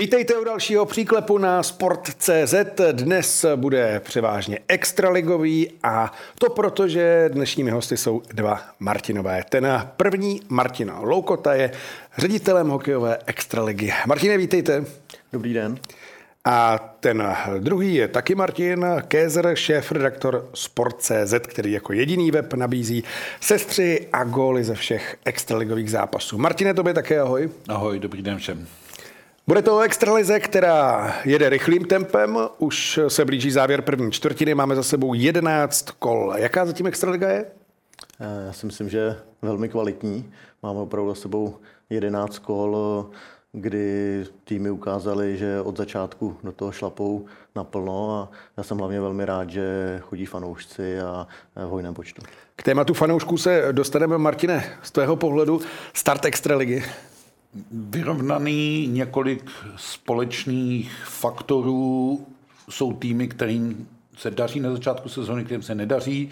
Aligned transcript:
Vítejte 0.00 0.38
u 0.38 0.44
dalšího 0.44 0.86
příklepu 0.86 1.38
na 1.38 1.62
Sport.cz. 1.62 2.54
Dnes 2.92 3.46
bude 3.56 4.00
převážně 4.04 4.58
extraligový 4.68 5.70
a 5.82 6.12
to 6.38 6.50
proto, 6.50 6.88
že 6.88 7.30
dnešními 7.32 7.70
hosty 7.70 7.96
jsou 7.96 8.22
dva 8.34 8.60
Martinové. 8.78 9.42
Ten 9.48 9.90
první 9.96 10.40
Martina 10.48 11.00
Loukota 11.00 11.54
je 11.54 11.70
ředitelem 12.18 12.68
hokejové 12.68 13.18
extraligy. 13.26 13.92
Martine, 14.06 14.38
vítejte. 14.38 14.84
Dobrý 15.32 15.54
den. 15.54 15.78
A 16.44 16.78
ten 17.00 17.36
druhý 17.58 17.94
je 17.94 18.08
taky 18.08 18.34
Martin 18.34 18.86
Kézer, 19.08 19.50
šéf-redaktor 19.54 20.48
Sport.cz, 20.54 21.34
který 21.46 21.72
jako 21.72 21.92
jediný 21.92 22.30
web 22.30 22.54
nabízí 22.54 23.04
sestři 23.40 24.08
a 24.12 24.24
góly 24.24 24.64
ze 24.64 24.74
všech 24.74 25.16
extraligových 25.24 25.90
zápasů. 25.90 26.38
Martine, 26.38 26.74
tobě 26.74 26.94
také 26.94 27.20
ahoj. 27.20 27.50
Ahoj, 27.68 27.98
dobrý 27.98 28.22
den 28.22 28.38
všem. 28.38 28.66
Bude 29.50 29.62
to 29.62 29.80
extralize, 29.80 30.40
která 30.40 31.14
jede 31.24 31.48
rychlým 31.48 31.84
tempem, 31.84 32.38
už 32.58 33.00
se 33.08 33.24
blíží 33.24 33.50
závěr 33.50 33.82
první 33.82 34.12
čtvrtiny, 34.12 34.54
máme 34.54 34.76
za 34.76 34.82
sebou 34.82 35.14
11 35.14 35.90
kol. 35.90 36.34
Jaká 36.36 36.66
zatím 36.66 36.86
extraliga 36.86 37.28
je? 37.28 37.46
Eh, 38.20 38.46
já 38.46 38.52
si 38.52 38.66
myslím, 38.66 38.88
že 38.88 39.16
velmi 39.42 39.68
kvalitní. 39.68 40.32
Máme 40.62 40.80
opravdu 40.80 41.10
za 41.10 41.14
sebou 41.14 41.56
11 41.90 42.38
kol, 42.38 43.06
kdy 43.52 44.24
týmy 44.44 44.70
ukázali, 44.70 45.36
že 45.36 45.60
od 45.60 45.76
začátku 45.76 46.36
do 46.44 46.52
toho 46.52 46.72
šlapou 46.72 47.26
naplno 47.56 48.14
a 48.14 48.30
já 48.56 48.62
jsem 48.62 48.78
hlavně 48.78 49.00
velmi 49.00 49.24
rád, 49.24 49.50
že 49.50 49.64
chodí 50.02 50.26
fanoušci 50.26 51.00
a 51.00 51.26
v 51.56 51.68
hojném 51.68 51.94
počtu. 51.94 52.22
K 52.56 52.62
tématu 52.62 52.94
fanoušků 52.94 53.38
se 53.38 53.68
dostaneme, 53.72 54.18
Martine, 54.18 54.64
z 54.82 54.90
tvého 54.90 55.16
pohledu 55.16 55.60
start 55.94 56.24
extraligy 56.24 56.84
vyrovnaný 57.70 58.86
několik 58.86 59.50
společných 59.76 61.04
faktorů. 61.04 62.26
Jsou 62.70 62.92
týmy, 62.92 63.28
kterým 63.28 63.88
se 64.16 64.30
daří 64.30 64.60
na 64.60 64.70
začátku 64.70 65.08
sezóny, 65.08 65.44
kterým 65.44 65.62
se 65.62 65.74
nedaří. 65.74 66.30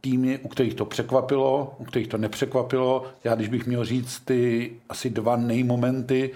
Týmy, 0.00 0.38
u 0.38 0.48
kterých 0.48 0.74
to 0.74 0.84
překvapilo, 0.84 1.74
u 1.78 1.84
kterých 1.84 2.08
to 2.08 2.18
nepřekvapilo. 2.18 3.06
Já, 3.24 3.34
když 3.34 3.48
bych 3.48 3.66
měl 3.66 3.84
říct 3.84 4.20
ty 4.20 4.72
asi 4.88 5.10
dva 5.10 5.36
nejmomenty, 5.36 6.30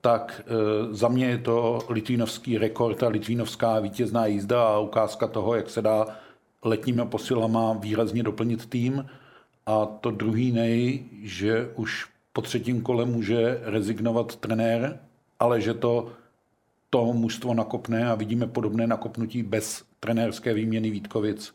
tak 0.00 0.42
e, 0.46 0.94
za 0.94 1.08
mě 1.08 1.26
je 1.26 1.38
to 1.38 1.78
litvínovský 1.88 2.58
rekord 2.58 3.02
a 3.02 3.08
litvínovská 3.08 3.80
vítězná 3.80 4.26
jízda 4.26 4.68
a 4.68 4.78
ukázka 4.78 5.26
toho, 5.26 5.54
jak 5.54 5.70
se 5.70 5.82
dá 5.82 6.06
letními 6.64 7.02
posilama 7.04 7.72
výrazně 7.72 8.22
doplnit 8.22 8.66
tým. 8.66 9.06
A 9.66 9.86
to 9.86 10.10
druhý 10.10 10.52
nej, 10.52 11.04
že 11.22 11.70
už 11.74 12.15
po 12.36 12.42
třetím 12.42 12.82
kole 12.82 13.04
může 13.04 13.60
rezignovat 13.62 14.36
trenér, 14.36 14.98
ale 15.40 15.60
že 15.60 15.74
to 15.74 16.12
to 16.90 17.12
mužstvo 17.12 17.54
nakopne 17.54 18.10
a 18.10 18.14
vidíme 18.14 18.46
podobné 18.46 18.86
nakopnutí 18.86 19.42
bez 19.42 19.84
trenérské 20.00 20.54
výměny 20.54 20.90
Vítkovic. 20.90 21.54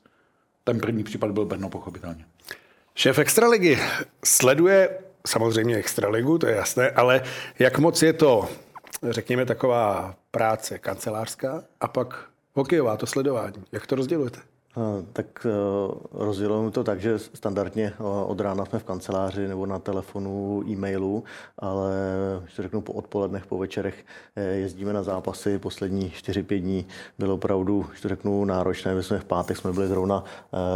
Ten 0.64 0.80
první 0.80 1.04
případ 1.04 1.32
byl 1.32 1.46
Brno, 1.46 1.70
pochopitelně. 1.70 2.26
Šéf 2.96 3.20
Extraligy 3.20 3.78
sleduje 4.26 5.00
samozřejmě 5.28 5.76
Extraligu, 5.76 6.38
to 6.38 6.48
je 6.48 6.56
jasné, 6.56 6.90
ale 6.90 7.22
jak 7.60 7.80
moc 7.80 8.02
je 8.02 8.14
to, 8.14 8.50
řekněme, 9.10 9.46
taková 9.46 10.16
práce 10.32 10.80
kancelářská 10.80 11.64
a 11.82 11.88
pak 11.88 12.26
hokejová, 12.54 12.98
to 12.98 13.08
sledování. 13.08 13.64
Jak 13.72 13.88
to 13.88 13.96
rozdělujete? 13.96 14.40
Tak 15.14 15.46
eh, 15.46 15.50
rozdělujeme 16.12 16.72
to 16.72 16.84
tak, 16.84 17.02
že 17.02 17.20
standardně 17.20 17.94
eh, 18.00 18.04
od 18.04 18.40
rána 18.40 18.66
jsme 18.66 18.80
v 18.80 18.84
kanceláři 18.84 19.48
nebo 19.48 19.66
na 19.66 19.80
telefonu, 19.80 20.64
e-mailu, 20.68 21.24
ale 21.60 21.92
když 22.42 22.56
to 22.56 22.64
řeknu 22.64 22.82
po 22.82 22.94
odpolednech, 22.94 23.46
po 23.46 23.58
večerech 23.58 24.06
eh, 24.36 24.44
jezdíme 24.44 24.94
na 24.94 25.04
zápasy. 25.04 25.60
Poslední 25.60 26.10
4-5 26.10 26.62
dní 26.62 26.86
bylo 27.20 27.34
opravdu, 27.34 27.86
když 27.90 28.02
to 28.02 28.10
řeknu, 28.10 28.46
náročné. 28.46 28.96
My 28.96 29.04
jsme 29.04 29.20
v 29.20 29.26
pátek 29.26 29.58
jsme 29.58 29.74
byli 29.74 29.88
zrovna 29.88 30.24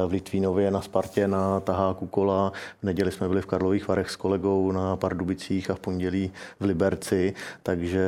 v 0.07 0.11
Litvínově 0.11 0.71
na 0.71 0.81
Spartě 0.81 1.27
na 1.27 1.59
Taháku 1.59 2.07
kola, 2.07 2.51
v 2.81 2.83
neděli 2.83 3.11
jsme 3.11 3.27
byli 3.27 3.41
v 3.41 3.45
Karlových 3.45 3.87
Varech 3.87 4.09
s 4.09 4.15
kolegou 4.15 4.71
na 4.71 4.95
Pardubicích 4.95 5.69
a 5.69 5.75
v 5.75 5.79
pondělí 5.79 6.31
v 6.59 6.65
Liberci, 6.65 7.33
takže 7.63 8.05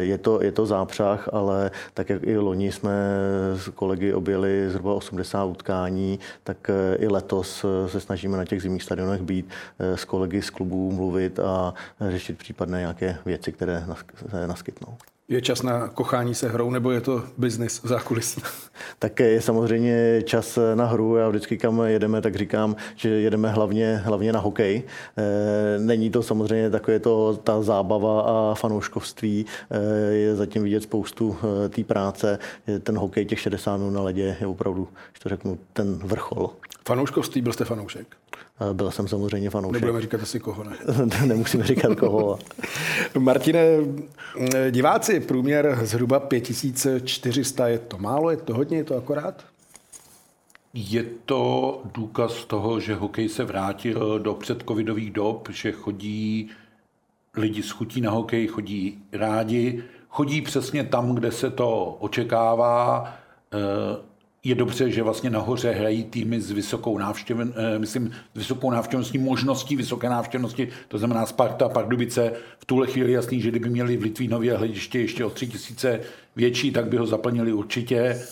je 0.00 0.18
to, 0.18 0.42
je 0.42 0.52
to 0.52 0.66
zápřah, 0.66 1.28
ale 1.32 1.70
tak 1.94 2.08
jak 2.08 2.22
i 2.22 2.38
loni 2.38 2.72
jsme 2.72 2.90
s 3.54 3.68
kolegy 3.68 4.12
objeli 4.12 4.70
zhruba 4.70 4.94
8 4.94 5.17
80 5.18 5.44
utkání, 5.44 6.18
tak 6.44 6.70
eh, 6.70 6.96
i 6.96 7.08
letos 7.08 7.64
eh, 7.64 7.88
se 7.88 8.00
snažíme 8.00 8.36
na 8.36 8.44
těch 8.44 8.62
zimních 8.62 8.82
stadionech 8.82 9.22
být, 9.22 9.48
eh, 9.78 9.96
s 9.96 10.04
kolegy 10.04 10.42
z 10.42 10.50
klubů 10.50 10.92
mluvit 10.92 11.38
a 11.38 11.74
řešit 12.10 12.38
případné 12.38 12.78
nějaké 12.78 13.18
věci, 13.24 13.52
které 13.52 13.84
se 14.30 14.46
naskytnou. 14.46 14.96
Je 15.30 15.40
čas 15.40 15.62
na 15.62 15.88
kochání 15.88 16.34
se 16.34 16.48
hrou, 16.48 16.70
nebo 16.70 16.90
je 16.90 17.00
to 17.00 17.24
biznis 17.38 17.80
zákulisní? 17.84 18.42
Tak 18.98 19.20
je 19.20 19.42
samozřejmě 19.42 20.22
čas 20.22 20.58
na 20.74 20.84
hru. 20.84 21.16
Já 21.16 21.28
vždycky 21.28 21.58
kam 21.58 21.80
jedeme, 21.80 22.20
tak 22.20 22.36
říkám, 22.36 22.76
že 22.96 23.08
jedeme 23.08 23.50
hlavně, 23.50 23.96
hlavně 23.96 24.32
na 24.32 24.40
hokej. 24.40 24.82
Není 25.78 26.10
to 26.10 26.22
samozřejmě 26.22 26.70
takové 26.70 26.98
to, 27.00 27.36
ta 27.36 27.62
zábava 27.62 28.20
a 28.22 28.54
fanouškovství. 28.54 29.46
Je 30.10 30.36
zatím 30.36 30.62
vidět 30.62 30.82
spoustu 30.82 31.36
té 31.68 31.84
práce. 31.84 32.38
Ten 32.82 32.98
hokej, 32.98 33.24
těch 33.24 33.40
60 33.40 33.76
minut 33.76 33.90
na 33.90 34.02
ledě 34.02 34.36
je 34.40 34.46
opravdu, 34.46 34.88
že 35.14 35.20
to 35.22 35.28
řeknu, 35.28 35.58
ten 35.72 35.94
vrchol. 35.94 36.50
Fanouškovství, 36.86 37.42
byl 37.42 37.52
jste 37.52 37.64
fanoušek? 37.64 38.16
Byl 38.72 38.90
jsem 38.90 39.08
samozřejmě 39.08 39.50
fanoušek. 39.50 39.80
Nebudeme 39.80 40.02
říkat 40.02 40.22
asi 40.22 40.40
koho, 40.40 40.64
ne? 40.64 40.76
Nemusíme 41.26 41.64
říkat 41.64 41.94
koho. 41.98 42.38
Martine, 43.18 43.60
diváci, 44.70 45.20
průměr 45.20 45.78
zhruba 45.82 46.20
5400, 46.20 47.68
je 47.68 47.78
to 47.78 47.98
málo, 47.98 48.30
je 48.30 48.36
to 48.36 48.54
hodně, 48.54 48.76
je 48.76 48.84
to 48.84 48.96
akorát? 48.96 49.44
Je 50.74 51.04
to 51.24 51.82
důkaz 51.94 52.44
toho, 52.44 52.80
že 52.80 52.94
hokej 52.94 53.28
se 53.28 53.44
vrátil 53.44 54.18
do 54.18 54.34
předcovidových 54.34 55.10
dob, 55.10 55.48
že 55.50 55.72
chodí 55.72 56.50
lidi 57.36 57.62
s 57.62 57.70
chutí 57.70 58.00
na 58.00 58.10
hokej, 58.10 58.46
chodí 58.46 58.98
rádi, 59.12 59.84
chodí 60.08 60.42
přesně 60.42 60.84
tam, 60.84 61.14
kde 61.14 61.32
se 61.32 61.50
to 61.50 61.96
očekává. 62.00 63.14
Je 64.44 64.54
dobře, 64.54 64.90
že 64.90 65.02
vlastně 65.02 65.30
nahoře 65.30 65.70
hrají 65.70 66.04
týmy 66.04 66.40
s 66.40 66.50
vysokou 66.50 66.98
návštěvností, 66.98 67.54
eh, 67.56 67.78
myslím, 67.78 68.10
s 68.34 68.38
vysokou 68.38 68.70
návštěvností, 68.70 69.18
možností 69.18 69.76
vysoké 69.76 70.08
návštěvnosti, 70.08 70.68
to 70.88 70.98
znamená 70.98 71.26
Sparta, 71.26 71.68
Pardubice. 71.68 72.32
V 72.58 72.64
tuhle 72.64 72.86
chvíli 72.86 73.12
jasný, 73.12 73.40
že 73.40 73.50
kdyby 73.50 73.68
měli 73.68 73.96
v 73.96 74.02
Litvínově 74.02 74.56
hlediště 74.56 75.00
ještě 75.00 75.24
o 75.24 75.30
tři 75.30 75.46
tisíce 75.46 76.00
větší, 76.36 76.70
tak 76.70 76.88
by 76.88 76.96
ho 76.96 77.06
zaplnili 77.06 77.52
určitě. 77.52 78.22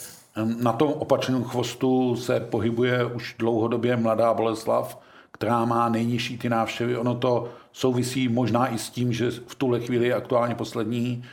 Na 0.62 0.72
tom 0.72 0.88
opačném 0.88 1.44
chvostu 1.44 2.16
se 2.16 2.40
pohybuje 2.40 3.04
už 3.04 3.34
dlouhodobě 3.38 3.96
mladá 3.96 4.34
Boleslav, 4.34 5.00
která 5.32 5.64
má 5.64 5.88
nejnižší 5.88 6.38
ty 6.38 6.48
návštěvy. 6.48 6.96
Ono 6.96 7.14
to 7.14 7.48
souvisí 7.72 8.28
možná 8.28 8.74
i 8.74 8.78
s 8.78 8.90
tím, 8.90 9.12
že 9.12 9.30
v 9.30 9.54
tuhle 9.54 9.80
chvíli 9.80 10.06
je 10.06 10.14
aktuálně 10.14 10.54
poslední, 10.54 11.24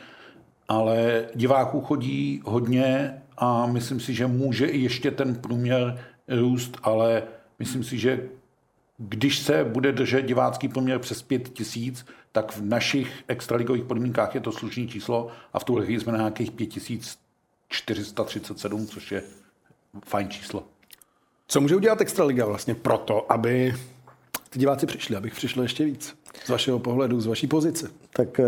ale 0.68 1.24
diváků 1.34 1.80
chodí 1.80 2.42
hodně 2.44 3.22
a 3.36 3.66
myslím 3.66 4.00
si, 4.00 4.14
že 4.14 4.26
může 4.26 4.66
i 4.66 4.78
ještě 4.78 5.10
ten 5.10 5.34
průměr 5.34 5.98
růst, 6.28 6.78
ale 6.82 7.22
myslím 7.58 7.84
si, 7.84 7.98
že 7.98 8.28
když 8.98 9.38
se 9.38 9.64
bude 9.64 9.92
držet 9.92 10.22
divácký 10.22 10.68
poměr 10.68 10.98
přes 10.98 11.22
5 11.22 11.48
tisíc, 11.48 12.06
tak 12.32 12.56
v 12.56 12.62
našich 12.62 13.24
extraligových 13.28 13.84
podmínkách 13.84 14.34
je 14.34 14.40
to 14.40 14.52
slušný 14.52 14.88
číslo 14.88 15.28
a 15.52 15.58
v 15.58 15.64
tuhle 15.64 15.84
chvíli 15.84 16.00
jsme 16.00 16.12
na 16.12 16.18
nějakých 16.18 16.50
5437, 16.50 18.86
což 18.86 19.12
je 19.12 19.22
fajn 20.04 20.28
číslo. 20.28 20.64
Co 21.48 21.60
může 21.60 21.76
udělat 21.76 22.00
Extraliga 22.00 22.46
vlastně 22.46 22.74
proto, 22.74 23.32
aby 23.32 23.74
ty 24.50 24.58
diváci 24.58 24.86
přišli, 24.86 25.16
abych 25.16 25.34
přišlo 25.34 25.62
ještě 25.62 25.84
víc? 25.84 26.16
Z 26.44 26.48
vašeho 26.48 26.78
pohledu, 26.78 27.20
z 27.20 27.26
vaší 27.26 27.46
pozice? 27.46 27.90
Tak 28.10 28.40
eh, 28.40 28.44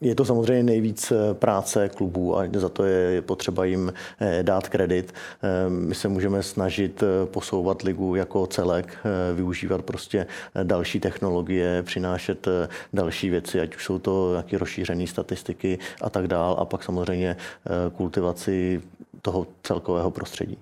je 0.00 0.14
to 0.14 0.24
samozřejmě 0.24 0.62
nejvíc 0.62 1.12
eh, 1.12 1.34
práce 1.34 1.88
klubů 1.88 2.38
a 2.38 2.44
za 2.54 2.68
to 2.68 2.84
je 2.84 3.22
potřeba 3.22 3.64
jim 3.64 3.92
eh, 4.20 4.42
dát 4.42 4.68
kredit. 4.68 5.14
Eh, 5.42 5.70
my 5.70 5.94
se 5.94 6.08
můžeme 6.08 6.42
snažit 6.42 7.02
posouvat 7.24 7.82
ligu 7.82 8.14
jako 8.14 8.46
celek, 8.46 8.98
využívat 9.34 9.84
prostě 9.84 10.26
další 10.62 11.00
technologie, 11.00 11.82
přinášet 11.82 12.48
další 12.92 13.30
věci, 13.30 13.60
ať 13.60 13.76
už 13.76 13.84
jsou 13.84 13.98
to 13.98 14.30
nějaké 14.30 14.58
rozšířené 14.58 15.06
statistiky 15.06 15.78
a 16.00 16.10
tak 16.10 16.28
dál, 16.28 16.56
a 16.58 16.64
pak 16.64 16.82
samozřejmě 16.82 17.36
kultivaci 17.96 18.82
toho 19.22 19.46
celkového 19.62 20.10
prostředí. 20.10 20.58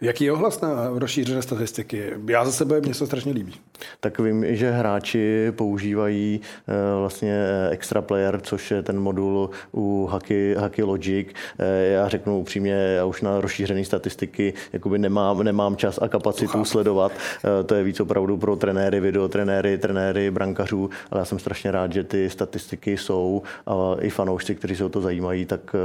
Jaký 0.00 0.24
je 0.24 0.32
ohlas 0.32 0.60
na 0.60 0.88
rozšířené 0.92 1.42
statistiky? 1.42 2.12
Já 2.28 2.44
za 2.44 2.52
sebe 2.52 2.80
mě 2.80 2.94
se 2.94 3.06
strašně 3.06 3.32
líbí. 3.32 3.54
Tak 4.00 4.18
vím, 4.18 4.56
že 4.56 4.70
hráči 4.70 5.52
používají 5.56 6.40
eh, 6.68 6.72
vlastně 6.98 7.44
Extra 7.70 8.02
Player, 8.02 8.40
což 8.40 8.70
je 8.70 8.82
ten 8.82 9.00
modul 9.00 9.50
u 9.74 10.06
Hacky, 10.06 10.54
Hacky 10.54 10.82
Logic. 10.82 11.28
Eh, 11.58 11.88
já 11.88 12.08
řeknu 12.08 12.40
upřímně, 12.40 12.72
já 12.72 13.04
už 13.04 13.22
na 13.22 13.40
rozšířené 13.40 13.84
statistiky 13.84 14.54
jakoby 14.72 14.98
nemám, 14.98 15.42
nemám 15.42 15.76
čas 15.76 15.98
a 16.02 16.08
kapacitu 16.08 16.64
sledovat. 16.64 17.12
Eh, 17.12 17.64
to 17.64 17.74
je 17.74 17.84
víc 17.84 18.00
opravdu 18.00 18.36
pro 18.36 18.56
trenéry, 18.56 19.00
videotrenéry, 19.00 19.78
trenéry, 19.78 20.30
brankařů, 20.30 20.90
ale 21.10 21.20
já 21.20 21.24
jsem 21.24 21.38
strašně 21.38 21.70
rád, 21.70 21.92
že 21.92 22.04
ty 22.04 22.30
statistiky 22.30 22.96
jsou 22.96 23.42
a 23.66 23.96
i 24.00 24.10
fanoušci, 24.10 24.54
kteří 24.54 24.76
se 24.76 24.84
o 24.84 24.88
to 24.88 25.00
zajímají, 25.00 25.46
tak 25.46 25.76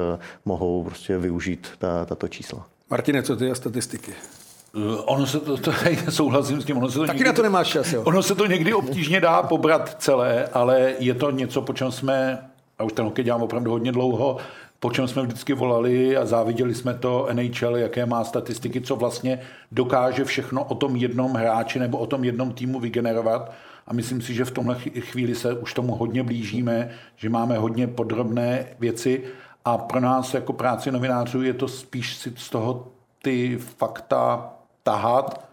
mohou 0.45 0.83
prostě 0.83 1.17
využít 1.17 1.67
ta, 1.77 2.05
tato 2.05 2.27
čísla. 2.27 2.72
Martine, 2.93 3.23
co 3.23 3.35
ty 3.35 3.51
a 3.51 3.55
statistiky? 3.55 4.11
Eh, 4.11 5.01
ono 5.05 5.25
se 5.27 5.39
to, 5.39 5.57
to 5.57 5.71
souhlasím 6.09 6.61
s 6.61 6.65
tím, 6.65 6.77
ono 6.77 6.89
se 6.89 6.99
to 6.99 7.05
Taky 7.05 7.17
někdy, 7.17 7.29
na 7.29 7.33
to 7.33 7.43
nemáš 7.43 7.67
čas, 7.67 7.93
jo? 7.93 8.03
Ono 8.03 8.23
se 8.23 8.35
to 8.35 8.45
někdy 8.45 8.73
obtížně 8.73 9.19
dá 9.19 9.43
pobrat 9.43 9.95
celé, 9.99 10.45
ale 10.53 10.93
je 10.99 11.13
to 11.13 11.31
něco, 11.31 11.61
po 11.61 11.73
čem 11.73 11.91
jsme, 11.91 12.39
a 12.79 12.83
už 12.83 12.93
ten 12.93 13.05
hokej 13.05 13.25
dělám 13.25 13.41
opravdu 13.41 13.71
hodně 13.71 13.91
dlouho, 13.91 14.37
po 14.79 14.91
čem 14.91 15.07
jsme 15.07 15.21
vždycky 15.21 15.53
volali 15.53 16.17
a 16.17 16.25
záviděli 16.25 16.75
jsme 16.75 16.93
to 16.93 17.27
NHL, 17.33 17.77
jaké 17.77 18.05
má 18.05 18.23
statistiky, 18.23 18.81
co 18.81 18.95
vlastně 18.95 19.39
dokáže 19.71 20.25
všechno 20.25 20.63
o 20.63 20.75
tom 20.75 20.95
jednom 20.95 21.33
hráči 21.33 21.79
nebo 21.79 21.97
o 21.97 22.05
tom 22.05 22.23
jednom 22.23 22.53
týmu 22.53 22.79
vygenerovat. 22.79 23.51
A 23.87 23.93
myslím 23.93 24.21
si, 24.21 24.33
že 24.33 24.45
v 24.45 24.51
tomhle 24.51 24.75
chvíli 24.79 25.35
se 25.35 25.53
už 25.53 25.73
tomu 25.73 25.95
hodně 25.95 26.23
blížíme, 26.23 26.89
že 27.15 27.29
máme 27.29 27.57
hodně 27.57 27.87
podrobné 27.87 28.65
věci 28.79 29.23
a 29.65 29.77
pro 29.77 29.99
nás 29.99 30.33
jako 30.33 30.53
práci 30.53 30.91
novinářů 30.91 31.41
je 31.41 31.53
to 31.53 31.67
spíš 31.67 32.15
si 32.15 32.33
z 32.37 32.49
toho 32.49 32.87
ty 33.21 33.57
fakta 33.57 34.53
tahat, 34.83 35.45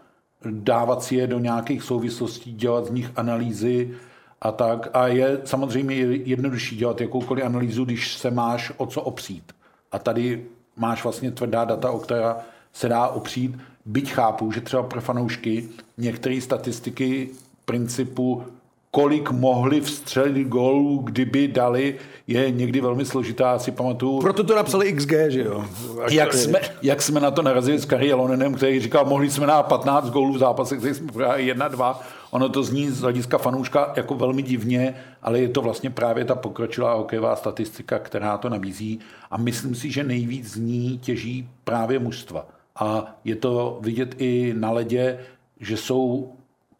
dávat 0.45 1.03
si 1.03 1.15
je 1.15 1.27
do 1.27 1.39
nějakých 1.39 1.83
souvislostí, 1.83 2.53
dělat 2.53 2.85
z 2.85 2.91
nich 2.91 3.11
analýzy 3.15 3.93
a 4.41 4.51
tak. 4.51 4.89
A 4.93 5.07
je 5.07 5.41
samozřejmě 5.45 5.95
jednodušší 6.05 6.75
dělat 6.75 7.01
jakoukoliv 7.01 7.45
analýzu, 7.45 7.85
když 7.85 8.17
se 8.17 8.31
máš 8.31 8.71
o 8.77 8.85
co 8.85 9.01
opřít. 9.01 9.53
A 9.91 9.99
tady 9.99 10.45
máš 10.75 11.03
vlastně 11.03 11.31
tvrdá 11.31 11.65
data, 11.65 11.91
o 11.91 11.99
která 11.99 12.37
se 12.73 12.89
dá 12.89 13.07
opřít. 13.07 13.57
Byť 13.85 14.11
chápu, 14.11 14.51
že 14.51 14.61
třeba 14.61 14.83
pro 14.83 15.01
fanoušky 15.01 15.69
některé 15.97 16.41
statistiky 16.41 17.29
principu 17.65 18.43
kolik 18.91 19.31
mohli 19.31 19.81
vstřelit 19.81 20.47
gólů, 20.47 20.97
kdyby 20.97 21.47
dali, 21.47 21.95
je 22.27 22.51
někdy 22.51 22.81
velmi 22.81 23.05
složitá, 23.05 23.59
si 23.59 23.71
pamatuju. 23.71 24.21
Proto 24.21 24.43
to 24.43 24.55
napsali 24.55 24.93
XG, 24.93 25.13
že 25.27 25.41
jo? 25.41 25.65
jak 26.09 26.33
jsme, 26.33 26.59
jak 26.81 27.01
jsme 27.01 27.19
na 27.19 27.31
to 27.31 27.41
narazili 27.41 27.79
s 27.79 27.85
Kari 27.85 28.11
Alonenem, 28.11 28.53
který 28.53 28.79
říkal, 28.79 29.05
mohli 29.05 29.29
jsme 29.29 29.47
na 29.47 29.63
15 29.63 30.09
gólů 30.09 30.33
v 30.33 30.37
zápasech, 30.37 30.79
který 30.79 30.93
jsme 30.93 31.11
prohráli 31.11 31.45
1 31.45 31.67
2 31.67 32.01
Ono 32.31 32.49
to 32.49 32.63
zní 32.63 32.89
z 32.89 33.01
hlediska 33.01 33.37
fanouška 33.37 33.93
jako 33.95 34.15
velmi 34.15 34.41
divně, 34.41 34.95
ale 35.21 35.39
je 35.39 35.49
to 35.49 35.61
vlastně 35.61 35.89
právě 35.89 36.25
ta 36.25 36.35
pokročilá 36.35 36.93
hokejová 36.93 37.35
statistika, 37.35 37.99
která 37.99 38.37
to 38.37 38.49
nabízí. 38.49 38.99
A 39.31 39.37
myslím 39.37 39.75
si, 39.75 39.91
že 39.91 40.03
nejvíc 40.03 40.51
z 40.51 40.55
ní 40.55 40.97
těží 40.97 41.49
právě 41.63 41.99
mužstva. 41.99 42.47
A 42.75 43.15
je 43.23 43.35
to 43.35 43.77
vidět 43.81 44.15
i 44.17 44.53
na 44.57 44.71
ledě, 44.71 45.19
že 45.59 45.77
jsou 45.77 46.31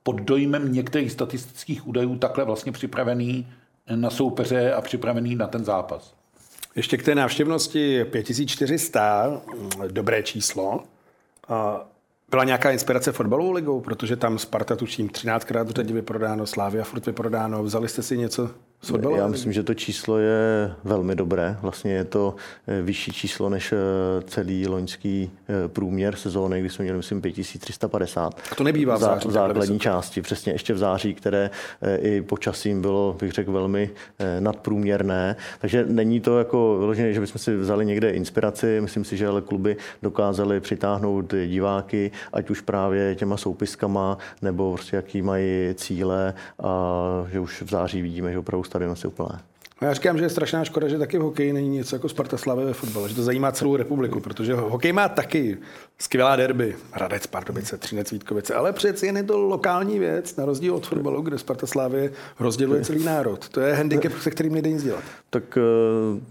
pod 0.03 0.15
dojmem 0.21 0.73
některých 0.73 1.11
statistických 1.11 1.87
údajů 1.87 2.15
takhle 2.17 2.45
vlastně 2.45 2.71
připravený 2.71 3.47
na 3.95 4.09
soupeře 4.09 4.73
a 4.73 4.81
připravený 4.81 5.35
na 5.35 5.47
ten 5.47 5.65
zápas. 5.65 6.13
Ještě 6.75 6.97
k 6.97 7.03
té 7.03 7.15
návštěvnosti 7.15 8.05
5400, 8.05 9.41
dobré 9.87 10.23
číslo. 10.23 10.83
Byla 12.29 12.43
nějaká 12.43 12.71
inspirace 12.71 13.11
fotbalovou 13.11 13.51
ligou, 13.51 13.81
protože 13.81 14.15
tam 14.15 14.39
Sparta 14.39 14.75
tuším 14.75 15.09
13krát 15.09 15.65
v 15.65 15.69
řadě 15.71 15.93
vyprodáno, 15.93 16.45
Slávia 16.45 16.83
furt 16.83 17.05
vyprodáno. 17.05 17.63
Vzali 17.63 17.87
jste 17.87 18.03
si 18.03 18.17
něco 18.17 18.49
já 19.15 19.27
myslím, 19.27 19.53
že 19.53 19.63
to 19.63 19.73
číslo 19.73 20.17
je 20.17 20.71
velmi 20.83 21.15
dobré. 21.15 21.57
Vlastně 21.61 21.93
je 21.93 22.03
to 22.03 22.35
eh, 22.67 22.81
vyšší 22.81 23.11
číslo 23.11 23.49
než 23.49 23.71
eh, 23.71 23.77
celý 24.21 24.67
loňský 24.67 25.31
eh, 25.49 25.67
průměr 25.67 26.15
sezóny, 26.15 26.59
kdy 26.59 26.69
jsme 26.69 26.83
měli, 26.83 26.97
myslím, 26.97 27.21
5350. 27.21 28.33
A 28.51 28.55
to 28.55 28.63
nebývá 28.63 28.95
v 28.95 28.99
září. 28.99 29.27
V 29.27 29.31
základní 29.31 29.79
části, 29.79 30.21
přesně 30.21 30.53
ještě 30.53 30.73
v 30.73 30.77
září, 30.77 31.13
které 31.13 31.49
i 31.99 32.21
počasím 32.21 32.81
bylo, 32.81 33.15
bych 33.19 33.31
řekl, 33.31 33.51
velmi 33.51 33.89
nadprůměrné. 34.39 35.35
Takže 35.59 35.85
není 35.85 36.19
to 36.19 36.37
jako 36.39 36.77
vyložené, 36.79 37.13
že 37.13 37.19
bychom 37.19 37.39
si 37.39 37.55
vzali 37.55 37.85
někde 37.85 38.09
inspiraci. 38.09 38.81
Myslím 38.81 39.05
si, 39.05 39.17
že 39.17 39.27
ale 39.27 39.41
kluby 39.41 39.77
dokázaly 40.01 40.59
přitáhnout 40.59 41.33
diváky, 41.47 42.11
ať 42.33 42.49
už 42.49 42.61
právě 42.61 43.15
těma 43.15 43.37
soupiskama, 43.37 44.17
nebo 44.41 44.73
prostě 44.73 44.95
jaký 44.95 45.21
mají 45.21 45.73
cíle 45.75 46.33
a 46.63 47.25
že 47.31 47.39
už 47.39 47.61
v 47.61 47.69
září 47.69 48.01
vidíme, 48.01 48.31
že 48.31 48.39
opravdu 48.39 48.70
stadion 48.71 48.95
asi 48.95 49.11
úplné. 49.11 49.43
No 49.43 49.50
já 49.81 49.93
říkám, 49.93 50.17
že 50.17 50.23
je 50.23 50.29
strašná 50.29 50.63
škoda, 50.63 50.87
že 50.87 50.97
taky 50.97 51.17
v 51.17 51.21
hokeji 51.21 51.53
není 51.53 51.69
něco 51.69 51.95
jako 51.95 52.09
Sparta 52.09 52.37
Slavy 52.37 52.65
ve 52.65 52.73
fotbale, 52.73 53.09
že 53.09 53.15
to 53.15 53.23
zajímá 53.23 53.51
celou 53.51 53.75
republiku, 53.75 54.19
protože 54.19 54.53
hokej 54.53 54.93
má 54.93 55.09
taky 55.09 55.57
skvělá 55.99 56.35
derby, 56.35 56.75
Hradec, 56.91 57.27
Pardubice, 57.27 57.77
Třinec, 57.77 58.11
Vítkovice, 58.11 58.53
ale 58.53 58.73
přeci 58.73 59.05
jen 59.05 59.17
je 59.17 59.23
to 59.23 59.39
lokální 59.39 59.99
věc, 59.99 60.35
na 60.35 60.45
rozdíl 60.45 60.75
od 60.75 60.87
fotbalu, 60.87 61.21
kde 61.21 61.37
Sparta 61.37 61.67
Slávy 61.67 62.11
rozděluje 62.39 62.81
celý 62.81 63.03
národ. 63.03 63.49
To 63.49 63.59
je 63.59 63.73
handicap, 63.73 64.11
se 64.21 64.31
kterým 64.31 64.53
nejde 64.53 64.69
nic 64.69 64.83
dělat. 64.83 65.03
Tak 65.29 65.57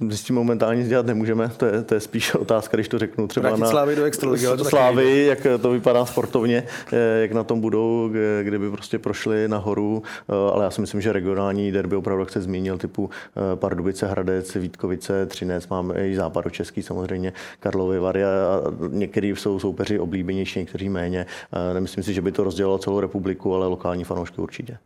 uh, 0.01 0.11
s 0.11 0.23
tím 0.23 0.37
momentálně 0.37 0.85
dělat 0.85 1.07
nemůžeme, 1.07 1.51
to 1.57 1.67
je, 1.67 1.83
to 1.83 1.95
je 1.95 2.01
spíš 2.01 2.35
otázka, 2.35 2.77
když 2.77 2.89
to 2.89 2.99
řeknu 2.99 3.29
třeba 3.29 3.49
Vrátit 3.49 3.61
na 3.61 3.71
Slávy 3.71 3.97
do 3.97 4.05
extraligy, 4.05 4.47
Slávy, 4.63 5.27
jak 5.27 5.47
to 5.63 5.71
vypadá 5.71 6.07
sportovně, 6.07 6.67
eh, 6.93 7.21
jak 7.21 7.33
na 7.33 7.45
tom 7.45 7.61
budou, 7.61 8.11
kdyby 8.43 8.71
prostě 8.71 8.99
prošli 8.99 9.49
nahoru, 9.49 10.03
eh, 10.29 10.53
ale 10.53 10.65
já 10.65 10.71
si 10.71 10.81
myslím, 10.81 11.01
že 11.01 11.13
regionální 11.13 11.73
derby 11.73 11.97
opravdu, 11.97 12.23
jak 12.23 12.31
se 12.31 12.41
zmínil, 12.41 12.79
typu 12.79 13.11
Pardubice, 13.55 14.07
Hradec, 14.07 14.55
Vítkovice, 14.55 15.27
Třinec, 15.27 15.69
máme 15.69 16.09
i 16.09 16.17
západočeský 16.17 16.83
samozřejmě, 16.83 17.33
Karlovy 17.61 17.99
Vary 17.99 18.25
a 18.25 18.63
některý 18.89 19.29
jsou 19.29 19.59
soupeři 19.59 19.99
oblíbenější, 19.99 20.59
někteří 20.59 20.89
méně. 20.89 21.27
Nemyslím 21.75 22.05
si, 22.05 22.15
že 22.15 22.23
by 22.23 22.33
to 22.33 22.45
rozdělilo 22.45 22.79
celou 22.79 23.01
republiku, 23.01 23.55
ale 23.55 23.67
lokální 23.67 24.05
fanoušky 24.05 24.41
určitě. 24.41 24.79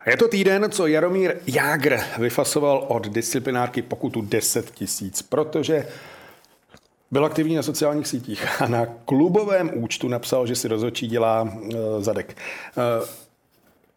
A 0.00 0.10
je 0.10 0.16
to 0.16 0.28
týden, 0.28 0.70
co 0.70 0.86
Jaromír 0.86 1.36
Jágr 1.46 2.00
vyfasoval 2.18 2.84
od 2.88 3.08
disciplinárky 3.08 3.82
pokutu 3.82 4.20
10 4.20 4.70
tisíc, 4.70 5.22
protože 5.22 5.86
byl 7.10 7.24
aktivní 7.24 7.56
na 7.56 7.62
sociálních 7.62 8.06
sítích 8.06 8.62
a 8.62 8.68
na 8.68 8.86
klubovém 8.86 9.70
účtu 9.74 10.08
napsal, 10.08 10.46
že 10.46 10.56
si 10.56 10.68
rozhodčí 10.68 11.06
dělá 11.06 11.42
uh, 11.42 11.70
zadek. 11.98 12.36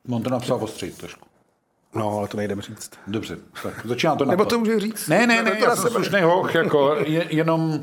Uh, 0.05 0.15
On 0.15 0.23
to 0.23 0.29
napsal 0.29 0.57
ostřeji 0.61 0.91
trošku. 0.91 1.30
No, 1.95 2.17
ale 2.17 2.27
to 2.27 2.37
nejde 2.37 2.55
říct. 2.61 2.91
Dobře, 3.07 3.37
tak 3.63 3.85
začíná 3.85 4.15
to 4.15 4.25
na 4.25 4.31
Nebo 4.31 4.45
to 4.45 4.59
může 4.59 4.79
říct. 4.79 5.07
Ne, 5.07 5.27
ne, 5.27 5.43
ne, 5.43 5.51
já 5.59 5.75
jsem 5.75 5.91
slušný 5.91 6.21
hoch, 6.21 6.55
jako 6.55 6.95
je, 7.05 7.25
jenom 7.29 7.69
uh, 7.71 7.79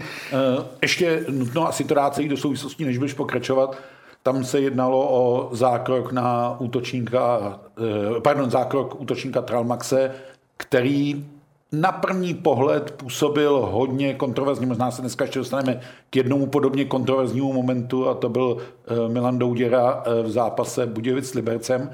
ještě 0.82 1.24
nutno 1.29 1.69
asi 1.69 1.84
to 1.84 1.94
dát 1.94 2.19
jít 2.19 2.29
do 2.29 2.36
souvislostí, 2.36 2.84
než 2.84 2.98
budeš 2.98 3.15
pokračovat. 3.15 3.77
Tam 4.22 4.44
se 4.44 4.60
jednalo 4.60 5.08
o 5.10 5.48
zákrok 5.56 6.12
na 6.12 6.56
útočníka, 6.58 7.38
uh, 7.38 8.20
pardon, 8.20 8.50
zákrok 8.50 9.00
útočníka 9.00 9.43
Tralmaxe, 9.43 10.12
který 10.56 11.27
na 11.72 11.93
první 11.93 12.34
pohled 12.34 12.91
působil 12.91 13.69
hodně 13.72 14.15
kontroverzní, 14.15 14.67
možná 14.67 14.91
se 14.91 15.03
dneska 15.03 15.24
ještě 15.24 15.38
dostaneme 15.38 15.81
k 16.10 16.17
jednomu 16.17 16.46
podobně 16.46 16.84
kontroverznímu 16.84 17.53
momentu 17.53 18.08
a 18.08 18.15
to 18.15 18.29
byl 18.29 18.43
uh, 18.46 19.12
Milan 19.12 19.38
Douděra 19.38 19.94
uh, 19.94 20.27
v 20.27 20.31
zápase 20.31 20.86
Budějovic 20.86 21.31
s 21.31 21.34
Libercem. 21.34 21.91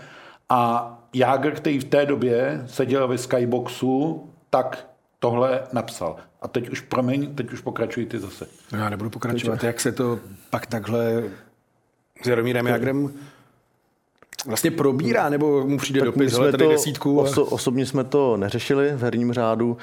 A 0.48 0.90
Jágr, 1.14 1.50
který 1.50 1.78
v 1.78 1.84
té 1.84 2.06
době 2.06 2.62
seděl 2.66 3.08
ve 3.08 3.18
Skyboxu, 3.18 4.30
tak 4.50 4.86
tohle 5.18 5.62
napsal. 5.72 6.16
A 6.42 6.48
teď 6.48 6.70
už, 6.70 6.80
promiň, 6.80 7.34
teď 7.34 7.52
už 7.52 7.60
pokračují 7.60 8.06
ty 8.06 8.18
zase. 8.18 8.46
Já 8.72 8.88
nebudu 8.88 9.10
pokračovat. 9.10 9.64
Jak 9.64 9.80
se 9.80 9.92
to 9.92 10.18
pak 10.50 10.66
takhle 10.66 11.22
s 12.22 12.26
Jaromírem 12.26 12.66
Jágrem 12.66 13.10
vlastně 14.46 14.70
probírá, 14.70 15.28
nebo 15.28 15.66
mu 15.66 15.78
přijde 15.78 16.00
tak 16.00 16.06
dopis, 16.06 16.34
jsme 16.34 16.50
tady 16.50 16.64
to, 16.64 16.70
desítku? 16.70 17.20
A... 17.20 17.22
Oso, 17.22 17.44
osobně 17.44 17.86
jsme 17.86 18.04
to 18.04 18.36
neřešili 18.36 18.92
v 18.96 19.02
herním 19.02 19.32
řádu, 19.32 19.76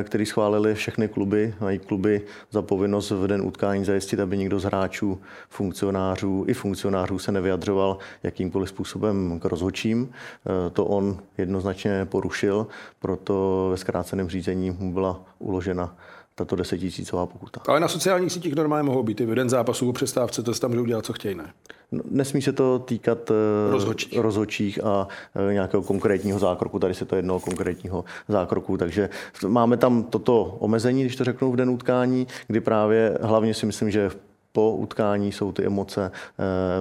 eh, 0.00 0.04
který 0.04 0.26
schválili 0.26 0.74
všechny 0.74 1.08
kluby. 1.08 1.54
Mají 1.60 1.78
kluby 1.78 2.22
za 2.50 2.62
povinnost 2.62 3.10
v 3.10 3.26
den 3.26 3.42
utkání 3.42 3.84
zajistit, 3.84 4.20
aby 4.20 4.38
někdo 4.38 4.60
z 4.60 4.64
hráčů, 4.64 5.20
funkcionářů 5.48 6.44
i 6.48 6.54
funkcionářů 6.54 7.18
se 7.18 7.32
nevyjadřoval 7.32 7.98
jakýmkoliv 8.22 8.68
způsobem 8.68 9.40
k 9.42 9.44
rozhodčím. 9.44 10.10
Eh, 10.10 10.70
to 10.70 10.84
on 10.84 11.18
jednoznačně 11.38 12.04
porušil, 12.04 12.66
proto 12.98 13.68
ve 13.70 13.76
zkráceném 13.76 14.28
řízení 14.28 14.70
mu 14.70 14.92
byla 14.92 15.20
uložena 15.38 15.96
tato 16.34 16.56
desetitisícová 16.56 17.26
pokuta. 17.26 17.60
Ale 17.68 17.80
na 17.80 17.88
sociálních 17.88 18.32
sítích 18.32 18.54
normálně 18.54 18.82
mohou 18.82 19.02
být 19.02 19.20
i 19.20 19.24
jeden 19.24 19.50
zápasů 19.50 19.88
o 19.88 19.92
přestávce, 19.92 20.42
to 20.42 20.54
se 20.54 20.60
tam 20.60 20.70
můžou 20.70 20.84
dělat, 20.84 21.06
co 21.06 21.12
chtějí, 21.12 21.34
ne? 21.34 21.52
No, 21.92 22.02
nesmí 22.10 22.42
se 22.42 22.52
to 22.52 22.78
týkat 22.78 23.30
eh, 23.30 23.70
rozhodčích, 23.70 24.18
rozhodčích 24.18 24.84
a 24.84 25.08
eh, 25.50 25.52
nějakého 25.52 25.82
konkrétního 25.82 26.38
zákroku. 26.38 26.78
Tady 26.78 26.94
se 26.94 27.04
to 27.04 27.16
jednoho 27.16 27.40
konkrétního 27.40 28.04
zákroku. 28.28 28.76
Takže 28.76 29.08
máme 29.46 29.76
tam 29.76 30.02
toto 30.02 30.44
omezení, 30.44 31.02
když 31.02 31.16
to 31.16 31.24
řeknu 31.24 31.52
v 31.52 31.56
den 31.56 31.70
utkání, 31.70 32.26
kdy 32.46 32.60
právě 32.60 33.18
hlavně 33.22 33.54
si 33.54 33.66
myslím, 33.66 33.90
že 33.90 34.10
po 34.52 34.72
utkání 34.72 35.32
jsou 35.32 35.52
ty 35.52 35.66
emoce 35.66 36.10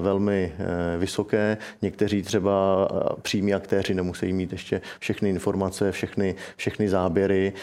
velmi 0.01 0.53
vysoké. 0.97 1.57
Někteří 1.81 2.21
třeba 2.21 2.87
přímí 3.21 3.53
aktéři 3.53 3.93
nemusí 3.93 4.33
mít 4.33 4.51
ještě 4.51 4.81
všechny 4.99 5.29
informace, 5.29 5.91
všechny, 5.91 6.35
všechny 6.55 6.89
záběry, 6.89 7.53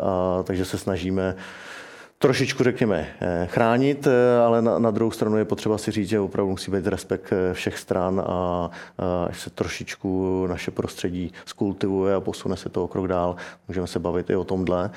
a, 0.00 0.42
takže 0.42 0.64
se 0.64 0.78
snažíme 0.78 1.36
trošičku, 2.26 2.64
řekněme, 2.64 3.06
eh, 3.20 3.46
chránit, 3.50 4.06
eh, 4.06 4.38
ale 4.38 4.62
na, 4.62 4.78
na 4.78 4.90
druhou 4.90 5.10
stranu 5.10 5.36
je 5.36 5.44
potřeba 5.44 5.78
si 5.78 5.90
říct, 5.90 6.08
že 6.08 6.20
opravdu 6.20 6.50
musí 6.50 6.70
být 6.70 6.86
respekt 6.86 7.32
eh, 7.32 7.54
všech 7.54 7.78
stran 7.78 8.22
a, 8.26 8.70
až 9.28 9.40
se 9.40 9.50
trošičku 9.50 10.46
naše 10.46 10.70
prostředí 10.70 11.32
skultivuje 11.44 12.14
a 12.14 12.20
posune 12.20 12.56
se 12.56 12.68
to 12.68 12.84
o 12.84 12.88
krok 12.88 13.08
dál, 13.08 13.36
můžeme 13.68 13.86
se 13.86 13.98
bavit 13.98 14.30
i 14.30 14.36
o 14.36 14.44
tomhle. 14.44 14.90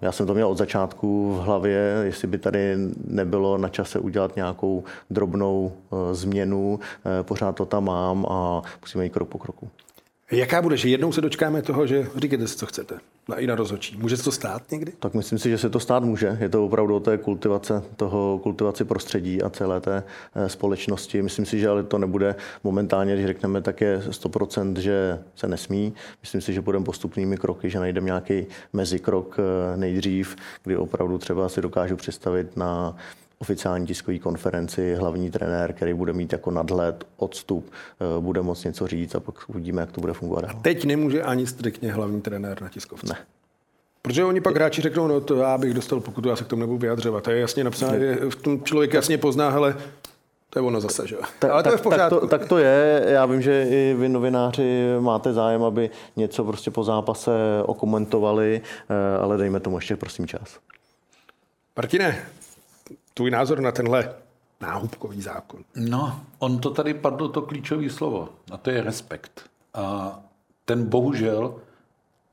Já 0.00 0.12
jsem 0.12 0.26
to 0.26 0.34
měl 0.34 0.48
od 0.48 0.58
začátku 0.58 1.34
v 1.34 1.44
hlavě, 1.44 2.02
jestli 2.04 2.28
by 2.28 2.38
tady 2.38 2.76
nebylo 3.06 3.58
na 3.58 3.68
čase 3.68 3.98
udělat 3.98 4.36
nějakou 4.36 4.84
drobnou 5.10 5.72
změnu, 6.12 6.80
pořád 7.22 7.56
to 7.56 7.66
tam 7.66 7.84
mám 7.84 8.26
a 8.26 8.62
musíme 8.80 9.04
jít 9.04 9.10
krok 9.10 9.28
po 9.28 9.38
kroku. 9.38 9.70
Jaká 10.30 10.62
bude, 10.62 10.76
že 10.76 10.88
jednou 10.88 11.12
se 11.12 11.20
dočkáme 11.20 11.62
toho, 11.62 11.86
že 11.86 12.06
říkáte 12.16 12.48
si, 12.48 12.56
co 12.56 12.66
chcete, 12.66 12.98
na, 13.28 13.36
i 13.36 13.46
na 13.46 13.54
rozhodčí. 13.54 13.96
Může 13.96 14.16
se 14.16 14.24
to 14.24 14.32
stát 14.32 14.70
někdy? 14.70 14.92
Tak 14.98 15.14
myslím 15.14 15.38
si, 15.38 15.50
že 15.50 15.58
se 15.58 15.70
to 15.70 15.80
stát 15.80 16.04
může. 16.04 16.36
Je 16.40 16.48
to 16.48 16.64
opravdu 16.64 16.96
o 16.96 17.00
té 17.00 17.18
kultivace, 17.18 17.82
toho 17.96 18.40
kultivaci 18.42 18.84
prostředí 18.84 19.42
a 19.42 19.50
celé 19.50 19.80
té 19.80 20.02
eh, 20.34 20.48
společnosti. 20.48 21.22
Myslím 21.22 21.46
si, 21.46 21.58
že 21.58 21.68
ale 21.68 21.82
to 21.82 21.98
nebude 21.98 22.34
momentálně, 22.64 23.14
když 23.14 23.26
řekneme, 23.26 23.60
tak 23.60 23.80
je 23.80 23.98
100%, 23.98 24.78
že 24.78 25.18
se 25.36 25.48
nesmí. 25.48 25.94
Myslím 26.20 26.40
si, 26.40 26.52
že 26.52 26.60
budeme 26.60 26.84
postupnými 26.84 27.36
kroky, 27.36 27.70
že 27.70 27.78
najdeme 27.78 28.06
nějaký 28.06 28.46
mezikrok 28.72 29.36
eh, 29.38 29.76
nejdřív, 29.76 30.36
kdy 30.64 30.76
opravdu 30.76 31.18
třeba 31.18 31.48
si 31.48 31.62
dokážu 31.62 31.96
představit 31.96 32.56
na 32.56 32.96
oficiální 33.38 33.86
tiskové 33.86 34.18
konferenci 34.18 34.94
hlavní 34.94 35.30
trenér, 35.30 35.72
který 35.72 35.94
bude 35.94 36.12
mít 36.12 36.32
jako 36.32 36.50
nadhled, 36.50 37.04
odstup, 37.16 37.70
eh, 37.70 38.20
bude 38.20 38.42
moct 38.42 38.64
něco 38.64 38.86
říct 38.86 39.14
a 39.14 39.20
pak 39.20 39.34
uvidíme, 39.48 39.80
jak 39.80 39.92
to 39.92 40.00
bude 40.00 40.12
fungovat. 40.12 40.44
A 40.44 40.52
teď 40.52 40.84
nemůže 40.84 41.22
ani 41.22 41.46
striktně 41.46 41.92
hlavní 41.92 42.20
trenér 42.20 42.62
na 42.62 42.68
tiskovce. 42.68 43.06
Ne. 43.06 43.18
Protože 44.02 44.24
oni 44.24 44.40
pak 44.40 44.54
hráči 44.54 44.82
řeknou, 44.82 45.06
no 45.06 45.20
to 45.20 45.36
já 45.36 45.58
bych 45.58 45.74
dostal 45.74 46.00
pokutu, 46.00 46.28
já 46.28 46.36
se 46.36 46.44
k 46.44 46.46
tomu 46.46 46.60
nebudu 46.60 46.78
vyjadřovat. 46.78 47.24
To 47.24 47.30
je 47.30 47.40
jasně 47.40 47.64
napsané, 47.64 47.98
v 48.30 48.34
tom 48.34 48.62
člověk 48.62 48.94
jasně 48.94 49.18
pozná, 49.18 49.50
hele, 49.50 49.76
to 50.50 50.58
je 50.58 50.62
ono 50.62 50.80
zase, 50.80 51.06
že? 51.06 51.16
Tak, 51.38 51.50
Ale 51.50 51.62
to 51.62 51.68
tak, 51.68 51.72
je 51.72 51.78
v 51.78 51.82
pořádku. 51.82 52.14
Tak 52.14 52.20
to, 52.20 52.38
tak 52.38 52.48
to 52.48 52.58
je. 52.58 53.04
Já 53.08 53.26
vím, 53.26 53.42
že 53.42 53.66
i 53.70 53.94
vy 53.98 54.08
novináři 54.08 54.86
máte 55.00 55.32
zájem, 55.32 55.62
aby 55.62 55.90
něco 56.16 56.44
prostě 56.44 56.70
po 56.70 56.84
zápase 56.84 57.30
okomentovali, 57.66 58.60
eh, 58.64 59.18
ale 59.18 59.36
dejme 59.36 59.60
tomu 59.60 59.76
ještě 59.76 59.96
prosím 59.96 60.26
čas. 60.26 60.58
Martine, 61.76 62.18
tvůj 63.18 63.30
názor 63.30 63.60
na 63.60 63.72
tenhle 63.72 64.14
náhubkový 64.60 65.22
zákon? 65.22 65.64
No, 65.76 66.20
on 66.38 66.58
to 66.58 66.70
tady 66.70 66.94
padlo 66.94 67.28
to 67.28 67.42
klíčové 67.42 67.90
slovo, 67.90 68.28
a 68.50 68.56
to 68.56 68.70
je 68.70 68.82
respekt. 68.82 69.50
A 69.74 70.18
ten 70.64 70.84
bohužel 70.84 71.54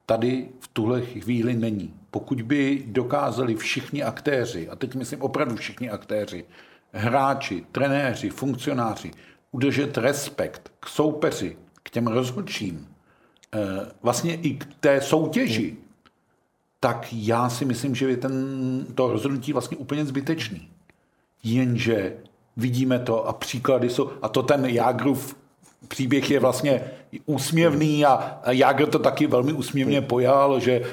tady 0.06 0.50
v 0.60 0.68
tuhle 0.68 1.02
chvíli 1.02 1.54
není. 1.54 1.94
Pokud 2.12 2.42
by 2.42 2.84
dokázali 2.88 3.56
všichni 3.56 4.04
aktéři, 4.04 4.70
a 4.70 4.76
teď 4.76 4.96
myslím 4.96 5.22
opravdu 5.22 5.56
všichni 5.56 5.90
aktéři, 5.90 6.46
hráči, 6.92 7.66
trenéři, 7.72 8.30
funkcionáři, 8.30 9.12
udržet 9.52 9.98
respekt 9.98 10.72
k 10.80 10.88
soupeři, 10.88 11.58
k 11.84 11.90
těm 11.90 12.08
rozhodčím, 12.08 12.88
eh, 13.54 13.58
vlastně 14.02 14.36
i 14.36 14.54
k 14.54 14.66
té 14.80 15.02
soutěži, 15.02 15.78
tak 16.80 17.08
já 17.12 17.50
si 17.50 17.66
myslím, 17.66 17.96
že 17.96 18.10
je 18.10 18.18
ten, 18.18 18.34
to 18.96 19.08
rozhodnutí 19.08 19.54
vlastně 19.54 19.78
úplně 19.78 20.06
zbytečný. 20.06 20.75
Jenže 21.46 22.14
vidíme 22.58 23.00
to 23.00 23.28
a 23.28 23.34
příklady 23.34 23.90
jsou, 23.90 24.10
a 24.22 24.30
to 24.30 24.44
ten 24.44 24.66
Jágrův 24.66 25.36
příběh 25.88 26.32
je 26.32 26.40
vlastně 26.40 26.82
úsměvný 27.26 28.06
a 28.06 28.42
Jágr 28.50 28.88
to 28.88 29.00
taky 29.00 29.28
velmi 29.28 29.54
úsměvně 29.54 30.02
pojal, 30.02 30.60
že 30.60 30.72
e, 30.72 30.84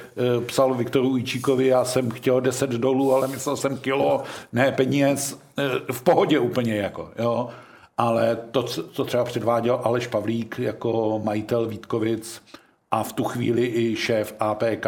psal 0.41 0.75
Viktoru 0.75 1.09
Ujčíkovi, 1.09 1.67
já 1.67 1.85
jsem 1.85 2.11
chtěl 2.11 2.41
10 2.41 2.71
dolů, 2.71 3.15
ale 3.15 3.29
myslel 3.29 3.57
jsem 3.57 3.79
kilo, 3.79 4.23
ne 4.53 4.73
peněz, 4.73 5.39
e, 5.59 5.93
v 5.93 6.03
pohodě 6.03 6.39
úplně 6.39 6.77
jako, 6.77 7.11
jo. 7.19 7.49
Ale 7.99 8.39
to, 8.51 8.63
co 8.63 9.05
třeba 9.05 9.25
předváděl 9.25 9.81
Aleš 9.85 10.07
Pavlík 10.07 10.59
jako 10.59 11.21
majitel 11.25 11.67
Vítkovic 11.67 12.43
a 12.91 13.03
v 13.03 13.13
tu 13.13 13.25
chvíli 13.25 13.67
i 13.67 13.97
šéf 13.97 14.35
APK, 14.41 14.87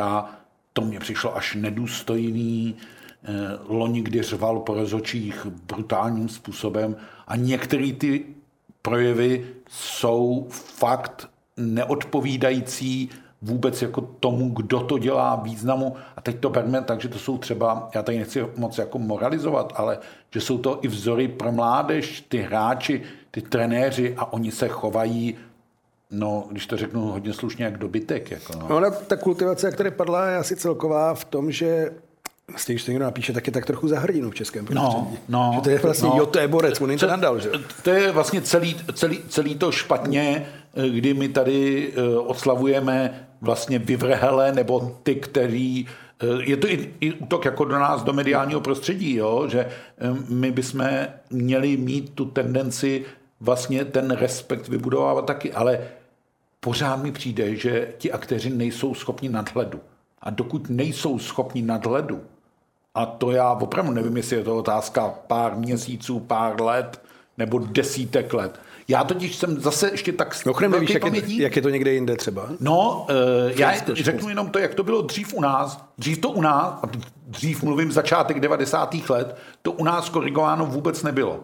to 0.73 0.83
mě 0.83 1.01
přišlo 1.01 1.37
až 1.37 1.55
nedůstojný, 1.55 2.77
loni, 3.69 4.03
kdy 4.03 4.23
řval 4.23 4.61
po 4.61 4.75
rozočích 4.75 5.47
brutálním 5.47 6.29
způsobem 6.29 6.97
a 7.27 7.37
některé 7.37 7.93
ty 7.93 8.25
projevy 8.83 9.47
jsou 9.69 10.47
fakt 10.51 11.29
neodpovídající 11.57 13.11
vůbec 13.43 13.83
jako 13.83 14.01
tomu, 14.01 14.51
kdo 14.51 14.81
to 14.81 14.99
dělá 14.99 15.37
významu. 15.37 15.97
A 16.17 16.21
teď 16.21 16.41
to 16.41 16.51
berme 16.51 16.83
tak, 16.83 17.01
že 17.01 17.09
to 17.09 17.19
jsou 17.19 17.39
třeba, 17.39 17.91
já 17.95 18.03
tady 18.03 18.19
nechci 18.19 18.47
moc 18.57 18.79
jako 18.79 18.99
moralizovat, 18.99 19.73
ale 19.77 19.99
že 20.31 20.41
jsou 20.41 20.59
to 20.59 20.79
i 20.83 20.89
vzory 20.89 21.29
pro 21.29 21.53
mládež, 21.53 22.21
ty 22.21 22.39
hráči, 22.39 23.03
ty 23.31 23.43
trenéři 23.43 24.15
a 24.17 24.33
oni 24.33 24.51
se 24.51 24.69
chovají 24.69 25.37
No, 26.11 26.47
když 26.51 26.67
to 26.67 26.77
řeknu 26.77 27.01
hodně 27.01 27.33
slušně, 27.33 27.65
jak 27.65 27.79
dobytek. 27.79 28.31
Jako 28.31 28.53
no. 28.59 28.81
no. 28.81 28.91
Ta 28.91 29.17
kultivace, 29.17 29.71
která 29.71 29.91
padla, 29.91 30.27
je 30.27 30.37
asi 30.37 30.57
celková 30.57 31.15
v 31.15 31.25
tom, 31.25 31.51
že 31.51 31.91
Vlastně, 32.49 32.75
když 32.75 32.85
to 32.85 32.91
někdo 32.91 33.05
napíše, 33.05 33.33
tak 33.33 33.47
je 33.47 33.53
tak 33.53 33.67
trochu 33.67 33.89
za 33.89 33.99
hrdinu 33.99 34.31
v 34.31 34.35
českém 34.35 34.65
no, 34.71 34.83
prostředí. 34.83 35.19
No, 35.29 35.43
no, 35.43 35.53
že 35.55 35.61
to 35.61 35.71
je 35.71 35.79
vlastně, 35.79 36.09
no, 36.09 36.17
jo, 36.17 36.27
to 36.27 36.39
je 36.39 36.49
borec, 36.49 36.81
on 36.81 36.99
to 36.99 37.07
nadal, 37.07 37.41
že? 37.41 37.51
To 37.83 37.91
je 37.91 38.13
vlastně 38.13 38.43
celý, 38.43 38.77
celý, 38.95 39.19
celý 39.29 39.55
to 39.55 39.73
špatně, 39.73 40.47
kdy 40.91 41.15
my 41.15 41.29
tady 41.29 41.93
eh, 41.97 42.19
oslavujeme 42.19 43.27
vlastně 43.41 43.79
vyvrhele, 43.79 44.53
nebo 44.53 44.99
ty, 45.03 45.15
který 45.15 45.87
eh, 46.21 46.27
je 46.43 46.57
to 46.57 46.69
i, 46.69 46.95
i 47.01 47.13
útok 47.13 47.45
jako 47.45 47.65
do 47.65 47.79
nás, 47.79 48.03
do 48.03 48.13
mediálního 48.13 48.61
prostředí, 48.61 49.15
jo? 49.15 49.49
že 49.49 49.61
eh, 49.61 49.71
my 50.29 50.51
bychom 50.51 50.89
měli 51.31 51.77
mít 51.77 52.11
tu 52.15 52.25
tendenci 52.25 53.05
vlastně 53.41 53.85
ten 53.85 54.11
respekt 54.11 54.69
vybudovávat 54.69 55.27
taky, 55.27 55.53
ale 55.53 55.79
pořád 56.61 57.03
mi 57.03 57.13
přijde, 57.13 57.57
že 57.57 57.89
ti 57.99 58.13
aktéři 58.13 58.51
nejsou 58.51 58.95
schopni 58.95 59.29
nadhledu. 59.29 59.81
A 60.23 60.31
dokud 60.31 60.71
nejsou 60.71 61.19
schopni 61.19 61.63
nadhledu, 61.63 62.23
a 62.95 63.07
to 63.07 63.31
já 63.31 63.53
opravdu 63.53 63.93
nevím, 63.93 64.17
jestli 64.17 64.37
je 64.37 64.45
to 64.45 64.57
otázka 64.57 65.15
pár 65.27 65.57
měsíců, 65.57 66.21
pár 66.21 66.61
let 66.61 67.03
nebo 67.39 67.59
desítek 67.59 68.35
let. 68.35 68.61
Já 68.89 69.05
totiž 69.05 69.37
jsem 69.37 69.61
zase 69.61 69.91
ještě 69.91 70.13
tak 70.13 70.45
Mimochodem 70.45 70.71
nevíš, 70.71 70.91
jak 70.91 71.05
je, 71.15 71.43
jak 71.43 71.57
je 71.57 71.63
to 71.63 71.69
někde 71.71 71.93
jinde 71.93 72.17
třeba? 72.17 72.49
No, 72.61 73.07
uh, 73.11 73.61
já 73.61 73.73
řeknu 73.93 74.29
jenom 74.29 74.51
to, 74.51 74.59
jak 74.59 74.75
to 74.75 74.83
bylo 74.83 75.03
dřív 75.03 75.35
u 75.35 75.41
nás. 75.41 75.85
Dřív 75.99 76.19
to 76.19 76.31
u 76.31 76.41
nás, 76.41 76.79
a 76.83 76.87
dřív 77.27 77.63
mluvím 77.63 77.93
začátek 77.93 78.41
90. 78.41 78.95
let, 79.09 79.37
to 79.63 79.73
u 79.73 79.85
nás 79.85 80.09
korigováno 80.09 80.67
vůbec 80.67 81.03
nebylo. 81.03 81.41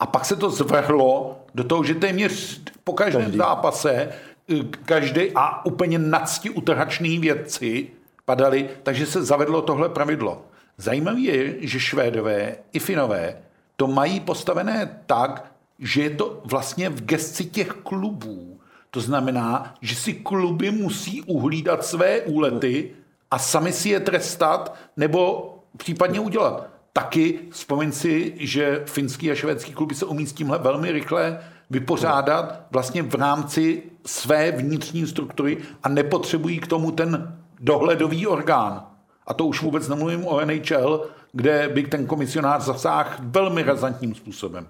A 0.00 0.06
pak 0.06 0.24
se 0.24 0.36
to 0.36 0.50
zvrhlo 0.50 1.38
do 1.54 1.64
toho, 1.64 1.84
že 1.84 1.94
téměř 1.94 2.60
po 2.84 2.92
každém 2.92 3.22
každý. 3.22 3.38
zápase 3.38 4.08
eh, 4.52 4.64
každý 4.84 5.20
a 5.34 5.66
úplně 5.66 5.98
nadsti 5.98 6.50
utrhačný 6.50 7.18
věci 7.18 7.88
padaly, 8.24 8.68
takže 8.82 9.06
se 9.06 9.24
zavedlo 9.24 9.62
tohle 9.62 9.88
pravidlo. 9.88 10.42
Zajímavé 10.78 11.20
je, 11.20 11.56
že 11.60 11.80
Švédové 11.80 12.56
i 12.72 12.78
Finové 12.78 13.36
to 13.76 13.86
mají 13.86 14.20
postavené 14.20 15.00
tak, 15.06 15.52
že 15.78 16.02
je 16.02 16.10
to 16.10 16.40
vlastně 16.44 16.88
v 16.88 17.04
gesci 17.04 17.44
těch 17.44 17.68
klubů. 17.68 18.60
To 18.90 19.00
znamená, 19.00 19.74
že 19.80 19.94
si 19.94 20.12
kluby 20.12 20.70
musí 20.70 21.22
uhlídat 21.22 21.84
své 21.84 22.20
úlety 22.20 22.90
a 23.30 23.38
sami 23.38 23.72
si 23.72 23.88
je 23.88 24.00
trestat 24.00 24.74
nebo 24.96 25.48
případně 25.76 26.20
udělat. 26.20 26.68
Taky 26.92 27.38
vzpomeň 27.50 27.92
si, 27.92 28.34
že 28.36 28.82
finský 28.86 29.30
a 29.30 29.34
švédský 29.34 29.72
kluby 29.72 29.94
se 29.94 30.04
umí 30.04 30.26
s 30.26 30.32
tímhle 30.32 30.58
velmi 30.58 30.92
rychle 30.92 31.40
vypořádat 31.70 32.66
vlastně 32.70 33.02
v 33.02 33.14
rámci 33.14 33.82
své 34.06 34.52
vnitřní 34.52 35.06
struktury 35.06 35.58
a 35.82 35.88
nepotřebují 35.88 36.58
k 36.58 36.66
tomu 36.66 36.90
ten 36.90 37.38
dohledový 37.60 38.26
orgán. 38.26 38.91
A 39.26 39.34
to 39.34 39.46
už 39.46 39.62
vůbec 39.62 39.88
nemluvím 39.88 40.26
o 40.26 40.44
NHL, 40.44 41.06
kde 41.32 41.68
by 41.68 41.82
ten 41.82 42.06
komisionář 42.06 42.62
zasáhl 42.62 43.10
velmi 43.18 43.62
razantním 43.62 44.14
způsobem. 44.14 44.66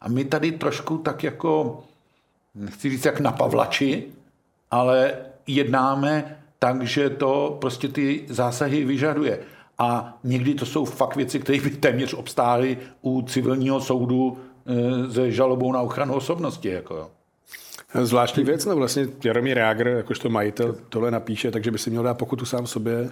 A 0.00 0.08
my 0.08 0.24
tady 0.24 0.52
trošku 0.52 0.98
tak 0.98 1.24
jako, 1.24 1.84
nechci 2.54 2.90
říct 2.90 3.04
jak 3.04 3.20
na 3.20 3.32
Pavlači, 3.32 4.04
ale 4.70 5.14
jednáme 5.46 6.38
tak, 6.58 6.82
že 6.82 7.10
to 7.10 7.58
prostě 7.60 7.88
ty 7.88 8.24
zásahy 8.28 8.84
vyžaduje. 8.84 9.38
A 9.78 10.18
někdy 10.24 10.54
to 10.54 10.66
jsou 10.66 10.84
fakt 10.84 11.16
věci, 11.16 11.40
které 11.40 11.60
by 11.60 11.70
téměř 11.70 12.14
obstály 12.14 12.78
u 13.02 13.22
civilního 13.22 13.80
soudu 13.80 14.38
e, 14.66 15.12
se 15.12 15.32
žalobou 15.32 15.72
na 15.72 15.80
ochranu 15.80 16.14
osobnosti. 16.14 16.68
Jako. 16.68 17.10
Zvláštní 18.02 18.44
věc, 18.44 18.66
no 18.66 18.76
vlastně 18.76 19.06
Jaromír 19.24 19.58
Jágr, 19.58 19.86
jakožto 19.86 20.28
majitel, 20.28 20.76
tohle 20.88 21.10
napíše, 21.10 21.50
takže 21.50 21.70
by 21.70 21.78
si 21.78 21.90
měl 21.90 22.02
dát 22.02 22.18
pokutu 22.18 22.44
sám 22.44 22.66
sobě. 22.66 23.10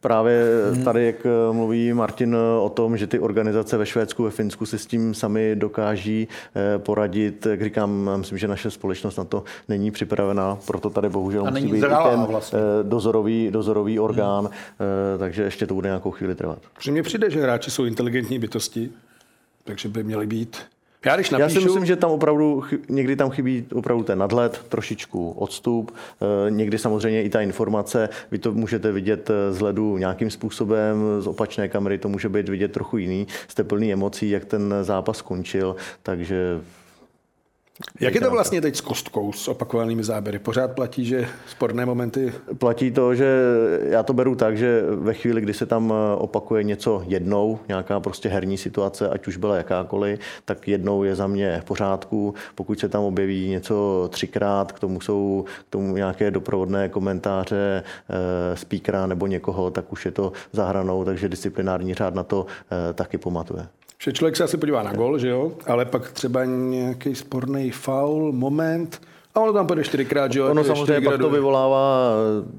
Právě 0.00 0.44
tady, 0.84 1.06
jak 1.06 1.16
mluví 1.52 1.92
Martin 1.92 2.36
o 2.60 2.68
tom, 2.68 2.96
že 2.96 3.06
ty 3.06 3.18
organizace 3.18 3.76
ve 3.76 3.86
Švédsku, 3.86 4.24
ve 4.24 4.30
Finsku 4.30 4.66
si 4.66 4.78
s 4.78 4.86
tím 4.86 5.14
sami 5.14 5.56
dokáží 5.56 6.28
poradit, 6.76 7.46
jak 7.46 7.62
říkám, 7.62 8.10
myslím, 8.16 8.38
že 8.38 8.48
naše 8.48 8.70
společnost 8.70 9.16
na 9.16 9.24
to 9.24 9.44
není 9.68 9.90
připravená, 9.90 10.58
proto 10.66 10.90
tady 10.90 11.08
bohužel 11.08 11.46
A 11.46 11.50
musí 11.50 11.62
není 11.62 11.72
být 11.72 11.80
zralá 11.80 12.10
ten 12.10 12.20
vlastně. 12.20 12.58
dozorový, 12.82 13.50
dozorový 13.50 14.00
orgán, 14.00 14.50
takže 15.18 15.42
ještě 15.42 15.66
to 15.66 15.74
bude 15.74 15.88
nějakou 15.88 16.10
chvíli 16.10 16.34
trvat. 16.34 16.58
Protože 16.74 16.92
mně 16.92 17.02
přijde, 17.02 17.30
že 17.30 17.42
hráči 17.42 17.70
jsou 17.70 17.84
inteligentní 17.84 18.38
bytosti, 18.38 18.90
takže 19.64 19.88
by 19.88 20.04
měli 20.04 20.26
být 20.26 20.56
já, 21.04 21.16
když 21.16 21.30
napíšu... 21.30 21.42
Já 21.42 21.60
si 21.60 21.66
myslím, 21.66 21.86
že 21.86 21.96
tam 21.96 22.10
opravdu, 22.10 22.64
někdy 22.88 23.16
tam 23.16 23.30
chybí 23.30 23.66
opravdu 23.74 24.04
ten 24.04 24.18
nadhled, 24.18 24.64
trošičku 24.68 25.30
odstup, 25.30 25.94
eh, 25.94 26.50
někdy 26.50 26.78
samozřejmě 26.78 27.22
i 27.22 27.28
ta 27.28 27.40
informace, 27.40 28.08
vy 28.30 28.38
to 28.38 28.52
můžete 28.52 28.92
vidět 28.92 29.30
eh, 29.30 29.52
z 29.52 29.60
ledu 29.60 29.98
nějakým 29.98 30.30
způsobem, 30.30 30.96
z 31.18 31.26
opačné 31.26 31.68
kamery 31.68 31.98
to 31.98 32.08
může 32.08 32.28
být 32.28 32.48
vidět 32.48 32.72
trochu 32.72 32.98
jiný, 32.98 33.26
jste 33.48 33.64
plný 33.64 33.92
emocí, 33.92 34.30
jak 34.30 34.44
ten 34.44 34.74
zápas 34.82 35.16
skončil, 35.16 35.76
takže 36.02 36.60
jak 38.00 38.14
je 38.14 38.20
to 38.20 38.30
vlastně 38.30 38.60
teď 38.60 38.76
s 38.76 38.80
kostkou, 38.80 39.32
s 39.32 39.48
opakovanými 39.48 40.04
záběry? 40.04 40.38
Pořád 40.38 40.72
platí, 40.72 41.04
že 41.04 41.28
sporné 41.48 41.86
momenty... 41.86 42.32
Platí 42.58 42.90
to, 42.90 43.14
že 43.14 43.42
já 43.82 44.02
to 44.02 44.12
beru 44.12 44.34
tak, 44.34 44.58
že 44.58 44.82
ve 44.90 45.14
chvíli, 45.14 45.40
kdy 45.40 45.54
se 45.54 45.66
tam 45.66 45.94
opakuje 46.18 46.62
něco 46.62 47.02
jednou, 47.06 47.58
nějaká 47.68 48.00
prostě 48.00 48.28
herní 48.28 48.58
situace, 48.58 49.08
ať 49.08 49.26
už 49.26 49.36
byla 49.36 49.56
jakákoliv, 49.56 50.20
tak 50.44 50.68
jednou 50.68 51.02
je 51.02 51.14
za 51.14 51.26
mě 51.26 51.60
v 51.60 51.64
pořádku. 51.64 52.34
Pokud 52.54 52.78
se 52.78 52.88
tam 52.88 53.02
objeví 53.02 53.48
něco 53.48 54.08
třikrát, 54.12 54.72
k 54.72 54.80
tomu 54.80 55.00
jsou 55.00 55.44
k 55.60 55.70
tomu 55.70 55.96
nějaké 55.96 56.30
doprovodné 56.30 56.88
komentáře 56.88 57.82
e, 58.52 58.56
speakera 58.56 59.06
nebo 59.06 59.26
někoho, 59.26 59.70
tak 59.70 59.92
už 59.92 60.04
je 60.04 60.10
to 60.10 60.32
zahranou, 60.52 61.04
takže 61.04 61.28
disciplinární 61.28 61.94
řád 61.94 62.14
na 62.14 62.22
to 62.22 62.46
e, 62.90 62.92
taky 62.92 63.18
pamatuje. 63.18 63.66
Že 64.02 64.12
člověk 64.12 64.36
se 64.36 64.44
asi 64.44 64.56
podívá 64.56 64.82
na 64.82 64.92
gol, 64.92 65.18
že 65.18 65.28
jo? 65.28 65.52
Ale 65.66 65.84
pak 65.84 66.12
třeba 66.12 66.44
nějaký 66.44 67.14
sporný 67.14 67.70
faul, 67.70 68.32
moment, 68.32 69.00
a 69.38 69.40
ono 69.40 69.52
tam 69.52 69.66
půjde 69.66 69.84
čtyřikrát, 69.84 70.32
že 70.32 70.38
jo? 70.38 70.50
Ono 70.50 70.64
samozřejmě 70.64 71.10
pak 71.10 71.20
to 71.20 71.30
vyvolává 71.30 72.10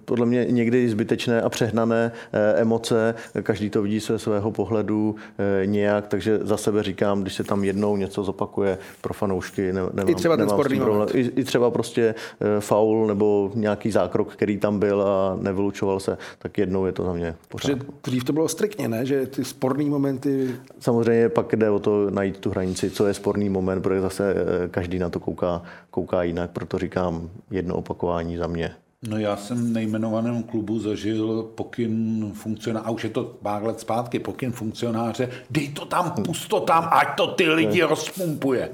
podle 0.05 0.25
mě 0.25 0.45
někdy 0.49 0.89
zbytečné 0.89 1.41
a 1.41 1.49
přehnané 1.49 2.11
eh, 2.33 2.61
emoce. 2.61 3.15
Každý 3.43 3.69
to 3.69 3.81
vidí 3.81 3.99
se 3.99 4.19
svého 4.19 4.51
pohledu 4.51 5.15
eh, 5.61 5.65
nějak, 5.65 6.07
takže 6.07 6.39
za 6.41 6.57
sebe 6.57 6.83
říkám, 6.83 7.21
když 7.21 7.33
se 7.33 7.43
tam 7.43 7.63
jednou 7.63 7.97
něco 7.97 8.23
zopakuje 8.23 8.77
pro 9.01 9.13
fanoušky, 9.13 9.73
ne, 9.73 9.81
nemám, 9.93 10.09
I 10.09 10.15
třeba 10.15 10.37
ten 10.37 10.49
sporný 10.49 10.79
moment. 10.79 11.15
I, 11.15 11.19
I 11.35 11.43
třeba 11.43 11.71
prostě 11.71 12.15
eh, 12.41 12.45
faul 12.59 13.07
nebo 13.07 13.51
nějaký 13.55 13.91
zákrok, 13.91 14.33
který 14.33 14.57
tam 14.57 14.79
byl 14.79 15.01
a 15.01 15.37
nevylučoval 15.41 15.99
se, 15.99 16.17
tak 16.39 16.57
jednou 16.57 16.85
je 16.85 16.91
to 16.91 17.03
za 17.03 17.13
mě 17.13 17.35
pořád. 17.47 17.77
Dřív 18.03 18.23
to 18.23 18.33
bylo 18.33 18.47
striktně, 18.47 18.87
ne? 18.87 19.05
Že 19.05 19.27
ty 19.27 19.43
sporný 19.43 19.89
momenty... 19.89 20.55
Samozřejmě 20.79 21.29
pak 21.29 21.55
jde 21.55 21.69
o 21.69 21.79
to 21.79 22.09
najít 22.09 22.37
tu 22.37 22.49
hranici, 22.49 22.89
co 22.89 23.07
je 23.07 23.13
sporný 23.13 23.49
moment, 23.49 23.81
protože 23.81 24.01
zase 24.01 24.35
každý 24.71 24.99
na 24.99 25.09
to 25.09 25.19
kouká, 25.19 25.61
kouká 25.91 26.23
jinak, 26.23 26.49
proto 26.69 26.85
říkám 26.85 27.29
jedno 27.51 27.75
opakování 27.75 28.37
za 28.37 28.47
mě. 28.47 28.71
No 29.07 29.17
já 29.17 29.35
jsem 29.35 29.57
v 29.57 29.73
nejmenovaném 29.73 30.43
klubu 30.43 30.79
zažil 30.79 31.43
pokyn 31.55 32.31
funkcionáře, 32.33 32.85
a 32.85 32.91
už 32.91 33.03
je 33.03 33.09
to 33.09 33.23
pár 33.23 33.63
let 33.63 33.79
zpátky, 33.79 34.19
pokyn 34.19 34.51
funkcionáře, 34.51 35.29
dej 35.49 35.69
to 35.69 35.85
tam, 35.85 36.11
pust 36.11 36.49
to 36.49 36.59
tam, 36.59 36.89
ať 36.91 37.17
to 37.17 37.27
ty 37.27 37.49
lidi 37.49 37.83
rozpumpuje. 37.83 38.69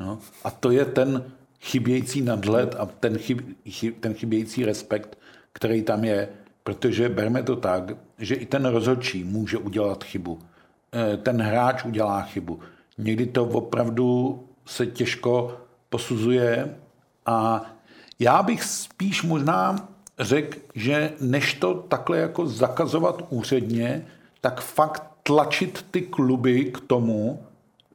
No, 0.00 0.18
a 0.44 0.50
to 0.50 0.70
je 0.70 0.84
ten 0.84 1.24
chybějící 1.60 2.20
nadhled 2.22 2.76
a 2.78 2.86
ten, 2.86 3.18
chyb, 3.18 3.40
chyb, 3.70 3.94
ten 4.00 4.14
chybějící 4.14 4.64
respekt, 4.64 5.18
který 5.52 5.82
tam 5.82 6.04
je, 6.04 6.28
protože 6.62 7.08
berme 7.08 7.42
to 7.42 7.56
tak, 7.56 7.92
že 8.18 8.34
i 8.34 8.46
ten 8.46 8.66
rozhodčí 8.66 9.24
může 9.24 9.58
udělat 9.58 10.04
chybu. 10.04 10.38
Eh, 10.92 11.16
ten 11.16 11.42
hráč 11.42 11.84
udělá 11.84 12.22
chybu. 12.22 12.60
Někdy 12.98 13.26
to 13.26 13.44
opravdu 13.44 14.40
se 14.66 14.86
těžko 14.86 15.56
posuzuje 15.88 16.76
a 17.26 17.66
já 18.18 18.42
bych 18.42 18.64
spíš 18.64 19.22
možná 19.22 19.88
řekl, 20.18 20.58
že 20.74 21.12
než 21.20 21.54
to 21.54 21.74
takhle 21.74 22.18
jako 22.18 22.46
zakazovat 22.46 23.22
úředně, 23.30 24.06
tak 24.40 24.60
fakt 24.60 25.02
tlačit 25.22 25.86
ty 25.90 26.02
kluby 26.02 26.64
k 26.64 26.80
tomu, 26.80 27.42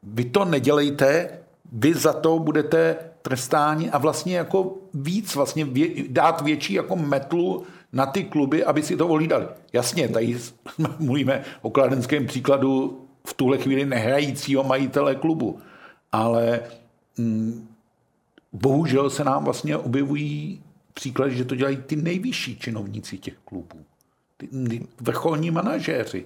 vy 0.04 0.26
to 0.26 0.46
nedělejte, 0.46 1.30
vy 1.72 1.94
za 1.94 2.14
to 2.14 2.40
budete 2.40 2.98
trestáni 3.22 3.90
a 3.90 3.98
vlastně 3.98 4.38
jako 4.38 4.78
víc, 4.94 5.36
vlastně 5.36 5.66
vě, 5.66 5.88
dát 6.08 6.42
větší 6.42 6.74
jako 6.74 6.96
metlu 6.96 7.64
na 7.94 8.06
ty 8.06 8.24
kluby, 8.24 8.64
aby 8.64 8.84
si 8.84 8.98
to 8.98 9.08
ohlídali. 9.08 9.48
Jasně, 9.74 10.08
tady 10.08 10.38
mluvíme 11.00 11.44
o 11.62 11.70
kladenském 11.70 12.28
příkladu 12.28 13.02
v 13.28 13.34
tuhle 13.34 13.58
chvíli 13.58 13.86
nehrajícího 13.86 14.64
majitele 14.64 15.16
klubu, 15.16 15.60
ale 16.12 16.60
mm, 17.18 17.68
bohužel 18.54 19.10
se 19.10 19.24
nám 19.24 19.44
vlastně 19.44 19.78
objevují 19.78 20.62
příklady, 20.94 21.36
že 21.36 21.46
to 21.46 21.56
dělají 21.56 21.78
ty 21.78 21.96
nejvyšší 21.96 22.58
činovníci 22.58 23.18
těch 23.18 23.38
klubů. 23.46 23.86
Ty, 24.38 24.48
vrcholní 25.02 25.52
manažéři. 25.52 26.26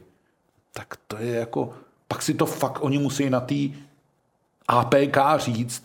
Tak 0.73 0.95
to 1.07 1.17
je 1.17 1.35
jako, 1.35 1.73
pak 2.07 2.21
si 2.21 2.33
to 2.33 2.45
fakt 2.45 2.83
oni 2.83 2.97
musí 2.97 3.29
na 3.29 3.39
té 3.39 3.55
APK 4.67 5.17
říct, 5.37 5.83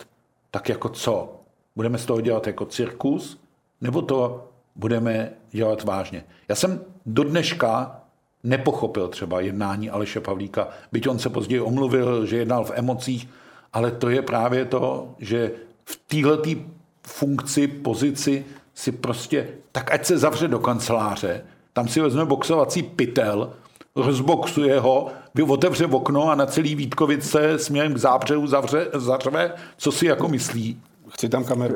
tak 0.51 0.69
jako 0.69 0.89
co? 0.89 1.41
Budeme 1.75 1.97
z 1.97 2.05
toho 2.05 2.21
dělat 2.21 2.47
jako 2.47 2.65
cirkus, 2.65 3.39
nebo 3.81 4.01
to 4.01 4.49
budeme 4.75 5.31
dělat 5.51 5.83
vážně? 5.83 6.23
Já 6.49 6.55
jsem 6.55 6.81
do 7.05 7.23
dneška 7.23 8.01
nepochopil 8.43 9.07
třeba 9.07 9.41
jednání 9.41 9.89
Aleše 9.89 10.19
Pavlíka, 10.19 10.67
byť 10.91 11.07
on 11.07 11.19
se 11.19 11.29
později 11.29 11.61
omluvil, 11.61 12.25
že 12.25 12.37
jednal 12.37 12.63
v 12.63 12.71
emocích, 12.75 13.29
ale 13.73 13.91
to 13.91 14.09
je 14.09 14.21
právě 14.21 14.65
to, 14.65 15.15
že 15.19 15.51
v 15.85 15.99
této 16.07 16.61
funkci, 17.07 17.67
pozici 17.67 18.45
si 18.73 18.91
prostě, 18.91 19.47
tak 19.71 19.93
ať 19.93 20.05
se 20.05 20.17
zavře 20.17 20.47
do 20.47 20.59
kanceláře, 20.59 21.43
tam 21.73 21.87
si 21.87 22.01
vezme 22.01 22.25
boxovací 22.25 22.83
pytel, 22.83 23.53
rozboxuje 23.95 24.79
ho, 24.79 25.07
vy 25.35 25.43
otevře 25.43 25.85
okno 25.85 26.29
a 26.29 26.35
na 26.35 26.45
celý 26.45 26.75
Vítkovice 26.75 27.59
směrem 27.59 27.93
k 27.93 27.97
zábřehu 27.97 28.47
zavře, 28.47 28.87
zařve, 28.93 29.53
co 29.77 29.91
si 29.91 30.05
jako 30.05 30.27
myslí. 30.27 30.81
Chci 31.09 31.29
tam 31.29 31.43
kameru. 31.43 31.75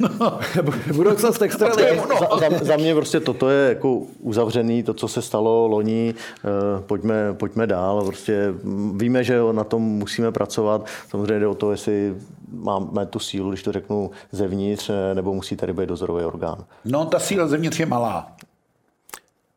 Budoucnost 0.94 1.42
extraligy. 1.42 2.00
Za, 2.40 2.48
za, 2.50 2.64
za 2.64 2.76
mě 2.76 2.94
prostě 2.94 3.20
toto 3.20 3.50
je 3.50 3.68
jako 3.68 4.02
uzavřený, 4.20 4.82
to, 4.82 4.94
co 4.94 5.08
se 5.08 5.22
stalo 5.22 5.66
loni, 5.66 6.14
eh, 6.14 6.82
pojďme, 6.86 7.32
pojďme 7.32 7.66
dál. 7.66 8.04
Prostě 8.06 8.54
víme, 8.94 9.24
že 9.24 9.40
na 9.52 9.64
tom 9.64 9.82
musíme 9.82 10.32
pracovat. 10.32 10.86
Samozřejmě 11.08 11.40
jde 11.40 11.46
o 11.46 11.54
to, 11.54 11.70
jestli 11.70 12.14
máme 12.52 13.06
tu 13.06 13.18
sílu, 13.18 13.50
když 13.50 13.62
to 13.62 13.72
řeknu 13.72 14.10
zevnitř, 14.32 14.90
eh, 14.90 15.14
nebo 15.14 15.34
musí 15.34 15.56
tady 15.56 15.72
být 15.72 15.88
dozorový 15.88 16.24
orgán. 16.24 16.64
No, 16.84 17.06
ta 17.06 17.18
síla 17.18 17.46
zevnitř 17.46 17.80
je 17.80 17.86
malá. 17.86 18.36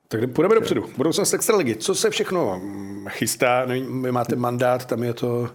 Tak 0.07 0.29
půjdeme 0.29 0.55
dopředu. 0.55 0.85
Budoucnost 0.97 1.33
extraligy. 1.33 1.75
Co 1.75 1.95
se 1.95 2.09
všechno 2.09 2.61
chystá? 3.09 3.65
Vy 3.65 4.11
máte 4.11 4.35
mandát, 4.35 4.85
tam 4.85 5.03
je 5.03 5.13
to 5.13 5.49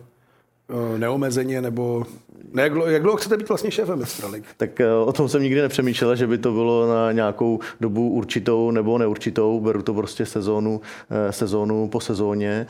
eh, 0.69 0.99
neomezeně, 0.99 1.63
nebo 1.63 2.07
ne, 2.53 2.63
jak, 2.63 2.73
dlouho, 2.73 2.91
jak 2.91 3.03
dlouho 3.03 3.17
chcete 3.17 3.37
být 3.37 3.49
vlastně 3.49 3.71
šéfem 3.71 4.03
Extraligy? 4.03 4.47
Tak 4.57 4.81
eh, 4.81 4.95
o 4.95 5.13
tom 5.13 5.29
jsem 5.29 5.43
nikdy 5.43 5.63
nepřemýšlel, 5.63 6.17
že 6.17 6.27
by 6.27 6.39
to 6.39 6.53
bylo 6.53 6.89
na 6.89 7.13
nějakou 7.13 7.61
dobu 7.81 8.11
určitou 8.11 8.71
nebo 8.71 8.99
neurčitou. 8.99 9.61
Beru 9.61 9.83
to 9.83 9.95
prostě 9.95 10.27
sezónu, 10.27 10.81
sezónu 11.31 11.89
po 11.89 12.01
sezóně 12.01 12.67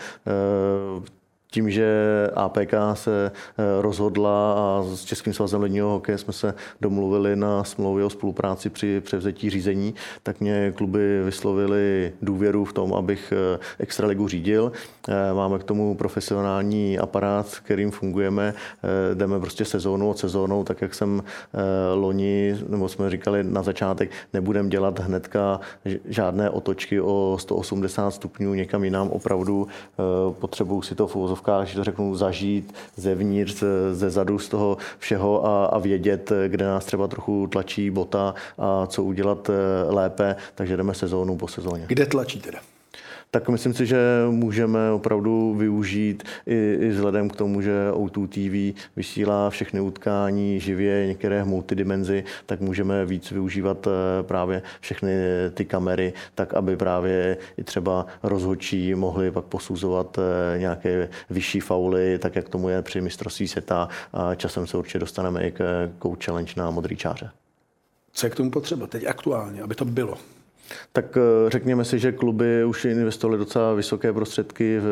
tím, 1.51 1.71
že 1.71 1.91
APK 2.35 2.75
se 2.95 3.33
eh, 3.35 3.83
rozhodla 3.83 4.53
a 4.53 4.83
s 4.95 5.05
Českým 5.05 5.33
svazem 5.33 5.61
ledního 5.61 5.91
hokeje 5.91 6.19
jsme 6.19 6.33
se 6.33 6.55
domluvili 6.81 7.37
na 7.37 7.65
smlouvě 7.65 8.05
o 8.05 8.11
spolupráci 8.11 8.71
při 8.71 9.01
převzetí 9.01 9.51
řízení, 9.51 9.95
tak 10.23 10.41
mě 10.41 10.73
kluby 10.77 11.23
vyslovili 11.25 12.13
důvěru 12.23 12.65
v 12.65 12.73
tom, 12.73 12.95
abych 12.95 13.33
eh, 13.33 13.59
Extraligu 13.79 14.29
řídil. 14.29 14.73
Eh, 15.09 15.35
máme 15.35 15.59
k 15.59 15.65
tomu 15.65 15.95
profesionální 15.95 16.99
aparát, 16.99 17.49
s 17.49 17.61
kterým 17.61 17.91
fungujeme. 17.91 18.55
Jdeme 19.15 19.41
prostě 19.41 19.65
sezónu 19.65 20.11
od 20.11 20.19
sezónou, 20.19 20.65
tak 20.65 20.83
jak 20.83 20.95
jsem 20.95 21.23
loni, 21.95 22.57
nebo 22.69 22.89
jsme 22.89 23.11
říkali 23.11 23.45
na 23.45 23.63
začátek, 23.63 24.11
nebudem 24.33 24.69
dělat 24.69 24.99
hnedka 24.99 25.61
žádné 26.05 26.51
otočky 26.51 27.01
o 27.01 27.37
180 27.41 28.11
stupňů 28.11 28.55
někam 28.55 28.85
jinam. 28.85 29.09
Opravdu 29.09 29.69
potřebuju 30.31 30.83
si 30.83 30.95
to 30.95 31.07
v 31.07 31.17
uvozovkách, 31.41 31.69
že 31.69 31.75
to 31.75 31.85
řeknu, 31.85 32.17
zažít 32.17 32.75
zevnitř, 32.97 33.63
ze 33.93 34.11
zadu 34.11 34.39
z 34.39 34.49
toho 34.49 34.77
všeho 34.99 35.47
a, 35.47 35.67
a 35.67 35.79
vědět, 35.79 36.33
kde 36.49 36.65
nás 36.65 36.85
třeba 36.85 37.09
trochu 37.09 37.47
tlačí 37.47 37.91
bota 37.91 38.35
a 38.59 38.87
co 38.87 39.03
udělat 39.03 39.51
eh, 39.51 39.93
lépe, 39.93 40.37
takže 40.55 40.77
jdeme 40.77 40.95
sezónu 40.95 41.37
po 41.37 41.49
sezóně. 41.49 41.85
Kde 41.87 42.07
tlačí 42.07 42.41
teda? 42.41 42.59
Tak 43.31 43.49
myslím 43.49 43.75
si, 43.75 43.87
že 43.87 43.99
můžeme 44.31 44.91
opravdu 44.93 45.55
využít 45.55 46.23
i, 46.47 46.79
i 46.81 46.89
vzhledem 46.89 47.31
k 47.31 47.37
tomu, 47.37 47.63
že 47.63 47.91
O2 47.91 48.27
TV 48.29 48.79
vysílá 48.97 49.51
všechny 49.51 49.81
utkání 49.81 50.61
živě, 50.61 51.07
některé 51.07 51.45
multidimenzi, 51.45 52.25
tak 52.47 52.61
můžeme 52.61 53.07
víc 53.07 53.31
využívat 53.31 53.87
eh, 53.87 54.23
právě 54.23 54.63
všechny 54.81 55.15
ty 55.55 55.65
kamery, 55.65 56.13
tak 56.35 56.55
aby 56.55 56.77
právě 56.77 57.37
i 57.57 57.65
třeba 57.65 58.07
rozhodčí 58.23 58.95
mohli 58.95 59.31
pak 59.31 59.45
posuzovat 59.45 60.19
eh, 60.19 60.59
nějaké 60.59 61.09
vyšší 61.31 61.61
fauly, 61.61 62.19
tak 62.19 62.37
jak 62.37 62.49
tomu 62.49 62.69
je 62.69 62.83
při 62.83 63.01
mistrovství 63.01 63.49
světa 63.49 63.89
a 64.13 64.35
časem 64.35 64.67
se 64.67 64.77
určitě 64.77 64.99
dostaneme 64.99 65.47
i 65.47 65.53
k 65.53 65.91
Coach 66.03 66.25
Challenge 66.25 66.53
na 66.57 66.71
modrý 66.71 66.97
čáře. 66.97 67.31
Co 68.13 68.27
je 68.27 68.31
k 68.31 68.35
tomu 68.35 68.51
potřeba 68.51 68.87
teď 68.87 69.07
aktuálně, 69.07 69.63
aby 69.63 69.75
to 69.75 69.85
bylo? 69.85 70.19
Tak 70.93 71.17
eh, 71.17 71.51
řekněme 71.51 71.85
si, 71.85 71.99
že 71.99 72.13
kluby 72.13 72.65
už 72.65 72.85
investovaly 72.85 73.39
docela 73.39 73.75
vysoké 73.75 74.13
prostředky 74.13 74.79
v 74.79 74.87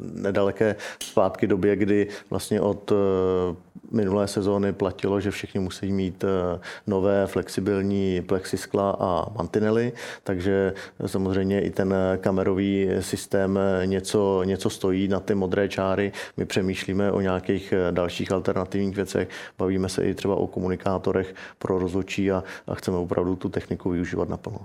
nedaleké 0.00 0.76
zpátky 1.02 1.46
době, 1.46 1.76
kdy 1.76 2.08
vlastně 2.30 2.60
od 2.60 2.92
eh, 2.92 3.56
minulé 3.90 4.28
sezóny 4.28 4.72
platilo, 4.72 5.20
že 5.20 5.30
všichni 5.30 5.60
musí 5.60 5.92
mít 5.92 6.24
eh, 6.24 6.60
nové 6.86 7.26
flexibilní 7.26 8.22
plexiskla 8.22 8.96
a 9.00 9.26
mantinely, 9.38 9.92
takže 10.22 10.74
samozřejmě 11.06 11.60
i 11.60 11.70
ten 11.70 11.94
kamerový 12.20 12.88
systém 13.00 13.58
něco, 13.84 14.42
něco 14.44 14.70
stojí 14.70 15.08
na 15.08 15.20
ty 15.20 15.34
modré 15.34 15.68
čáry. 15.68 16.12
My 16.36 16.44
přemýšlíme 16.44 17.12
o 17.12 17.20
nějakých 17.20 17.74
dalších 17.90 18.32
alternativních 18.32 18.96
věcech, 18.96 19.28
bavíme 19.58 19.88
se 19.88 20.04
i 20.04 20.14
třeba 20.14 20.34
o 20.34 20.46
komunikátorech 20.46 21.34
pro 21.58 21.78
rozhodčí 21.78 22.30
a, 22.30 22.44
a 22.66 22.74
chceme 22.74 22.96
opravdu 22.96 23.36
tu 23.36 23.48
techniku 23.48 23.90
využívat 23.90 24.28
naplno. 24.28 24.58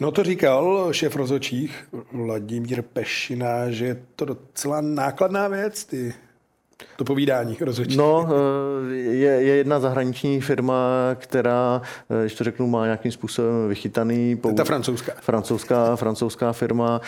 No 0.00 0.10
to 0.10 0.24
říkal 0.24 0.92
šéf 0.92 1.16
rozhodčích 1.16 1.88
Vladimír 2.12 2.82
Pešina, 2.82 3.70
že 3.70 3.84
je 3.84 4.02
to 4.16 4.24
docela 4.24 4.80
nákladná 4.80 5.48
věc, 5.48 5.84
ty 5.84 6.14
to 6.98 7.04
povídání 7.04 7.56
rozhodčí. 7.60 7.96
No, 7.96 8.28
eh, 8.30 8.94
je, 8.94 9.30
je 9.30 9.56
jedna 9.56 9.80
zahraniční 9.80 10.40
firma, 10.40 10.76
která, 11.14 11.82
eh, 12.10 12.20
když 12.20 12.34
to 12.34 12.44
řeknu, 12.44 12.66
má 12.66 12.84
nějakým 12.84 13.12
způsobem 13.12 13.68
vychytaný... 13.68 14.36
Pou... 14.36 14.54
Ta 14.54 14.64
francouzská. 14.64 15.12
Francouzská, 15.20 15.96
francouzská 15.96 16.52
firma, 16.52 17.00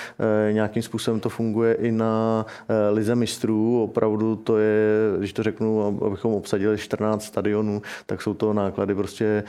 eh, 0.49 0.53
nějakým 0.53 0.83
způsobem 0.83 1.21
to 1.21 1.29
funguje 1.29 1.75
i 1.75 1.93
na 1.93 2.47
lize 2.91 3.15
mistrů. 3.15 3.83
Opravdu 3.83 4.37
to 4.37 4.59
je, 4.59 4.79
když 5.19 5.33
to 5.33 5.43
řeknu, 5.43 5.99
abychom 6.07 6.35
obsadili 6.35 6.79
14 6.79 7.25
stadionů, 7.25 7.83
tak 8.07 8.23
jsou 8.23 8.35
to 8.35 8.53
náklady 8.53 8.95
prostě 8.95 9.45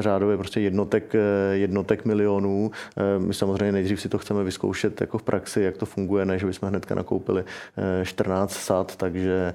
řádově 0.00 0.36
prostě 0.36 0.60
jednotek, 0.60 1.14
jednotek 1.52 2.04
milionů. 2.04 2.70
My 3.18 3.34
samozřejmě 3.34 3.72
nejdřív 3.72 4.00
si 4.00 4.08
to 4.08 4.18
chceme 4.18 4.44
vyzkoušet 4.44 5.00
jako 5.00 5.18
v 5.18 5.22
praxi, 5.22 5.60
jak 5.60 5.76
to 5.76 5.86
funguje, 5.86 6.24
než 6.24 6.44
bychom 6.44 6.68
hnedka 6.68 6.94
nakoupili 6.94 7.44
14 8.04 8.52
sad, 8.52 8.96
takže 8.96 9.54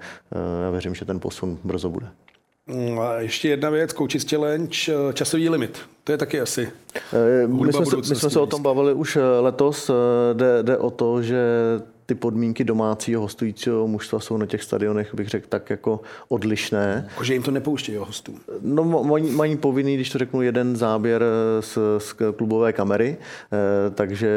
já 0.63 0.69
věřím, 0.71 0.95
že 0.95 1.05
ten 1.05 1.19
posun 1.19 1.59
brzo 1.63 1.89
bude. 1.89 2.07
Mm, 2.67 2.99
a 2.99 3.13
ještě 3.13 3.49
jedna 3.49 3.69
věc, 3.69 3.93
Coaches 3.93 4.29
Challenge, 4.29 4.77
eh, 4.87 5.13
časový 5.13 5.49
limit. 5.49 5.79
To 6.03 6.11
je 6.11 6.17
taky 6.17 6.41
asi 6.41 6.69
eh, 7.13 7.47
my 7.47 7.73
jsme, 7.73 7.85
se, 7.85 7.97
my 7.97 8.03
jsme 8.03 8.29
se 8.29 8.39
o 8.39 8.45
tom 8.45 8.63
bavili 8.63 8.93
už 8.93 9.17
letos. 9.39 9.91
Jde, 10.33 10.63
jde 10.63 10.77
o 10.77 10.89
to, 10.89 11.21
že 11.21 11.41
ty 12.05 12.15
podmínky 12.15 12.63
domácího 12.63 13.21
hostujícího 13.21 13.87
mužstva 13.87 14.19
jsou 14.19 14.37
na 14.37 14.45
těch 14.45 14.63
stadionech, 14.63 15.15
bych 15.15 15.29
řekl, 15.29 15.47
tak 15.49 15.69
jako 15.69 15.99
odlišné. 16.27 17.09
Že 17.23 17.33
jim 17.33 17.43
to 17.43 17.51
nepouštějí 17.51 17.97
hostů? 17.97 18.35
No, 18.61 18.83
mají, 18.83 19.31
mají 19.31 19.57
povinný, 19.57 19.95
když 19.95 20.09
to 20.09 20.17
řeknu, 20.17 20.41
jeden 20.41 20.75
záběr 20.75 21.23
z, 21.59 21.77
z 21.97 22.13
klubové 22.35 22.73
kamery, 22.73 23.17
eh, 23.17 23.89
takže 23.89 24.29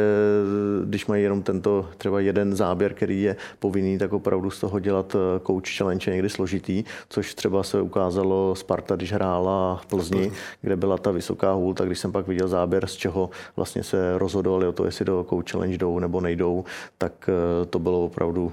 když 0.85 1.07
mají 1.07 1.23
jenom 1.23 1.43
tento 1.43 1.89
třeba 1.99 2.21
jeden 2.21 2.57
záběr, 2.57 2.95
který 2.95 3.23
je 3.23 3.37
povinný, 3.59 3.99
tak 3.99 4.13
opravdu 4.13 4.51
z 4.51 4.61
toho 4.61 4.79
dělat 4.79 5.17
eh, 5.17 5.41
coach 5.47 5.77
challenge 5.77 6.11
je 6.11 6.15
někdy 6.15 6.31
složitý, 6.31 6.85
což 7.09 7.35
třeba 7.35 7.63
se 7.63 7.81
ukázalo 7.81 8.55
Sparta, 8.55 8.97
když 8.97 9.13
hrála 9.13 9.81
v 9.83 9.87
Plzni, 9.87 10.33
kde 10.61 10.77
byla 10.77 10.99
ta 10.99 11.11
vysoká 11.11 11.53
hůl, 11.53 11.75
tak 11.75 11.87
když 11.87 11.99
jsem 11.99 12.13
pak 12.13 12.27
viděl 12.29 12.49
záběr, 12.49 12.87
z 12.87 12.95
čeho 12.95 13.31
vlastně 13.57 13.83
se 13.83 14.19
rozhodovali 14.19 14.67
o 14.67 14.73
to, 14.73 14.85
jestli 14.85 15.05
do 15.05 15.27
coach 15.29 15.51
challenge 15.51 15.79
jdou 15.79 15.99
nebo 15.99 16.21
nejdou, 16.21 16.65
tak 16.99 17.13
eh, 17.29 17.58
to 17.65 17.79
bylo 17.79 18.05
opravdu 18.05 18.53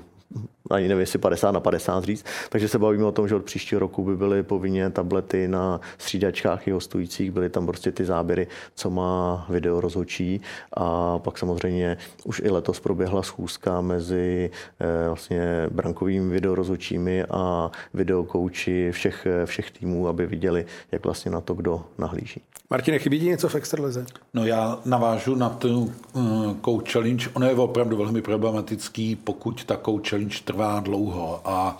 ani 0.69 0.87
nevím, 0.87 0.99
jestli 0.99 1.19
50 1.19 1.51
na 1.51 1.59
50 1.59 2.03
říct. 2.03 2.25
Takže 2.49 2.67
se 2.67 2.79
bavíme 2.79 3.05
o 3.05 3.11
tom, 3.11 3.27
že 3.27 3.35
od 3.35 3.45
příštího 3.45 3.79
roku 3.79 4.03
by 4.03 4.17
byly 4.17 4.43
povinně 4.43 4.89
tablety 4.89 5.47
na 5.47 5.81
střídačkách 5.97 6.67
i 6.67 6.71
hostujících, 6.71 7.31
byly 7.31 7.49
tam 7.49 7.65
prostě 7.65 7.91
ty 7.91 8.05
záběry, 8.05 8.47
co 8.75 8.89
má 8.89 9.45
video 9.49 9.81
rozhočí 9.81 10.41
a 10.73 11.19
pak 11.19 11.37
samozřejmě 11.37 11.97
už 12.23 12.41
i 12.45 12.49
letos 12.49 12.79
proběhla 12.79 13.23
schůzka 13.23 13.81
mezi 13.81 14.49
eh, 14.79 15.07
vlastně 15.07 15.67
brankovými 15.69 16.31
videorozhočími 16.31 17.23
a 17.23 17.71
videokouči 17.93 18.91
všech, 18.91 19.27
všech 19.45 19.71
týmů, 19.71 20.07
aby 20.07 20.27
viděli, 20.27 20.65
jak 20.91 21.05
vlastně 21.05 21.31
na 21.31 21.41
to 21.41 21.53
kdo 21.53 21.85
nahlíží. 21.97 22.41
Martine, 22.69 22.99
chybí 22.99 23.19
ti 23.19 23.25
něco 23.25 23.49
v 23.49 23.55
extralize? 23.55 24.05
No 24.33 24.45
já 24.45 24.79
navážu 24.85 25.35
na 25.35 25.49
tu 25.49 25.93
uh, 26.13 26.55
coach 26.65 26.91
challenge. 26.91 27.29
Ono 27.33 27.47
je 27.47 27.55
opravdu 27.55 27.97
velmi 27.97 28.21
problematický, 28.21 29.15
pokud 29.15 29.63
ta 29.63 29.77
coach 29.85 30.09
challenge 30.09 30.37
trvá 30.55 30.79
dlouho 30.79 31.41
a 31.45 31.77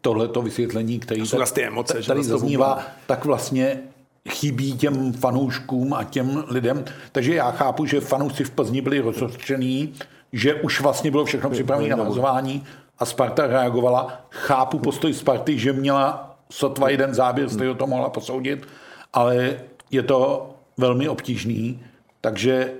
tohleto 0.00 0.42
vysvětlení, 0.42 0.98
který 0.98 1.28
to 1.28 1.36
tady, 1.36 1.64
emoce, 1.64 2.02
tady 2.02 2.24
zaznívá, 2.24 2.78
tak 3.06 3.24
vlastně 3.24 3.80
chybí 4.28 4.76
těm 4.76 5.12
fanouškům 5.12 5.94
a 5.94 6.04
těm 6.04 6.44
lidem. 6.48 6.84
Takže 7.12 7.34
já 7.34 7.50
chápu, 7.50 7.86
že 7.86 8.00
fanoušci 8.00 8.44
v 8.44 8.50
Plzni 8.50 8.80
byli 8.80 9.00
rozhodčení, 9.00 9.94
že 10.32 10.54
už 10.54 10.80
vlastně 10.80 11.10
bylo 11.10 11.24
všechno 11.24 11.50
připravené 11.50 11.96
na 11.96 12.04
vazování 12.04 12.64
a 12.98 13.04
Sparta 13.04 13.46
reagovala. 13.46 14.26
Chápu 14.30 14.78
postoj 14.78 15.12
Sparty, 15.12 15.58
že 15.58 15.72
měla 15.72 16.36
sotva 16.50 16.88
jeden 16.88 17.14
záběr, 17.14 17.48
jste 17.48 17.74
to 17.74 17.86
mohla 17.86 18.08
posoudit, 18.08 18.68
ale 19.12 19.56
je 19.90 20.02
to 20.02 20.50
velmi 20.76 21.08
obtížný, 21.08 21.80
takže 22.20 22.72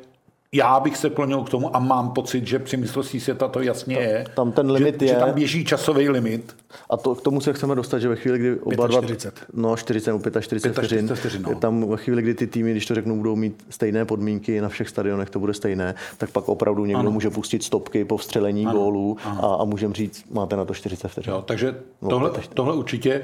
já 0.55 0.81
bych 0.81 0.97
se 0.97 1.11
klonil 1.11 1.43
k 1.43 1.51
tomu 1.51 1.77
a 1.77 1.79
mám 1.79 2.11
pocit, 2.11 2.47
že 2.47 2.59
při 2.59 2.77
mistrovství 2.77 3.21
světa 3.21 3.49
to 3.49 3.62
jasně 3.62 3.97
tam, 3.97 4.05
je. 4.05 4.25
Tam 4.35 4.53
ten 4.53 4.71
limit 4.71 5.01
že, 5.01 5.07
je. 5.07 5.12
Že 5.12 5.19
tam 5.19 5.33
běží 5.33 5.64
časový 5.64 6.09
limit. 6.09 6.57
A 6.90 6.97
to, 6.97 7.14
k 7.14 7.23
tomu 7.23 7.40
se 7.40 7.53
chceme 7.53 7.75
dostat, 7.75 7.99
že 7.99 8.09
ve 8.09 8.17
chvíli, 8.17 8.38
kdy 8.38 8.61
oba 8.61 8.87
dva... 8.87 9.03
40. 9.03 9.45
No, 9.53 9.77
40 9.77 10.11
nebo 10.12 10.40
45 10.40 10.73
vteřin. 10.73 11.09
vteřin 11.14 11.43
no. 11.43 11.55
Tam 11.55 11.88
ve 11.88 11.97
chvíli, 11.97 12.23
kdy 12.23 12.35
ty 12.35 12.47
týmy, 12.47 12.71
když 12.71 12.87
to 12.87 12.95
řeknu, 12.95 13.17
budou 13.17 13.37
mít 13.37 13.64
stejné 13.71 14.05
podmínky 14.05 14.61
na 14.61 14.69
všech 14.69 14.88
stadionech, 14.88 15.31
to 15.31 15.38
bude 15.38 15.55
stejné, 15.55 15.95
tak 16.19 16.31
pak 16.31 16.49
opravdu 16.49 16.85
někdo 16.85 17.01
ano. 17.01 17.11
může 17.11 17.31
pustit 17.31 17.62
stopky 17.62 18.05
po 18.05 18.17
vstřelení 18.17 18.67
ano. 18.67 18.79
gólů 18.79 19.17
ano. 19.25 19.45
a, 19.45 19.62
a 19.62 19.64
můžeme 19.64 19.95
říct, 19.95 20.25
máte 20.31 20.57
na 20.57 20.64
to 20.64 20.75
40 20.75 21.09
vteřin. 21.09 21.33
Jo, 21.33 21.43
takže 21.43 21.75
tohle, 22.09 22.31
tohle 22.55 22.75
určitě, 22.75 23.23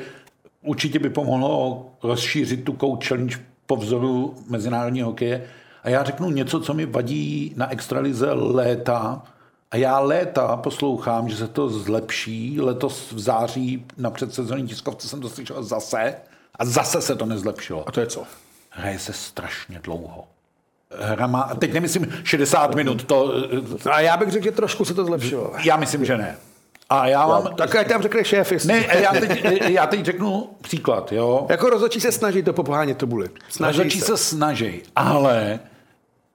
určitě 0.62 0.98
by 0.98 1.10
pomohlo 1.10 1.86
rozšířit 2.02 2.64
tu 2.64 2.76
coach 2.80 3.04
challenge 3.04 3.36
po 3.66 3.76
vzoru 3.76 4.34
mezinárodního 4.48 5.08
hokeje. 5.08 5.44
A 5.84 5.90
já 5.90 6.02
řeknu 6.04 6.30
něco, 6.30 6.60
co 6.60 6.74
mi 6.74 6.86
vadí 6.86 7.52
na 7.56 7.70
extralize 7.72 8.32
léta. 8.32 9.22
A 9.70 9.76
já 9.76 9.98
léta 9.98 10.56
poslouchám, 10.56 11.28
že 11.28 11.36
se 11.36 11.48
to 11.48 11.68
zlepší. 11.68 12.60
Letos 12.60 13.12
v 13.12 13.18
září 13.18 13.86
na 13.96 14.10
předsezónní 14.10 14.68
tiskovce 14.68 15.08
jsem 15.08 15.20
to 15.20 15.28
slyšel 15.28 15.62
zase. 15.62 16.14
A 16.54 16.64
zase 16.64 17.02
se 17.02 17.16
to 17.16 17.26
nezlepšilo. 17.26 17.88
A 17.88 17.92
to 17.92 18.00
je 18.00 18.06
co? 18.06 18.24
Hraje 18.70 18.98
se 18.98 19.12
strašně 19.12 19.80
dlouho. 19.82 20.24
Hra 20.98 21.26
má, 21.26 21.54
teď 21.58 21.72
nemyslím 21.72 22.12
60 22.24 22.74
minut. 22.74 23.04
To, 23.04 23.34
a 23.90 24.00
já 24.00 24.16
bych 24.16 24.30
řekl, 24.30 24.44
že 24.44 24.50
trošku 24.50 24.84
se 24.84 24.94
to 24.94 25.04
zlepšilo. 25.04 25.52
Já 25.64 25.76
myslím, 25.76 26.04
že 26.04 26.18
ne. 26.18 26.36
A 26.90 27.06
já 27.06 27.26
mám... 27.26 27.46
Jo, 27.46 27.52
tak 27.56 27.74
ať 27.74 27.88
tam 27.88 28.02
řekne 28.02 28.24
šéf, 28.24 28.52
jestli... 28.52 28.72
Ne, 28.72 28.86
já 29.00 29.12
teď, 29.12 29.44
já 29.68 29.86
teď 29.86 30.04
řeknu 30.04 30.50
příklad, 30.60 31.12
jo. 31.12 31.46
Jako 31.48 31.70
rozhodčí 31.70 32.00
se 32.00 32.12
snaží 32.12 32.42
to 32.42 32.52
popohánět 32.52 32.98
to 32.98 33.06
buly. 33.06 33.28
Snaží 33.48 33.78
rozhodčí 33.78 34.00
se. 34.00 34.06
se 34.06 34.16
snaží, 34.16 34.82
ale 34.96 35.60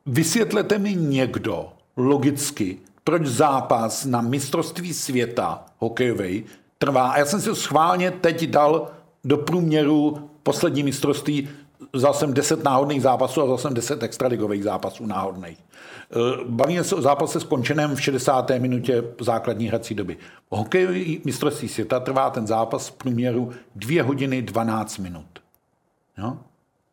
vysvětlete 0.05 0.79
mi 0.79 0.95
někdo 0.95 1.69
logicky, 1.97 2.77
proč 3.03 3.25
zápas 3.25 4.05
na 4.05 4.21
mistrovství 4.21 4.93
světa 4.93 5.65
hokejový 5.77 6.43
trvá. 6.77 7.09
A 7.09 7.19
já 7.19 7.25
jsem 7.25 7.41
si 7.41 7.49
ho 7.49 7.55
schválně 7.55 8.11
teď 8.11 8.47
dal 8.47 8.91
do 9.23 9.37
průměru 9.37 10.29
poslední 10.43 10.83
mistrovství 10.83 11.49
vzal 11.93 12.13
jsem 12.13 12.33
10 12.33 12.63
náhodných 12.63 13.01
zápasů 13.01 13.41
a 13.41 13.45
vzal 13.45 13.57
jsem 13.57 13.73
10 13.73 14.03
extraligových 14.03 14.63
zápasů 14.63 15.05
náhodných. 15.05 15.57
Eh, 15.59 16.15
bavíme 16.45 16.83
se 16.83 16.95
o 16.95 17.01
zápase 17.01 17.39
skončeném 17.39 17.95
v 17.95 18.01
60. 18.01 18.59
minutě 18.59 19.03
základní 19.21 19.67
hrací 19.67 19.95
doby. 19.95 20.17
Hokejový 20.49 21.21
mistrovství 21.25 21.67
světa 21.67 21.99
trvá 21.99 22.29
ten 22.29 22.47
zápas 22.47 22.87
v 22.87 22.91
průměru 22.91 23.51
2 23.75 24.03
hodiny 24.03 24.41
12 24.41 24.97
minut. 24.97 25.39
Jo? 26.17 26.37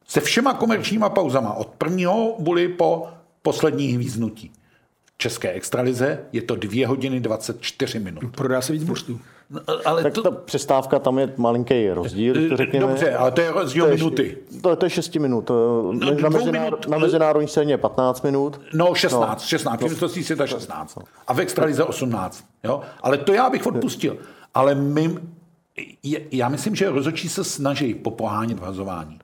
Se 0.06 0.20
všema 0.20 0.54
komerčníma 0.54 1.08
pauzama 1.08 1.54
od 1.54 1.68
prvního 1.68 2.34
buly 2.38 2.68
po 2.68 3.08
poslední 3.42 3.86
hvíznutí. 3.92 4.50
V 5.14 5.18
české 5.18 5.50
extralize 5.52 6.20
je 6.32 6.42
to 6.42 6.56
2 6.56 6.88
hodiny 6.88 7.20
24 7.20 7.98
minut. 7.98 8.22
Prodá 8.36 8.60
se 8.60 8.72
víc 8.72 8.84
buřtů. 8.84 9.20
No, 9.50 9.60
ale 9.84 10.02
Tak 10.02 10.12
to, 10.14 10.22
ta 10.22 10.30
přestávka 10.30 10.98
tam 10.98 11.18
je 11.18 11.32
malinký 11.36 11.90
rozdíl, 11.90 12.48
to 12.48 12.56
řekněme. 12.56 12.86
Dobře, 12.86 13.14
ale 13.14 13.30
to 13.30 13.40
je 13.40 13.50
rozdíl 13.52 13.84
To 13.84 13.90
je- 13.90 13.96
minuty. 13.96 14.38
To, 14.62 14.76
to 14.76 14.86
je 14.86 14.90
6 14.90 15.14
minut. 15.14 15.40
To- 15.42 15.92
na, 15.92 16.10
dvou 16.10 16.30
mezináro, 16.30 16.64
minut. 16.64 16.88
na 16.88 16.98
mezinárodní 16.98 17.48
scéně 17.48 17.72
je 17.72 17.78
15 17.78 18.22
minut. 18.22 18.60
No 18.74 18.94
16, 18.94 19.42
no. 19.42 19.46
16, 19.48 19.80
no. 19.80 19.88
mistrovství 19.88 20.24
světa 20.24 20.46
16. 20.46 20.98
A 21.26 21.34
v 21.34 21.40
extralize 21.40 21.84
18. 21.84 22.44
Jo? 22.64 22.80
Ale 23.02 23.18
to 23.18 23.32
já 23.32 23.50
bych 23.50 23.66
odpustil. 23.66 24.16
Ale 24.54 24.74
my, 24.74 25.14
je, 26.02 26.20
já 26.32 26.48
myslím, 26.48 26.74
že 26.76 26.90
rozočí 26.90 27.28
se 27.28 27.44
snaží 27.44 27.94
popohánět 27.94 28.58
vhazování. 28.58 29.18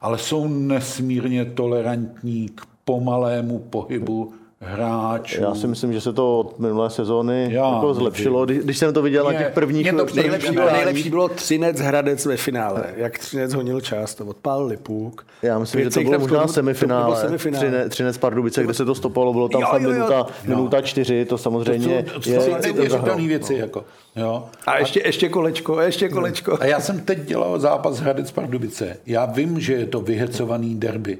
Ale 0.00 0.18
jsou 0.18 0.48
nesmírně 0.48 1.44
tolerantní 1.44 2.48
k 2.48 2.60
pomalému 2.84 3.58
pohybu 3.58 4.32
hráčů. 4.60 5.42
Já 5.42 5.54
si 5.54 5.66
myslím, 5.66 5.92
že 5.92 6.00
se 6.00 6.12
to 6.12 6.38
od 6.40 6.58
minulé 6.58 6.90
sezóny 6.90 7.48
Já 7.52 7.74
jako 7.74 7.94
zlepšilo. 7.94 8.44
Když, 8.44 8.58
když 8.58 8.78
jsem 8.78 8.92
to 8.94 9.02
viděl 9.02 9.24
na 9.24 9.30
Mě- 9.30 9.38
těch 9.38 9.52
prvních 9.54 9.82
mě 9.82 9.92
to 9.92 10.04
prvních 10.04 10.16
Nejlepší, 10.24 10.52
bylo, 10.52 10.70
nejlepší 10.72 11.10
bylo 11.10 11.28
Třinec 11.28 11.80
Hradec 11.80 12.26
ve 12.26 12.36
finále. 12.36 12.84
Jak 12.96 13.18
Třinec 13.18 13.54
honil 13.54 13.80
čas, 13.80 14.14
to 14.14 14.24
odpálili 14.26 14.76
půk. 14.76 15.26
Já 15.42 15.58
myslím, 15.58 15.78
že 15.80 15.84
Pět 15.90 15.94
to 15.94 16.00
bylo 16.00 16.18
možná 16.18 16.26
tom- 16.28 16.28
to 16.28 16.32
bylo 16.44 16.54
semifinále. 16.54 17.16
semifinále. 17.20 17.64
Třine, 17.66 17.88
Třinec 17.88 18.18
Pardubice, 18.18 18.62
kde 18.64 18.74
se 18.74 18.84
to 18.84 18.94
stopovalo, 18.94 19.32
bylo 19.32 19.48
tam 19.48 19.60
Jo, 19.60 19.68
jo, 19.72 19.80
jo. 19.80 19.90
minuta, 19.90 20.26
minuta 20.44 20.80
čtyři, 20.80 21.24
to 21.24 21.38
samozřejmě 21.38 22.02
to 22.02 22.20
jsou 22.22 22.30
je, 22.30 22.58
neuvěřitelné 22.62 23.26
věci. 23.28 23.54
Jako, 23.54 23.84
jo. 24.16 24.46
A 24.66 24.78
ještě, 24.78 25.02
ještě 25.04 25.28
kolečko, 25.28 25.76
a 25.78 25.82
ještě 25.82 26.08
kolečko. 26.08 26.58
A 26.60 26.64
já 26.66 26.80
jsem 26.80 27.00
teď 27.00 27.18
dělal 27.24 27.60
zápas 27.60 27.98
Hradec 28.00 28.30
Pardubice. 28.30 28.96
Já 29.06 29.24
vím, 29.26 29.60
že 29.60 29.72
je 29.74 29.86
to 29.86 30.00
vyhecovaný 30.00 30.74
derby, 30.74 31.18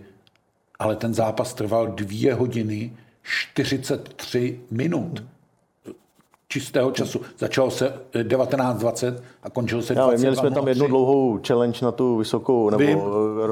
ale 0.78 0.96
ten 0.96 1.14
zápas 1.14 1.54
trval 1.54 1.86
dvě 1.86 2.34
hodiny 2.34 2.90
43 3.28 4.60
minut 4.70 5.22
čistého 6.48 6.90
času. 6.90 7.20
Začalo 7.38 7.70
se 7.70 7.94
eh, 8.12 8.24
19.20 8.24 9.14
a 9.42 9.50
končilo 9.50 9.82
se 9.82 9.94
Já, 9.94 10.02
20. 10.02 10.16
vím, 10.16 10.20
měli 10.20 10.36
jsme 10.36 10.50
tam 10.50 10.68
jednu 10.68 10.86
dlouhou 10.86 11.40
challenge 11.46 11.78
na 11.82 11.92
tu 11.92 12.16
vysokou, 12.16 12.70
nebo 12.70 12.78
Vím, 12.78 12.98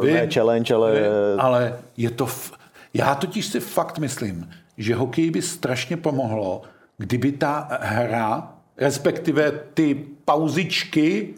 vím, 0.07 0.15
ne 0.15 0.21
vím, 0.21 0.31
challenge, 0.31 0.75
ale 0.75 0.93
vím, 0.93 1.11
ale 1.39 1.79
je 1.97 2.11
to... 2.11 2.27
F... 2.27 2.53
Já 2.95 3.15
totiž 3.15 3.47
si 3.47 3.61
fakt 3.61 3.99
myslím, 3.99 4.51
že 4.79 4.95
hokej 4.95 5.31
by 5.31 5.43
strašně 5.43 5.97
pomohlo, 5.97 6.63
kdyby 6.99 7.33
ta 7.33 7.69
hra, 7.81 8.53
respektive 8.77 9.53
ty 9.75 10.07
pauzičky, 10.25 11.35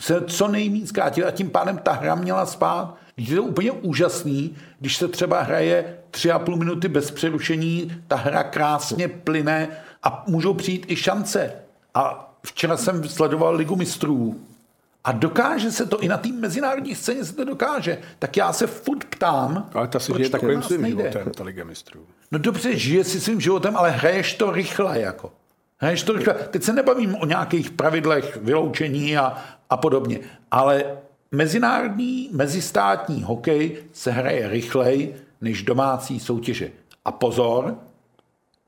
se 0.00 0.24
co 0.26 0.48
nejméně 0.48 0.86
zkrátily 0.86 1.26
a 1.26 1.30
tím 1.30 1.50
pádem 1.50 1.78
ta 1.78 1.92
hra 1.92 2.14
měla 2.14 2.46
spát. 2.46 2.94
Je 3.16 3.36
to 3.36 3.42
úplně 3.42 3.72
úžasný, 3.72 4.56
když 4.80 4.96
se 4.96 5.08
třeba 5.08 5.40
hraje 5.40 5.98
tři 6.10 6.30
a 6.30 6.38
půl 6.38 6.56
minuty 6.56 6.88
bez 6.88 7.10
přerušení, 7.10 8.02
ta 8.08 8.16
hra 8.16 8.42
krásně 8.42 9.08
plyne 9.08 9.68
a 10.02 10.24
můžou 10.26 10.54
přijít 10.54 10.86
i 10.88 10.96
šance. 10.96 11.52
A 11.94 12.34
včera 12.46 12.76
jsem 12.76 13.08
sledoval 13.08 13.54
Ligu 13.54 13.76
mistrů 13.76 14.40
a 15.06 15.12
dokáže 15.12 15.72
se 15.72 15.86
to, 15.86 16.00
i 16.00 16.08
na 16.08 16.16
té 16.16 16.28
mezinárodní 16.28 16.94
scéně 16.94 17.24
se 17.24 17.32
to 17.32 17.44
dokáže. 17.44 17.98
Tak 18.18 18.36
já 18.36 18.52
se 18.52 18.66
furt 18.66 19.04
ptám, 19.04 19.70
Ale 19.74 19.88
ta 19.88 19.98
si 19.98 20.12
žije 20.16 20.30
takovým 20.30 20.62
svým 20.62 20.82
nejde. 20.82 21.02
životem, 21.02 21.32
ta 21.32 21.44
Liga 21.44 21.64
mistrů. 21.64 22.06
No 22.32 22.38
dobře, 22.38 22.76
žije 22.76 23.04
si 23.04 23.20
svým 23.20 23.40
životem, 23.40 23.76
ale 23.76 23.90
hraješ 23.90 24.34
to 24.34 24.50
rychle 24.50 25.00
jako. 25.00 25.32
Hraješ 25.78 26.02
to 26.02 26.12
rychle. 26.12 26.34
Teď 26.34 26.62
se 26.62 26.72
nebavím 26.72 27.14
o 27.14 27.26
nějakých 27.26 27.70
pravidlech 27.70 28.36
vyloučení 28.36 29.18
a, 29.18 29.44
a 29.70 29.76
podobně, 29.76 30.18
ale 30.50 30.84
mezinárodní, 31.32 32.28
mezistátní 32.32 33.22
hokej 33.22 33.76
se 33.92 34.10
hraje 34.10 34.48
rychleji 34.48 35.16
než 35.40 35.62
domácí 35.62 36.20
soutěže. 36.20 36.70
A 37.04 37.12
pozor, 37.12 37.78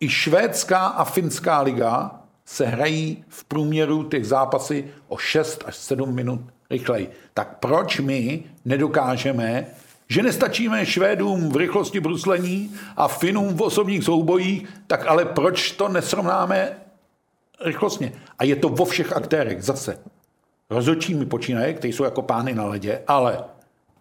i 0.01 0.09
švédská 0.09 0.79
a 0.79 1.05
finská 1.05 1.61
liga 1.61 2.21
se 2.45 2.67
hrají 2.67 3.25
v 3.29 3.45
průměru 3.45 4.05
těch 4.05 4.27
zápasy 4.27 4.91
o 5.09 5.19
6 5.19 5.65
až 5.67 5.77
7 5.77 6.15
minut 6.15 6.41
rychleji. 6.71 7.11
Tak 7.35 7.59
proč 7.59 8.01
my 8.01 8.43
nedokážeme, 8.65 9.67
že 10.09 10.23
nestačíme 10.23 10.87
Švédům 10.87 11.49
v 11.49 11.57
rychlosti 11.57 12.01
bruslení 12.01 12.75
a 12.97 13.09
Finům 13.09 13.55
v 13.55 13.63
osobních 13.63 14.05
soubojích, 14.05 14.69
tak 14.87 15.07
ale 15.07 15.25
proč 15.25 15.73
to 15.73 15.89
nesrovnáme 15.89 16.77
rychlostně? 17.65 18.13
A 18.39 18.45
je 18.45 18.57
to 18.57 18.69
vo 18.69 18.85
všech 18.85 19.13
aktérech 19.13 19.63
zase. 19.63 19.99
Rozhodčími 20.71 21.27
počínaje, 21.27 21.73
kteří 21.75 21.93
jsou 21.93 22.05
jako 22.05 22.23
pány 22.23 22.55
na 22.55 22.65
ledě, 22.65 23.03
ale 23.07 23.45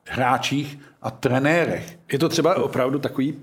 hráčích 0.09 0.79
a 1.01 1.11
trenérech. 1.11 1.97
Je 2.11 2.19
to 2.19 2.29
třeba 2.29 2.55
opravdu 2.63 2.99
takový 2.99 3.35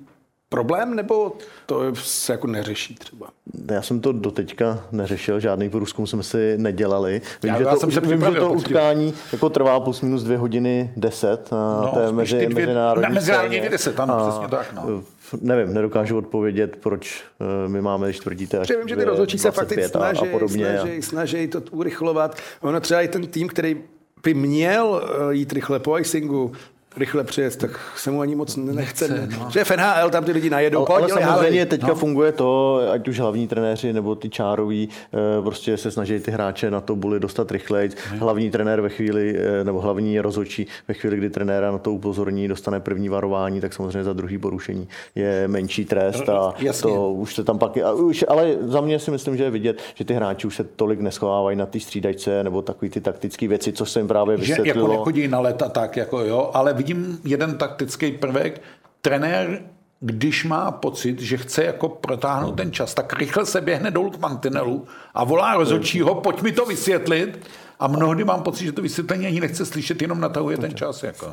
problém, 0.49 0.95
nebo 0.95 1.37
to 1.67 1.95
se 1.95 2.33
jako 2.33 2.47
neřeší 2.47 2.95
třeba? 2.95 3.27
Já 3.71 3.83
jsem 3.83 4.01
to 4.01 4.13
doteďka 4.13 4.85
neřešil, 4.93 5.41
žádný 5.41 5.71
průzkum 5.71 6.07
jsme 6.07 6.23
si 6.23 6.55
nedělali. 6.59 7.23
Vím, 7.43 7.53
Já- 7.53 7.59
že 7.59 7.65
já 7.65 7.71
to, 7.75 7.81
jsem 7.81 7.91
se 7.91 8.01
vím, 8.01 8.21
že 8.35 8.41
to 8.41 8.53
utkání 8.53 9.15
jako 9.33 9.49
trvá 9.51 9.81
plus 9.81 10.01
minus 10.01 10.23
dvě 10.23 10.39
hodiny 10.39 10.93
deset 10.97 11.53
na 11.53 11.81
No, 11.81 11.91
té 11.95 12.07
spíš 12.09 12.17
mezi, 12.17 12.47
dvě- 12.47 12.55
mezinárodní 12.55 13.03
na 13.03 13.09
mezinárodní 13.09 13.57
scéně. 13.57 13.71
10, 13.71 14.01
ano, 14.01 14.15
A, 14.15 14.31
přesně 14.31 14.49
tak, 14.49 14.73
no. 14.73 15.03
Nevím, 15.41 15.75
nedokážu 15.75 16.19
odpovědět, 16.19 16.77
proč 16.77 17.25
eh, 17.65 17.69
my 17.69 17.81
máme, 17.83 18.07
když 18.07 18.19
tvrdíte, 18.21 18.59
až 18.59 18.71
vím, 18.71 18.89
že 18.89 18.97
ty 18.97 19.05
rozhodčí 19.05 19.39
se 19.39 19.51
fakt 19.51 19.69
teď 19.69 19.79
25 19.79 19.97
a- 19.97 20.15
snaží, 20.15 20.29
a 20.29 20.33
podobně. 20.33 20.79
snaží, 20.81 21.03
snaží 21.03 21.49
to 21.49 21.63
urychlovat. 21.71 22.39
Ono 22.61 22.81
třeba 22.81 23.01
i 23.01 23.09
ten 23.09 23.27
tým, 23.27 23.49
který 23.49 23.77
by 24.25 24.35
měl 24.35 25.03
eh, 25.05 25.35
jít 25.35 25.53
rychle 25.53 25.79
po 25.79 25.99
icingu, 25.99 26.53
rychle 26.97 27.25
přijet, 27.25 27.57
tak 27.57 27.81
se 27.97 28.11
mu 28.11 28.21
ani 28.21 28.35
moc 28.35 28.57
nechce. 28.57 29.09
Nechce, 29.09 29.29
no. 29.39 29.51
Že 29.51 29.65
v 29.65 29.71
NHL 29.71 30.11
tam 30.11 30.25
ty 30.25 30.33
lidi 30.33 30.51
najedou, 30.51 30.89
Ale, 30.89 30.99
ale 30.99 31.09
samozřejmě 31.09 31.31
hálej. 31.31 31.67
teďka 31.67 31.87
no. 31.87 31.95
funguje 31.95 32.33
to, 32.33 32.81
ať 32.93 33.09
už 33.09 33.21
hlavní 33.21 33.49
trenéři 33.49 33.93
nebo 33.93 34.15
ty 34.15 34.29
čároví, 34.29 34.89
eh, 35.13 35.43
prostě 35.43 35.77
se 35.77 35.91
snaží 35.91 36.19
ty 36.21 36.31
hráče 36.31 36.71
na 36.71 36.81
to 36.81 36.97
buly 36.97 37.21
dostat 37.21 37.51
rychleji. 37.51 37.91
Hlavní 38.19 38.51
trenér 38.51 38.81
ve 38.81 38.89
chvíli, 38.89 39.37
eh, 39.39 39.65
nebo 39.65 39.81
hlavní 39.81 40.21
rozhodčí 40.21 40.67
ve 40.89 40.95
chvíli, 40.95 41.17
kdy 41.17 41.31
trenéra 41.31 41.73
na 41.73 41.79
to 41.79 41.93
upozorní, 41.93 42.49
dostane 42.49 42.81
první 42.81 43.09
varování, 43.09 43.61
tak 43.61 43.73
samozřejmě 43.73 44.05
za 44.05 44.13
druhý 44.13 44.39
porušení 44.39 44.89
je 45.15 45.49
menší 45.49 45.85
trest 45.85 46.29
a 46.29 46.55
Jasně. 46.59 46.91
to 46.91 47.13
už 47.13 47.35
se 47.35 47.45
tam 47.45 47.59
pak, 47.59 47.77
a 47.79 47.93
už, 47.93 48.25
ale 48.29 48.55
za 48.61 48.81
mě 48.81 48.99
si 48.99 49.11
myslím, 49.11 49.37
že 49.37 49.45
je 49.45 49.51
vidět, 49.51 49.83
že 49.95 50.05
ty 50.05 50.15
hráči 50.15 50.47
už 50.47 50.57
se 50.57 50.65
tolik 50.65 51.01
neschovávají 51.01 51.57
na 51.57 51.67
ty 51.67 51.81
střídačce 51.81 52.45
nebo 52.45 52.63
takový 52.63 52.91
ty 52.91 53.01
taktické 53.01 53.49
věci, 53.49 53.73
co 53.73 53.87
se 53.87 54.01
jim 54.01 54.09
právě 54.09 54.37
že 54.37 54.41
vysvětlilo. 54.41 54.89
jako 54.89 54.99
nechodí 54.99 55.29
na 55.29 55.41
let 55.41 55.63
a 55.63 55.69
tak, 55.69 55.97
jako 55.97 56.21
jo, 56.21 56.51
ale 56.55 56.75
vidím 56.85 57.19
jeden 57.25 57.59
taktický 57.59 58.13
prvek. 58.13 58.63
Trenér, 59.01 59.63
když 60.01 60.45
má 60.45 60.71
pocit, 60.71 61.21
že 61.21 61.37
chce 61.37 61.65
jako 61.65 61.89
protáhnout 61.89 62.57
ten 62.57 62.73
čas, 62.73 62.95
tak 62.95 63.13
rychle 63.13 63.47
se 63.47 63.61
běhne 63.61 63.91
dolů 63.91 64.11
k 64.11 64.19
mantinelu 64.19 64.87
a 65.15 65.25
volá 65.25 65.55
rozhodčího, 65.55 66.15
pojď 66.15 66.43
mi 66.43 66.53
to 66.53 66.65
vysvětlit. 66.65 67.47
A 67.81 67.87
mnohdy 67.87 68.25
mám 68.25 68.43
pocit, 68.43 68.65
že 68.65 68.73
to 68.73 68.83
vysvětlení 68.83 69.27
ani 69.27 69.41
nechce 69.41 69.67
slyšet, 69.67 70.03
jenom 70.03 70.21
natahuje 70.21 70.59
ten 70.59 70.75
čas. 70.75 71.03
Jako. 71.03 71.33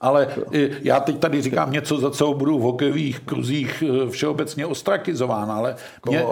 Ale 0.00 0.28
i 0.52 0.70
já 0.82 1.00
teď 1.00 1.18
tady 1.18 1.42
říkám 1.42 1.72
něco, 1.72 2.00
za 2.00 2.10
co 2.10 2.34
budu 2.34 2.58
v 2.58 2.62
hokejových 2.62 3.20
kruzích 3.20 3.84
eh, 3.86 4.10
všeobecně 4.10 4.66
ostrakizován, 4.66 5.50
ale 5.50 5.76
mě, 6.08 6.24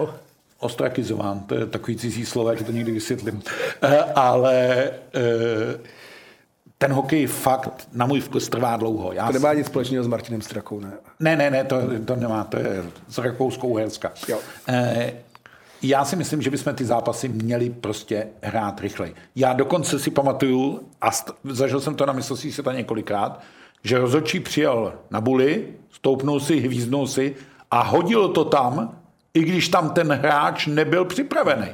ostrakizován, 0.58 1.40
to 1.40 1.54
je 1.54 1.66
takový 1.66 1.96
cizí 1.96 2.26
slovo, 2.26 2.56
že 2.56 2.64
to 2.64 2.72
někdy 2.72 2.92
vysvětlím. 2.92 3.42
Eh, 3.82 3.98
Ale 4.14 4.90
eh, 5.14 5.78
ten 6.78 6.92
hokej 6.92 7.26
fakt 7.26 7.88
na 7.92 8.06
můj 8.06 8.20
vkus 8.20 8.48
trvá 8.48 8.76
dlouho. 8.76 9.12
Já 9.12 9.26
To 9.26 9.32
nemá 9.32 9.54
nic 9.54 9.66
společného 9.66 10.04
s 10.04 10.06
Martinem 10.06 10.42
Strakou, 10.42 10.80
ne? 10.80 10.92
ne, 11.20 11.36
ne, 11.36 11.50
ne, 11.50 11.64
to, 11.64 11.76
to 12.04 12.16
nemá, 12.16 12.44
to 12.44 12.56
je 12.58 12.84
z 13.08 13.18
Rakouskou 13.18 13.68
Uherska. 13.68 14.12
Jo. 14.28 14.38
Eh, 14.68 15.12
já 15.82 16.04
si 16.04 16.16
myslím, 16.16 16.42
že 16.42 16.50
bychom 16.50 16.74
ty 16.74 16.84
zápasy 16.84 17.28
měli 17.28 17.70
prostě 17.70 18.26
hrát 18.42 18.80
rychleji. 18.80 19.14
Já 19.36 19.52
dokonce 19.52 19.98
si 19.98 20.10
pamatuju, 20.10 20.80
a 21.00 21.10
st- 21.10 21.32
zažil 21.44 21.80
jsem 21.80 21.94
to 21.94 22.06
na 22.06 22.12
mistrovství 22.12 22.52
světa 22.52 22.72
několikrát, 22.72 23.40
že 23.82 23.98
rozhodčí 23.98 24.40
přijel 24.40 24.92
na 25.10 25.20
buli, 25.20 25.66
stoupnul 25.92 26.40
si, 26.40 26.60
hvízdnul 26.60 27.06
si 27.06 27.36
a 27.70 27.82
hodil 27.82 28.28
to 28.28 28.44
tam, 28.44 28.96
i 29.34 29.40
když 29.40 29.68
tam 29.68 29.90
ten 29.90 30.12
hráč 30.12 30.66
nebyl 30.66 31.04
připravený. 31.04 31.68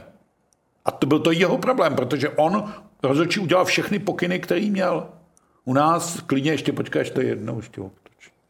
A 0.85 0.91
to 0.91 1.07
byl 1.07 1.19
to 1.19 1.31
jeho 1.33 1.59
problém, 1.59 1.95
protože 1.95 2.29
on 2.29 2.73
rozhodčí 3.03 3.41
udělal 3.41 3.65
všechny 3.65 3.99
pokyny, 3.99 4.39
který 4.39 4.71
měl. 4.71 5.07
U 5.65 5.73
nás 5.73 6.21
klidně 6.27 6.51
ještě 6.51 6.73
počkej, 6.73 7.01
ještě 7.01 7.23
jednou 7.23 7.57
ještě. 7.57 7.83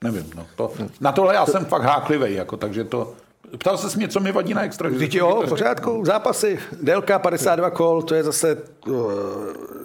Nevím, 0.05 0.31
no. 0.37 0.47
To, 0.57 0.73
na 1.01 1.13
tohle 1.13 1.35
já 1.35 1.47
jsem 1.47 1.65
fakt 1.65 1.83
háklivý, 1.83 2.35
jako, 2.35 2.57
takže 2.57 2.85
to... 2.85 3.15
Ptal 3.59 3.79
se 3.79 3.97
mě, 3.97 4.09
co 4.09 4.21
mi 4.21 4.33
vadí 4.33 4.55
na 4.55 4.63
extra. 4.63 4.89
Vždyť 4.89 5.15
jo, 5.15 5.43
v 5.47 5.49
pořádku, 5.49 6.05
zápasy, 6.05 6.59
délka 6.83 7.19
52 7.19 7.71
kol, 7.71 8.03
to 8.03 8.15
je 8.15 8.23
zase 8.23 8.57
uh, 8.87 8.95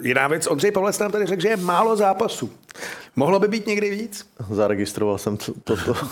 jiná 0.01 0.27
věc. 0.27 0.47
Ondřej 0.47 0.71
Pavlec 0.71 0.99
nám 0.99 1.11
tady 1.11 1.25
řekl, 1.25 1.41
že 1.41 1.47
je 1.47 1.57
málo 1.57 1.95
zápasů. 1.95 2.51
Mohlo 3.15 3.39
by 3.39 3.47
být 3.47 3.67
někdy 3.67 3.89
víc? 3.89 4.29
Zaregistroval 4.49 5.17
jsem 5.17 5.37
to, 5.37 5.53
toto. 5.63 5.93
Eh, 6.03 6.07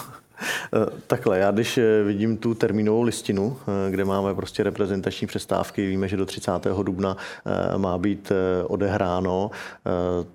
takhle, 1.07 1.39
já 1.39 1.51
když 1.51 1.77
eh, 1.77 2.03
vidím 2.03 2.37
tu 2.37 2.53
termínovou 2.53 3.01
listinu, 3.01 3.57
eh, 3.87 3.91
kde 3.91 4.05
máme 4.05 4.35
prostě 4.35 4.63
reprezentační 4.63 5.27
přestávky, 5.27 5.87
víme, 5.87 6.07
že 6.07 6.17
do 6.17 6.25
30. 6.25 6.83
dubna 6.83 7.17
má 7.77 7.97
být 7.97 8.31
odehráno, 8.63 9.51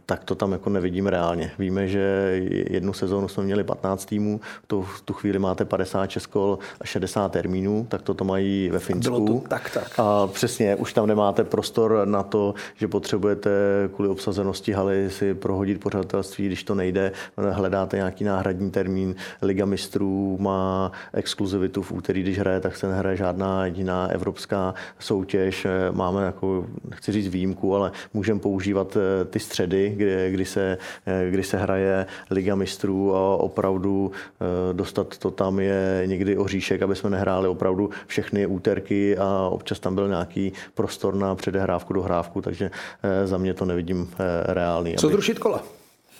tak 0.06 0.24
to 0.24 0.34
tam 0.34 0.52
jako 0.52 0.70
nevidím 0.70 1.06
reálně. 1.06 1.52
Víme, 1.58 1.88
že 1.88 2.32
jednu 2.70 2.92
sezónu 2.92 3.28
jsme 3.28 3.44
měli 3.44 3.64
15 3.64 4.04
týmů, 4.04 4.40
to 4.66 4.82
v 4.82 5.00
tu 5.00 5.12
chvíli 5.12 5.38
máte 5.38 5.64
56 5.64 6.26
kol 6.26 6.58
a 6.80 6.84
60 6.84 7.32
termínů, 7.32 7.86
tak 7.88 8.02
to 8.02 8.14
to 8.14 8.24
mají 8.24 8.70
ve 8.70 8.78
Finsku. 8.78 9.24
Bylo 9.24 9.40
to 9.40 9.48
tak, 9.48 9.70
tak. 9.70 9.98
A 9.98 10.26
přesně, 10.26 10.76
už 10.76 10.92
tam 10.92 11.06
nemáte 11.06 11.44
prostor 11.44 12.02
na 12.04 12.22
to, 12.22 12.54
že 12.76 12.88
potřebujete 12.88 13.50
kvůli 13.94 14.08
obsazenosti 14.08 14.72
haly 14.72 15.10
si 15.10 15.34
prohodit 15.34 15.80
pořadatelství, 15.80 16.46
když 16.46 16.64
to 16.64 16.74
nejde, 16.74 17.12
hledáte 17.50 17.96
nějaký 17.96 18.24
náhradní 18.24 18.70
termín, 18.70 19.14
Liga 19.42 19.64
mistrů 19.64 19.91
má 20.40 20.92
exkluzivitu 21.12 21.82
v 21.82 21.92
úterý, 21.92 22.22
když 22.22 22.38
hraje, 22.38 22.60
tak 22.60 22.76
se 22.76 22.88
nehraje 22.88 23.16
žádná 23.16 23.64
jediná 23.64 24.06
evropská 24.06 24.74
soutěž. 24.98 25.66
Máme 25.90 26.24
jako, 26.24 26.66
nechci 26.90 27.12
říct 27.12 27.28
výjimku, 27.28 27.76
ale 27.76 27.92
můžeme 28.14 28.40
používat 28.40 28.96
eh, 28.96 29.24
ty 29.24 29.38
středy, 29.38 29.92
kdy, 29.96 30.30
kdy, 30.30 30.44
se, 30.44 30.78
eh, 31.06 31.30
kdy 31.30 31.42
se 31.42 31.56
hraje 31.56 32.06
Liga 32.30 32.54
mistrů 32.54 33.16
a 33.16 33.36
opravdu 33.36 34.12
eh, 34.12 34.74
dostat 34.74 35.18
to 35.18 35.30
tam 35.30 35.60
je 35.60 36.02
někdy 36.06 36.36
oříšek, 36.36 36.82
aby 36.82 36.96
jsme 36.96 37.10
nehráli 37.10 37.48
opravdu 37.48 37.90
všechny 38.06 38.46
úterky 38.46 39.18
a 39.18 39.48
občas 39.48 39.80
tam 39.80 39.94
byl 39.94 40.08
nějaký 40.08 40.52
prostor 40.74 41.14
na 41.14 41.34
předehrávku, 41.34 41.92
dohrávku, 41.92 42.42
takže 42.42 42.70
za 43.24 43.38
mě 43.38 43.54
to 43.54 43.64
nevidím 43.64 44.10
reálný. 44.46 44.94
Co 44.96 45.08
zrušit 45.08 45.38
kola? 45.38 45.62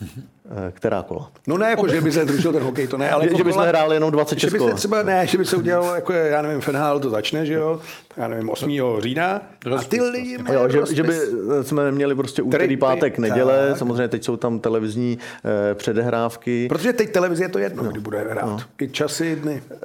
Eh, 0.55 0.73
která 0.73 1.03
kola? 1.03 1.31
No 1.47 1.59
ne, 1.59 1.71
jako, 1.71 1.89
že 1.89 2.01
by 2.01 2.13
se 2.13 2.25
zrušil 2.25 2.53
ten 2.53 2.63
hokej, 2.63 2.87
to 2.87 2.99
ne, 2.99 3.11
ale 3.11 3.25
že, 3.25 3.29
jako 3.29 3.39
že 3.39 3.45
by 3.45 3.53
se 3.53 3.61
hráli 3.61 3.97
jenom 3.97 4.11
26 4.11 4.51
že 4.51 4.59
by 4.59 4.65
se 4.65 4.75
třeba 4.75 5.03
ne, 5.03 5.27
že 5.27 5.39
by 5.39 5.45
se 5.45 5.57
udělal, 5.57 5.95
jako 5.95 6.13
já 6.13 6.43
nevím, 6.43 6.61
Fenhal 6.61 7.01
to 7.01 7.11
začne, 7.11 7.47
že 7.47 7.55
jo, 7.55 7.81
já 8.17 8.29
nevím, 8.29 8.51
8. 8.51 8.71
října 8.99 9.43
a 9.77 9.83
ty 9.89 10.03
lidi 10.03 10.39
jo, 10.53 10.69
že, 10.69 10.95
že, 10.95 11.03
by 11.03 11.15
jsme 11.63 11.93
měli 11.93 12.15
prostě 12.15 12.43
úterý, 12.43 12.77
pátek, 12.77 13.19
neděle, 13.19 13.69
tak. 13.69 13.79
samozřejmě 13.79 14.09
teď 14.09 14.25
jsou 14.25 14.37
tam 14.37 14.59
televizní 14.59 15.19
eh, 15.45 15.75
předehrávky. 15.75 16.69
Protože 16.69 16.93
teď 16.93 17.11
televize 17.11 17.45
je 17.45 17.49
to 17.49 17.59
jedno, 17.59 17.83
no. 17.83 17.91
kdy 17.91 18.01
bude 18.01 18.19
hrát, 18.19 18.47
no. 18.47 18.59
I 18.81 18.89
časy, 18.89 19.37
dny. 19.37 19.63
Eh, 19.71 19.77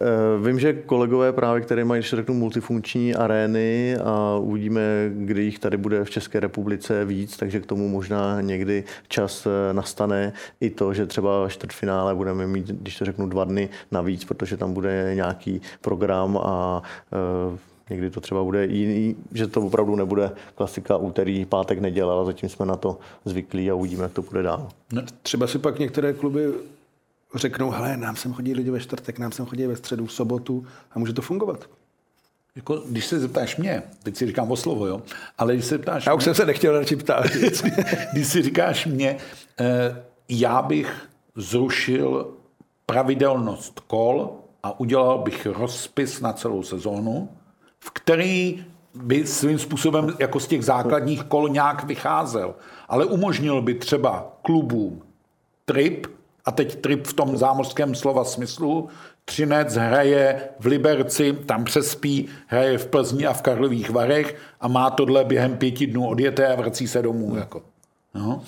vím, 0.47 0.59
že 0.59 0.73
kolegové 0.73 1.33
právě, 1.33 1.61
které 1.61 1.85
mají, 1.85 1.99
když 1.99 2.09
řeknu, 2.09 2.35
multifunkční 2.35 3.15
arény 3.15 3.97
a 4.03 4.37
uvidíme, 4.37 4.81
kdy 5.09 5.43
jich 5.43 5.59
tady 5.59 5.77
bude 5.77 6.03
v 6.03 6.09
České 6.09 6.39
republice 6.39 7.05
víc, 7.05 7.37
takže 7.37 7.59
k 7.59 7.65
tomu 7.65 7.87
možná 7.89 8.41
někdy 8.41 8.83
čas 9.07 9.45
eh, 9.45 9.73
nastane 9.73 10.33
i 10.59 10.69
to, 10.69 10.93
že 10.93 11.05
třeba 11.05 11.49
čtvrtfinále 11.49 12.15
budeme 12.15 12.47
mít, 12.47 12.67
když 12.67 12.97
to 12.97 13.05
řeknu, 13.05 13.29
dva 13.29 13.43
dny 13.43 13.69
navíc, 13.91 14.25
protože 14.25 14.57
tam 14.57 14.73
bude 14.73 15.11
nějaký 15.15 15.61
program 15.81 16.37
a 16.37 16.81
e, 17.53 17.57
někdy 17.89 18.09
to 18.09 18.21
třeba 18.21 18.43
bude 18.43 18.65
jiný, 18.65 19.15
že 19.33 19.47
to 19.47 19.61
opravdu 19.61 19.95
nebude 19.95 20.31
klasika 20.55 20.97
úterý, 20.97 21.45
pátek, 21.45 21.79
neděle, 21.79 22.13
ale 22.13 22.25
zatím 22.25 22.49
jsme 22.49 22.65
na 22.65 22.75
to 22.75 22.99
zvyklí 23.25 23.71
a 23.71 23.75
uvidíme, 23.75 24.03
jak 24.03 24.13
to 24.13 24.21
bude 24.21 24.43
dál. 24.43 24.69
No, 24.91 25.01
třeba 25.21 25.47
si 25.47 25.59
pak 25.59 25.79
některé 25.79 26.13
kluby 26.13 26.53
řeknou, 27.35 27.69
hele, 27.69 27.97
nám 27.97 28.15
sem 28.15 28.33
chodí 28.33 28.53
lidi 28.53 28.69
ve 28.69 28.79
čtvrtek, 28.79 29.19
nám 29.19 29.31
sem 29.31 29.45
chodí 29.45 29.67
ve 29.67 29.75
středu, 29.75 30.05
v 30.05 30.13
sobotu 30.13 30.65
a 30.91 30.99
může 30.99 31.13
to 31.13 31.21
fungovat. 31.21 31.69
Jako, 32.55 32.83
když 32.89 33.05
se 33.05 33.19
zeptáš 33.19 33.57
mě, 33.57 33.83
teď 34.03 34.15
si 34.15 34.27
říkám 34.27 34.51
o 34.51 34.55
slovo, 34.55 34.87
jo, 34.87 35.01
ale 35.37 35.53
když 35.53 35.65
se 35.65 35.75
zeptáš 35.75 36.05
Já 36.05 36.13
už 36.13 36.19
mě, 36.19 36.25
jsem 36.25 36.35
se 36.35 36.45
nechtěl 36.45 36.79
radši 36.79 36.95
ptát. 36.95 37.25
když 38.13 38.27
si 38.27 38.41
říkáš 38.41 38.85
mě, 38.85 39.17
eh, 39.59 40.03
já 40.29 40.61
bych 40.61 41.09
zrušil 41.35 42.33
pravidelnost 42.85 43.79
kol 43.79 44.31
a 44.63 44.79
udělal 44.79 45.17
bych 45.17 45.45
rozpis 45.45 46.21
na 46.21 46.33
celou 46.33 46.63
sezónu, 46.63 47.29
v 47.79 47.91
který 47.91 48.65
by 48.93 49.27
svým 49.27 49.59
způsobem 49.59 50.15
jako 50.19 50.39
z 50.39 50.47
těch 50.47 50.65
základních 50.65 51.23
kol 51.23 51.49
nějak 51.49 51.83
vycházel, 51.83 52.55
ale 52.87 53.05
umožnil 53.05 53.61
by 53.61 53.73
třeba 53.73 54.37
klubům 54.41 55.01
trip, 55.65 56.07
a 56.45 56.51
teď 56.51 56.75
trip 56.75 57.07
v 57.07 57.13
tom 57.13 57.37
zámořském 57.37 57.95
slova 57.95 58.23
smyslu, 58.23 58.89
Třinec 59.25 59.75
hraje 59.75 60.49
v 60.59 60.65
Liberci, 60.65 61.33
tam 61.33 61.63
přespí, 61.63 62.27
hraje 62.47 62.77
v 62.77 62.87
Plzni 62.87 63.25
a 63.25 63.33
v 63.33 63.41
Karlových 63.41 63.89
Varech 63.89 64.35
a 64.61 64.67
má 64.67 64.89
tohle 64.89 65.25
během 65.25 65.57
pěti 65.57 65.87
dnů 65.87 66.07
odjeté 66.07 66.47
a 66.47 66.55
vrací 66.55 66.87
se 66.87 67.01
domů. 67.01 67.35
Jako. 67.35 67.61
No. 68.15 68.43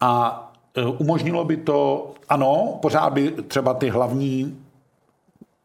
A 0.00 0.49
umožnilo 0.98 1.44
by 1.44 1.56
to, 1.56 2.10
ano, 2.28 2.78
pořád 2.82 3.12
by 3.12 3.30
třeba 3.30 3.74
ty 3.74 3.88
hlavní 3.88 4.58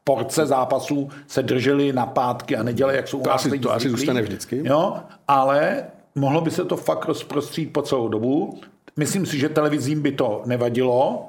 porce 0.04 0.46
zápasů 0.46 1.10
se 1.28 1.44
držely 1.44 1.94
na 1.94 2.06
pátky 2.06 2.56
a 2.56 2.64
neděle, 2.64 2.96
jak 2.96 3.08
jsou 3.08 3.22
to 3.22 3.34
asi, 3.34 3.60
to 3.60 3.74
asi 3.74 3.90
zůstane 3.90 4.22
vždycky. 4.22 4.62
Jo, 4.66 4.98
ale 5.28 5.84
mohlo 6.16 6.42
by 6.42 6.52
se 6.52 6.66
to 6.66 6.78
fakt 6.78 7.06
rozprostřít 7.06 7.74
po 7.74 7.82
celou 7.82 8.08
dobu. 8.08 8.60
Myslím 8.98 9.26
si, 9.26 9.40
že 9.40 9.50
televizím 9.50 10.02
by 10.02 10.12
to 10.12 10.42
nevadilo, 10.46 11.28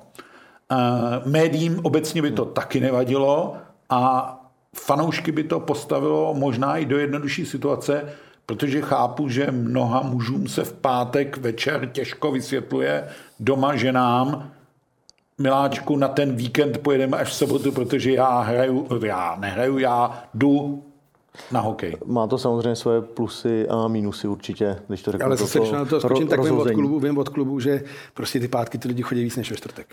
uh, 0.73 1.33
médiím 1.33 1.81
obecně 1.83 2.23
by 2.23 2.31
to 2.31 2.45
taky 2.45 2.81
nevadilo 2.81 3.57
a 3.91 4.33
fanoušky 4.77 5.33
by 5.33 5.45
to 5.45 5.61
postavilo 5.61 6.35
možná 6.35 6.77
i 6.77 6.85
do 6.85 6.99
jednodušší 6.99 7.47
situace, 7.47 8.13
protože 8.47 8.81
chápu, 8.81 9.29
že 9.29 9.51
mnoha 9.51 10.03
mužům 10.03 10.49
se 10.49 10.65
v 10.65 10.73
pátek 10.73 11.37
večer 11.37 11.89
těžko 11.93 12.33
vysvětluje 12.33 13.09
doma 13.41 13.77
ženám, 13.77 14.51
miláčku, 15.39 15.97
na 15.97 16.09
ten 16.09 16.37
víkend 16.37 16.79
pojedeme 16.79 17.17
až 17.17 17.29
v 17.29 17.35
sobotu, 17.35 17.73
protože 17.73 18.13
já 18.13 18.41
hraju, 18.41 18.89
já 19.05 19.37
nehraju, 19.41 19.79
já 19.79 20.23
jdu 20.35 20.83
na 21.53 21.61
hokej. 21.61 21.97
Má 22.05 22.27
to 22.27 22.39
samozřejmě 22.39 22.77
svoje 22.77 23.01
plusy 23.01 23.69
a 23.69 23.89
mínusy 23.89 24.29
určitě, 24.29 24.77
když 24.89 25.03
to 25.03 25.13
řeknu. 25.13 25.27
Ale 25.27 25.37
zase, 25.37 25.59
když 25.59 25.71
na 25.71 25.85
to 25.85 26.01
skočím, 26.01 26.29
tak 26.29 26.45
vím 26.45 26.59
od, 26.59 26.71
klubu, 26.71 27.01
vím 27.01 27.19
od 27.19 27.29
klubu, 27.29 27.61
že 27.61 27.83
prostě 28.15 28.41
ty 28.41 28.49
pátky 28.49 28.79
ty 28.79 28.89
lidi 28.89 29.03
chodí 29.03 29.25
víc 29.25 29.37
než 29.37 29.51
ve 29.51 29.57
čtvrtek. 29.57 29.87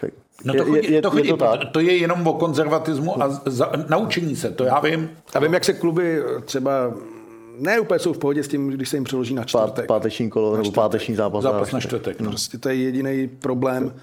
No 0.45 0.53
to, 0.53 0.63
chodí, 0.63 0.75
je, 0.75 0.91
je, 0.91 1.01
to, 1.01 1.09
chodí, 1.09 1.27
je 1.27 1.33
to, 1.33 1.37
tak? 1.37 1.59
to 1.71 1.79
je 1.79 1.97
jenom 1.97 2.27
o 2.27 2.33
konzervatismu 2.33 3.23
a 3.23 3.29
za, 3.45 3.71
naučení 3.89 4.35
se, 4.35 4.51
to 4.51 4.63
já 4.63 4.79
vím. 4.79 5.09
A 5.33 5.39
vím, 5.39 5.53
jak 5.53 5.65
se 5.65 5.73
kluby 5.73 6.23
třeba 6.45 6.71
ne 7.57 7.79
úplně 7.79 7.99
jsou 7.99 8.13
v 8.13 8.17
pohodě 8.17 8.43
s 8.43 8.47
tím, 8.47 8.67
když 8.67 8.89
se 8.89 8.97
jim 8.97 9.03
přeloží 9.03 9.33
na 9.33 9.43
čtvrtek. 9.43 9.87
Páteční 9.87 10.29
kolo 10.29 10.57
nebo 10.57 10.71
páteční 10.71 11.15
zápas. 11.15 11.43
Zápas 11.43 11.71
na 11.71 11.79
čtvrtek. 11.79 12.21
No. 12.21 12.29
Prostě 12.29 12.57
to 12.57 12.69
je 12.69 12.75
jediný 12.75 13.27
problém, 13.27 13.93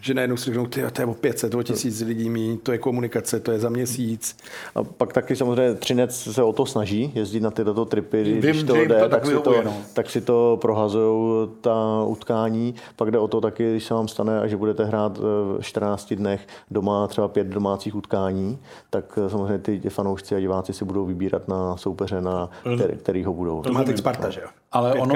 že 0.00 0.14
najednou 0.14 0.36
si 0.36 0.44
řeknou, 0.44 0.66
ty, 0.66 0.82
to 0.92 1.02
je 1.02 1.06
o 1.06 1.14
500, 1.14 1.54
o 1.54 1.62
tisíc 1.62 2.00
lidí 2.00 2.30
mí, 2.30 2.58
to 2.62 2.72
je 2.72 2.78
komunikace, 2.78 3.40
to 3.40 3.52
je 3.52 3.58
za 3.58 3.68
měsíc. 3.68 4.36
A 4.74 4.84
pak 4.84 5.12
taky 5.12 5.36
samozřejmě 5.36 5.74
Třinec 5.74 6.16
se 6.32 6.42
o 6.42 6.52
to 6.52 6.66
snaží, 6.66 7.12
jezdit 7.14 7.40
na 7.40 7.50
tyto 7.50 7.84
tripy, 7.84 8.22
Vím, 8.22 8.38
když 8.38 8.62
to 8.62 8.76
jde, 8.76 9.00
to 9.00 9.08
tak, 9.08 9.26
si 9.26 9.34
to, 9.34 9.62
no. 9.62 9.76
tak 9.94 10.10
si 10.10 10.20
to 10.20 10.58
prohazují 10.60 11.48
ta 11.60 12.04
utkání. 12.06 12.74
Pak 12.96 13.10
jde 13.10 13.18
o 13.18 13.28
to 13.28 13.40
taky, 13.40 13.70
když 13.70 13.84
se 13.84 13.94
vám 13.94 14.08
stane, 14.08 14.40
a 14.40 14.46
že 14.46 14.56
budete 14.56 14.84
hrát 14.84 15.18
v 15.18 15.58
14 15.60 16.14
dnech 16.14 16.46
doma 16.70 17.06
třeba 17.06 17.28
pět 17.28 17.46
domácích 17.46 17.94
utkání, 17.94 18.58
tak 18.90 19.18
samozřejmě 19.28 19.58
ty 19.58 19.80
fanoušci 19.88 20.34
a 20.34 20.40
diváci 20.40 20.72
si 20.72 20.84
budou 20.84 21.06
vybírat 21.06 21.48
na 21.48 21.76
soupeře, 21.76 22.20
na 22.20 22.50
který, 22.76 22.96
který 22.96 23.24
ho 23.24 23.32
budou. 23.32 23.62
To 23.62 23.72
má 23.72 23.84
teď 23.84 23.98
Sparta, 23.98 24.30
že 24.30 24.40
jo? 24.40 24.48
Ale 24.72 24.94
ono, 24.94 25.14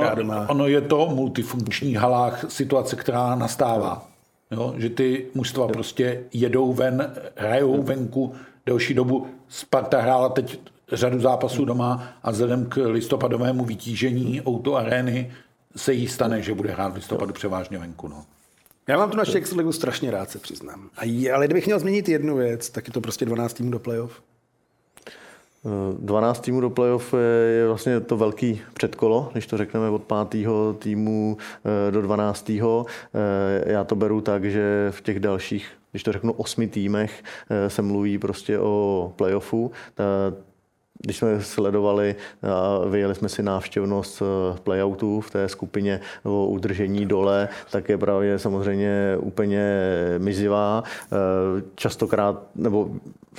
ono 0.48 0.66
je 0.66 0.80
to 0.80 1.08
multifunkční 1.08 1.94
halách 1.94 2.44
situace, 2.48 2.96
která 2.96 3.34
nastává. 3.34 4.06
Jo, 4.50 4.74
že 4.76 4.90
ty 4.90 5.26
mužstva 5.34 5.68
prostě 5.68 6.24
jedou 6.32 6.72
ven, 6.72 7.12
hrajou 7.36 7.82
venku 7.82 8.34
delší 8.66 8.94
dobu. 8.94 9.26
Sparta 9.48 10.00
hrála 10.00 10.28
teď 10.28 10.60
řadu 10.92 11.20
zápasů 11.20 11.64
doma 11.64 12.08
a 12.22 12.30
vzhledem 12.30 12.66
k 12.66 12.76
listopadovému 12.76 13.64
vytížení 13.64 14.42
auto 14.42 14.76
arény 14.76 15.32
se 15.76 15.92
jí 15.92 16.08
stane, 16.08 16.42
že 16.42 16.54
bude 16.54 16.70
hrát 16.70 16.92
v 16.92 16.96
listopadu 16.96 17.32
převážně 17.32 17.78
venku. 17.78 18.08
No. 18.08 18.24
Já 18.88 18.96
mám 18.96 19.10
tu 19.10 19.16
naši 19.16 19.38
extraligu 19.38 19.72
strašně 19.72 20.10
rád, 20.10 20.30
se 20.30 20.38
přiznám. 20.38 20.90
A 20.96 21.30
ale 21.34 21.46
kdybych 21.46 21.66
měl 21.66 21.78
změnit 21.78 22.08
jednu 22.08 22.36
věc, 22.36 22.70
tak 22.70 22.86
je 22.86 22.92
to 22.92 23.00
prostě 23.00 23.24
12 23.24 23.52
týmů 23.52 23.70
do 23.70 23.78
playoff. 23.78 24.22
12 25.98 26.40
týmů 26.40 26.60
do 26.60 26.70
playoff 26.70 27.14
je 27.58 27.66
vlastně 27.66 28.00
to 28.00 28.16
velký 28.16 28.60
předkolo, 28.74 29.28
když 29.32 29.46
to 29.46 29.56
řekneme 29.56 29.90
od 29.90 30.02
pátého 30.02 30.72
týmu 30.78 31.36
eh, 31.88 31.90
do 31.90 32.02
12. 32.02 32.50
Eh, 32.50 33.72
já 33.72 33.84
to 33.84 33.94
beru 33.96 34.20
tak, 34.20 34.44
že 34.44 34.88
v 34.90 35.00
těch 35.00 35.20
dalších 35.20 35.68
když 35.90 36.02
to 36.02 36.12
řeknu, 36.12 36.32
osmi 36.32 36.66
týmech 36.66 37.22
eh, 37.50 37.70
se 37.70 37.82
mluví 37.82 38.18
prostě 38.18 38.58
o 38.58 39.12
playoffu 39.16 39.70
když 41.00 41.16
jsme 41.16 41.42
sledovali 41.42 42.16
a 42.42 42.88
vyjeli 42.88 43.14
jsme 43.14 43.28
si 43.28 43.42
návštěvnost 43.42 44.22
playoutu 44.62 45.20
v 45.20 45.30
té 45.30 45.48
skupině 45.48 46.00
o 46.24 46.46
udržení 46.46 47.06
dole, 47.06 47.48
tak 47.70 47.88
je 47.88 47.98
právě 47.98 48.38
samozřejmě 48.38 49.16
úplně 49.20 49.64
mizivá. 50.18 50.82
Častokrát, 51.74 52.42
nebo 52.54 52.90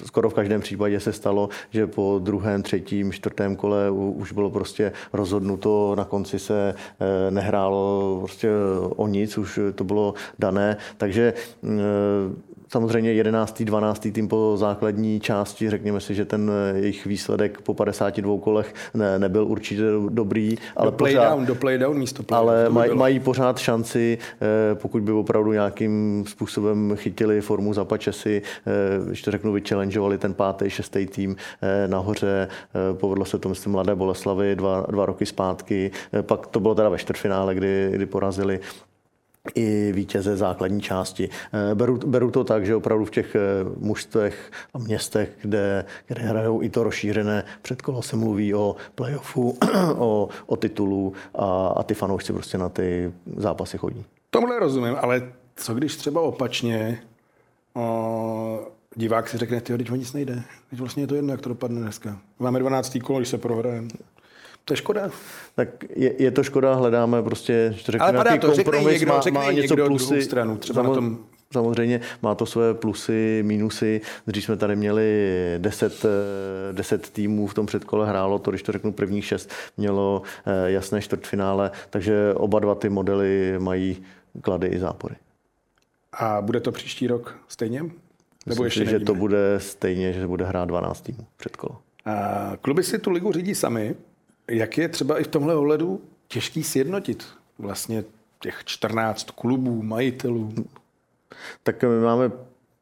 skoro 0.06 0.30
v 0.30 0.34
každém 0.34 0.62
případě 0.62 1.00
se 1.00 1.14
stalo, 1.14 1.50
že 1.70 1.88
po 1.88 2.20
druhém, 2.24 2.64
třetím, 2.64 3.12
čtvrtém 3.12 3.56
kole 3.56 3.92
už 3.92 4.32
bylo 4.32 4.50
prostě 4.50 4.92
rozhodnuto, 5.14 5.96
na 5.98 6.06
konci 6.06 6.40
se 6.40 6.76
eh, 7.00 7.32
nehrálo 7.32 8.18
prostě 8.20 8.50
o 8.96 9.08
nic, 9.08 9.38
už 9.38 9.60
to 9.76 9.84
bylo 9.84 10.14
dané, 10.40 10.78
takže 10.98 11.34
samozřejmě 12.68 13.14
11. 13.14 13.64
12. 13.64 14.08
tým 14.12 14.28
po 14.28 14.54
základní 14.58 15.20
části, 15.20 15.70
řekněme 15.70 16.00
si, 16.00 16.16
že 16.16 16.26
ten 16.26 16.52
jejich 16.76 17.06
výsledek 17.06 17.62
po 17.62 17.74
52 17.74 18.40
kolech 18.40 18.74
ne, 18.94 19.20
nebyl 19.20 19.48
určitě 19.48 19.84
dobrý, 20.10 20.58
ale 20.76 20.92
do 20.92 20.98
play 20.98 21.14
pořád, 21.14 21.30
down, 21.30 21.46
do 21.46 21.56
play 21.56 21.78
down 21.78 21.98
místo 21.98 22.24
play 22.24 22.40
ale 22.40 22.64
down, 22.64 22.74
maj, 22.74 22.90
mají 22.90 23.20
pořád 23.20 23.58
šanci, 23.58 24.18
pokud 24.74 25.02
by 25.02 25.12
opravdu 25.12 25.52
nějakým 25.52 26.24
způsobem 26.28 26.94
chytili 26.96 27.42
formu 27.42 27.74
Zapačesy, 27.74 28.42
když 29.08 29.22
to 29.22 29.32
řeknu, 29.32 29.52
vychallengeovali 29.52 30.18
ten 30.18 30.34
pátý, 30.34 30.70
šestý 30.70 31.06
tým 31.06 31.36
nahoře, 31.88 32.48
povedlo 32.94 33.26
se 33.26 33.40
to, 33.40 33.50
myslím, 33.50 33.74
Mladé 33.74 33.96
Boleslavy 33.96 34.56
dva, 34.56 34.86
dva 34.90 35.06
roky 35.06 35.26
zpátky, 35.26 35.92
pak 36.22 36.48
to 36.48 36.60
bylo 36.60 36.76
teda 36.76 36.90
ve 36.90 36.98
čtvrtfinále, 36.98 37.56
kdy, 37.56 37.90
kdy 37.92 38.06
porazili 38.06 38.60
i 39.56 39.92
vítěze 39.92 40.38
základní 40.38 40.82
části. 40.82 41.30
Eh, 41.72 41.76
beru, 41.76 41.98
beru 41.98 42.32
to 42.32 42.44
tak, 42.44 42.66
že 42.66 42.76
opravdu 42.76 43.06
v 43.06 43.12
těch 43.12 43.36
eh, 43.36 43.40
mužstvech 43.78 44.52
a 44.74 44.78
městech, 44.78 45.30
kde, 45.42 45.86
kde 46.08 46.22
hrajou 46.22 46.62
i 46.62 46.70
to 46.70 46.84
rozšířené 46.84 47.44
předkolo, 47.62 48.02
se 48.02 48.16
mluví 48.16 48.54
o 48.54 48.76
playoffu, 48.96 49.58
o, 49.98 50.30
o 50.46 50.56
titulu 50.56 51.14
a, 51.36 51.68
a 51.68 51.84
ty 51.84 51.94
fanoušci 51.94 52.34
prostě 52.34 52.58
na 52.58 52.70
ty 52.70 53.14
zápasy 53.38 53.78
chodí. 53.78 54.06
Tomhle 54.30 54.60
rozumím, 54.60 54.96
ale 55.02 55.32
co 55.56 55.74
když 55.74 55.96
třeba 55.96 56.22
opačně 56.22 57.00
o, 57.74 58.68
divák 58.96 59.30
si 59.30 59.38
řekne, 59.38 59.62
ty 59.62 59.74
o 59.74 59.96
nic 59.96 60.14
nejde. 60.14 60.44
Teď 60.70 60.80
vlastně 60.80 61.04
je 61.04 61.08
to 61.08 61.16
jedno, 61.16 61.34
jak 61.34 61.42
to 61.42 61.50
dopadne 61.50 61.82
dneska. 61.82 62.18
Máme 62.40 62.60
12. 62.60 62.98
kolo, 63.04 63.20
když 63.20 63.30
se 63.30 63.38
prohrajeme. 63.38 63.88
To 64.68 64.74
je 64.74 64.78
škoda. 64.78 65.10
Tak 65.56 65.70
je, 65.96 66.14
je 66.24 66.32
to 66.32 66.44
škoda, 66.44 66.74
hledáme 66.74 67.24
prostě, 67.24 67.74
že 67.78 67.86
to 67.86 67.92
řekne, 67.92 68.08
Ale 68.08 68.18
padá 68.18 68.38
to, 68.38 68.54
řekne 68.54 68.80
někdo, 68.84 69.14
má, 69.14 69.22
řekne 69.22 69.40
má 69.40 69.52
něco 69.52 69.74
někdo 69.74 69.86
plusy, 69.86 70.22
stranu, 70.22 70.58
třeba 70.58 70.84
samo, 70.84 70.90
na 70.90 70.96
tom 70.96 71.18
Samozřejmě 71.54 72.02
má 72.22 72.36
to 72.36 72.46
své 72.46 72.74
plusy, 72.74 73.44
minusy. 73.46 74.02
Dřív 74.28 74.44
jsme 74.44 74.58
tady 74.58 74.76
měli 74.76 75.34
10, 75.58 76.06
10 76.72 77.04
eh, 77.04 77.12
týmů 77.12 77.48
v 77.48 77.54
tom 77.54 77.66
předkole 77.66 78.10
hrálo, 78.10 78.40
to 78.40 78.52
když 78.52 78.64
to 78.64 78.72
řeknu 78.72 78.94
prvních 78.94 79.26
šest, 79.26 79.52
mělo 79.78 80.22
eh, 80.46 80.72
jasné 80.72 81.02
čtvrtfinále, 81.02 81.72
takže 81.90 82.34
oba 82.36 82.60
dva 82.60 82.76
ty 82.76 82.90
modely 82.90 83.56
mají 83.60 84.04
klady 84.42 84.68
i 84.68 84.80
zápory. 84.80 85.16
A 86.14 86.42
bude 86.42 86.60
to 86.60 86.72
příští 86.72 87.08
rok 87.08 87.38
stejně? 87.48 87.80
Nebo 87.80 87.94
Myslím 88.46 88.66
ještě 88.66 88.86
si, 88.86 88.92
že 88.92 89.00
to 89.00 89.16
bude 89.16 89.56
stejně, 89.58 90.14
že 90.14 90.28
bude 90.28 90.46
hrát 90.46 90.66
12 90.66 91.02
týmů 91.02 91.28
předkolo. 91.38 91.78
Kluby 92.62 92.84
si 92.84 93.00
tu 93.00 93.12
ligu 93.12 93.32
řídí 93.32 93.56
sami, 93.56 93.96
jak 94.48 94.78
je 94.78 94.90
třeba 94.90 95.20
i 95.20 95.24
v 95.24 95.28
tomhle 95.28 95.56
ohledu 95.56 96.02
těžký 96.28 96.64
sjednotit 96.64 97.26
vlastně 97.58 98.04
těch 98.40 98.62
14 98.66 99.32
klubů, 99.32 99.84
majitelů? 99.84 100.54
Tak 101.64 101.84
my 101.84 102.00
máme 102.00 102.32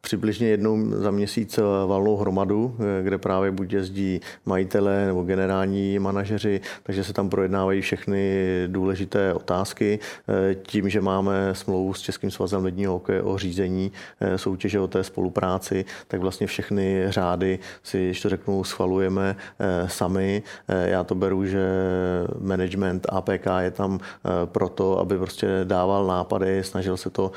přibližně 0.05 0.47
jednou 0.47 0.89
za 0.89 1.11
měsíc 1.11 1.59
valnou 1.87 2.17
hromadu, 2.17 2.77
kde 3.01 3.17
právě 3.17 3.51
buď 3.51 3.73
jezdí 3.73 4.21
majitelé 4.45 5.05
nebo 5.05 5.23
generální 5.23 5.99
manažeři, 5.99 6.61
takže 6.83 7.03
se 7.03 7.13
tam 7.13 7.29
projednávají 7.29 7.81
všechny 7.81 8.47
důležité 8.67 9.33
otázky. 9.33 9.99
Tím, 10.63 10.89
že 10.89 11.01
máme 11.01 11.49
smlouvu 11.53 11.93
s 11.93 12.01
Českým 12.01 12.31
svazem 12.31 12.63
ledního 12.63 12.93
hokeje 12.93 13.21
o 13.21 13.37
řízení 13.37 13.91
soutěže 14.35 14.79
o 14.79 14.87
té 14.87 15.03
spolupráci, 15.03 15.85
tak 16.07 16.21
vlastně 16.21 16.47
všechny 16.47 17.05
řády 17.09 17.59
si, 17.83 18.13
to 18.21 18.29
řeknu, 18.29 18.63
schvalujeme 18.63 19.35
sami. 19.87 20.43
Já 20.67 21.03
to 21.03 21.15
beru, 21.15 21.45
že 21.45 21.65
management 22.39 23.05
APK 23.09 23.47
je 23.59 23.71
tam 23.71 23.99
proto, 24.45 24.99
aby 24.99 25.17
prostě 25.17 25.47
dával 25.63 26.07
nápady, 26.07 26.63
snažil 26.63 26.97
se 26.97 27.09
to 27.09 27.31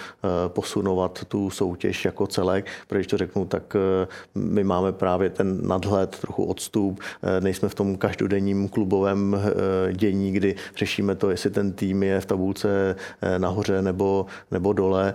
posunovat 0.49 1.25
tu 1.29 1.51
soutěž 1.51 2.05
jako 2.05 2.27
celé 2.27 2.57
celek, 2.59 2.66
protože 2.86 2.98
když 2.98 3.06
to 3.06 3.16
řeknu, 3.18 3.44
tak 3.44 3.76
eh, 3.76 4.09
my 4.34 4.64
máme 4.64 4.92
právě 4.92 5.30
ten 5.30 5.66
nadhled, 5.66 6.18
trochu 6.20 6.44
odstup, 6.44 7.00
eh, 7.22 7.40
nejsme 7.40 7.68
v 7.68 7.74
tom 7.74 7.96
každodenním 7.96 8.68
klubovém 8.68 9.36
eh, 9.36 9.92
dění, 9.92 10.32
kdy 10.32 10.54
řešíme 10.76 11.14
to, 11.14 11.30
jestli 11.30 11.50
ten 11.50 11.72
tým 11.72 12.02
je 12.02 12.20
v 12.20 12.26
tabulce 12.26 12.96
nahoře 13.38 13.82
nebo, 13.82 14.26
nebo 14.50 14.72
dole. 14.72 15.14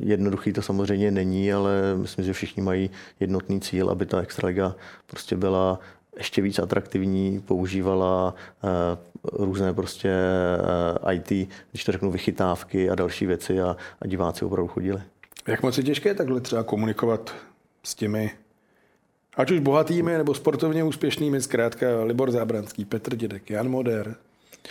Jednoduchý 0.00 0.52
to 0.52 0.62
samozřejmě 0.62 1.10
není, 1.10 1.52
ale 1.52 1.70
myslím, 1.96 2.24
že 2.24 2.32
všichni 2.32 2.62
mají 2.62 2.90
jednotný 3.20 3.60
cíl, 3.60 3.90
aby 3.90 4.06
ta 4.06 4.20
extraliga 4.20 4.74
prostě 5.06 5.36
byla 5.36 5.78
ještě 6.16 6.42
víc 6.42 6.58
atraktivní, 6.58 7.40
používala 7.40 8.34
různé 9.32 9.74
prostě 9.74 10.14
IT, 11.12 11.48
když 11.70 11.84
to 11.84 11.92
řeknu, 11.92 12.10
vychytávky 12.10 12.90
a 12.90 12.94
další 12.94 13.26
věci 13.26 13.60
a, 13.60 13.76
a 14.02 14.06
diváci 14.06 14.44
opravdu 14.44 14.68
chodili. 14.68 15.02
Jak 15.46 15.62
moc 15.62 15.78
je 15.78 15.84
těžké 15.84 16.14
takhle 16.14 16.40
třeba 16.40 16.62
komunikovat 16.62 17.34
s 17.82 17.94
těmi, 17.94 18.30
ať 19.36 19.50
už 19.50 19.60
bohatými 19.60 20.18
nebo 20.18 20.34
sportovně 20.34 20.84
úspěšnými, 20.84 21.40
zkrátka 21.40 22.04
Libor 22.04 22.30
Zábranský, 22.30 22.84
Petr 22.84 23.16
Dědek, 23.16 23.50
Jan 23.50 23.68
Moder, 23.68 24.16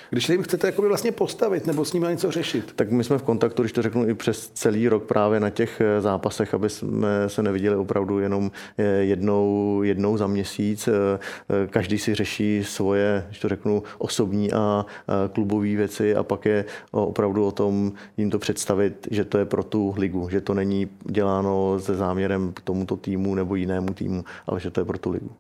když 0.10 0.30
jim 0.30 0.44
chcete 0.44 0.68
jakoby 0.68 0.88
vlastně 0.88 1.12
postavit 1.12 1.68
nebo 1.68 1.86
s 1.86 1.94
nimi 1.94 2.08
něco 2.08 2.32
řešit. 2.32 2.74
Tak 2.76 2.92
my 2.92 3.04
jsme 3.04 3.18
v 3.18 3.24
kontaktu, 3.24 3.62
když 3.62 3.72
to 3.72 3.82
řeknu, 3.82 4.10
i 4.10 4.14
přes 4.14 4.50
celý 4.50 4.88
rok 4.88 5.04
právě 5.04 5.40
na 5.40 5.50
těch 5.50 5.82
eh, 5.82 6.02
zápasech, 6.02 6.54
aby 6.54 6.70
jsme 6.70 7.08
se 7.28 7.44
neviděli 7.44 7.76
opravdu 7.76 8.20
jenom 8.20 8.52
eh, 8.78 8.84
jednou, 8.84 9.82
jednou 9.84 10.18
za 10.18 10.28
měsíc. 10.28 10.88
Eh, 10.88 11.20
každý 11.68 12.00
si 12.00 12.16
řeší 12.16 12.64
svoje, 12.64 13.26
když 13.28 13.40
to 13.40 13.50
řeknu, 13.50 13.84
osobní 13.98 14.54
a 14.54 14.86
klubové 15.34 15.76
věci 15.76 16.16
a 16.16 16.24
pak 16.24 16.46
je 16.46 16.66
opravdu 16.92 17.48
o 17.48 17.52
tom 17.52 17.92
jim 18.18 18.30
to 18.30 18.40
představit, 18.40 19.08
že 19.12 19.26
to 19.26 19.38
je 19.38 19.46
pro 19.46 19.64
tu 19.64 19.94
ligu, 19.98 20.30
že 20.30 20.42
to 20.42 20.54
není 20.54 20.90
děláno 21.04 21.80
se 21.80 21.96
záměrem 21.96 22.54
k 22.54 22.62
tomuto 22.62 22.98
týmu 22.98 23.36
nebo 23.36 23.56
jinému 23.56 23.94
týmu, 23.94 24.24
ale 24.48 24.60
že 24.60 24.72
to 24.72 24.82
je 24.82 24.86
pro 24.86 24.98
tu 24.98 25.12
ligu. 25.12 25.32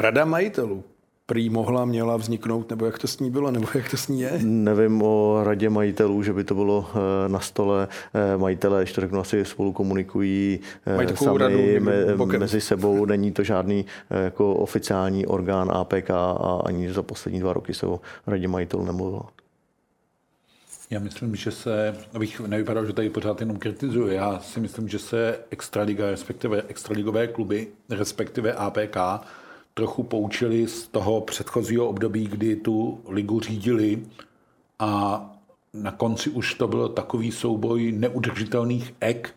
Rada 0.00 0.24
majitelů 0.24 0.84
prý 1.28 1.50
mohla, 1.50 1.84
měla 1.84 2.16
vzniknout, 2.16 2.70
nebo 2.70 2.86
jak 2.86 2.98
to 2.98 3.06
s 3.06 3.18
ní 3.18 3.30
bylo, 3.30 3.50
nebo 3.50 3.66
jak 3.74 3.90
to 3.90 3.96
s 3.96 4.08
ní 4.08 4.20
je? 4.20 4.32
Nevím 4.42 5.02
o 5.02 5.40
radě 5.44 5.70
majitelů, 5.70 6.22
že 6.22 6.32
by 6.32 6.44
to 6.44 6.54
bylo 6.54 6.90
eh, 6.90 7.28
na 7.28 7.40
stole. 7.40 7.88
Eh, 8.14 8.36
majitelé, 8.36 8.82
ještě 8.82 9.00
řeknu, 9.00 9.20
asi 9.20 9.44
spolu 9.44 9.72
komunikují 9.72 10.60
eh, 10.86 11.16
sami 11.16 11.38
radu, 11.38 11.58
me, 11.80 12.38
mezi 12.38 12.60
sebou. 12.60 13.04
Není 13.04 13.32
to 13.32 13.44
žádný 13.44 13.86
jako 14.10 14.54
oficiální 14.54 15.26
orgán 15.26 15.70
APK 15.72 16.10
a 16.10 16.62
ani 16.64 16.92
za 16.92 17.02
poslední 17.02 17.40
dva 17.40 17.52
roky 17.52 17.74
se 17.74 17.86
o 17.86 18.00
radě 18.26 18.48
majitelů 18.48 18.84
nemluvilo. 18.84 19.22
Já 20.90 21.00
myslím, 21.00 21.36
že 21.36 21.50
se, 21.50 21.96
abych 22.14 22.40
nevypadal, 22.40 22.86
že 22.86 22.92
tady 22.92 23.10
pořád 23.10 23.40
jenom 23.40 23.56
kritizuji, 23.56 24.16
já 24.16 24.40
si 24.40 24.60
myslím, 24.60 24.88
že 24.88 24.98
se 24.98 25.38
Extraliga, 25.50 26.10
respektive 26.10 26.62
extraligové 26.68 27.26
kluby, 27.26 27.68
respektive 27.90 28.52
APK, 28.52 28.96
trochu 29.78 30.02
poučili 30.02 30.66
z 30.66 30.88
toho 30.88 31.20
předchozího 31.20 31.88
období, 31.88 32.26
kdy 32.26 32.56
tu 32.56 33.00
ligu 33.08 33.40
řídili 33.40 34.02
a 34.78 35.22
na 35.72 35.90
konci 35.90 36.30
už 36.30 36.54
to 36.54 36.68
byl 36.68 36.88
takový 36.88 37.32
souboj 37.32 37.92
neudržitelných 37.92 38.94
ek, 39.00 39.34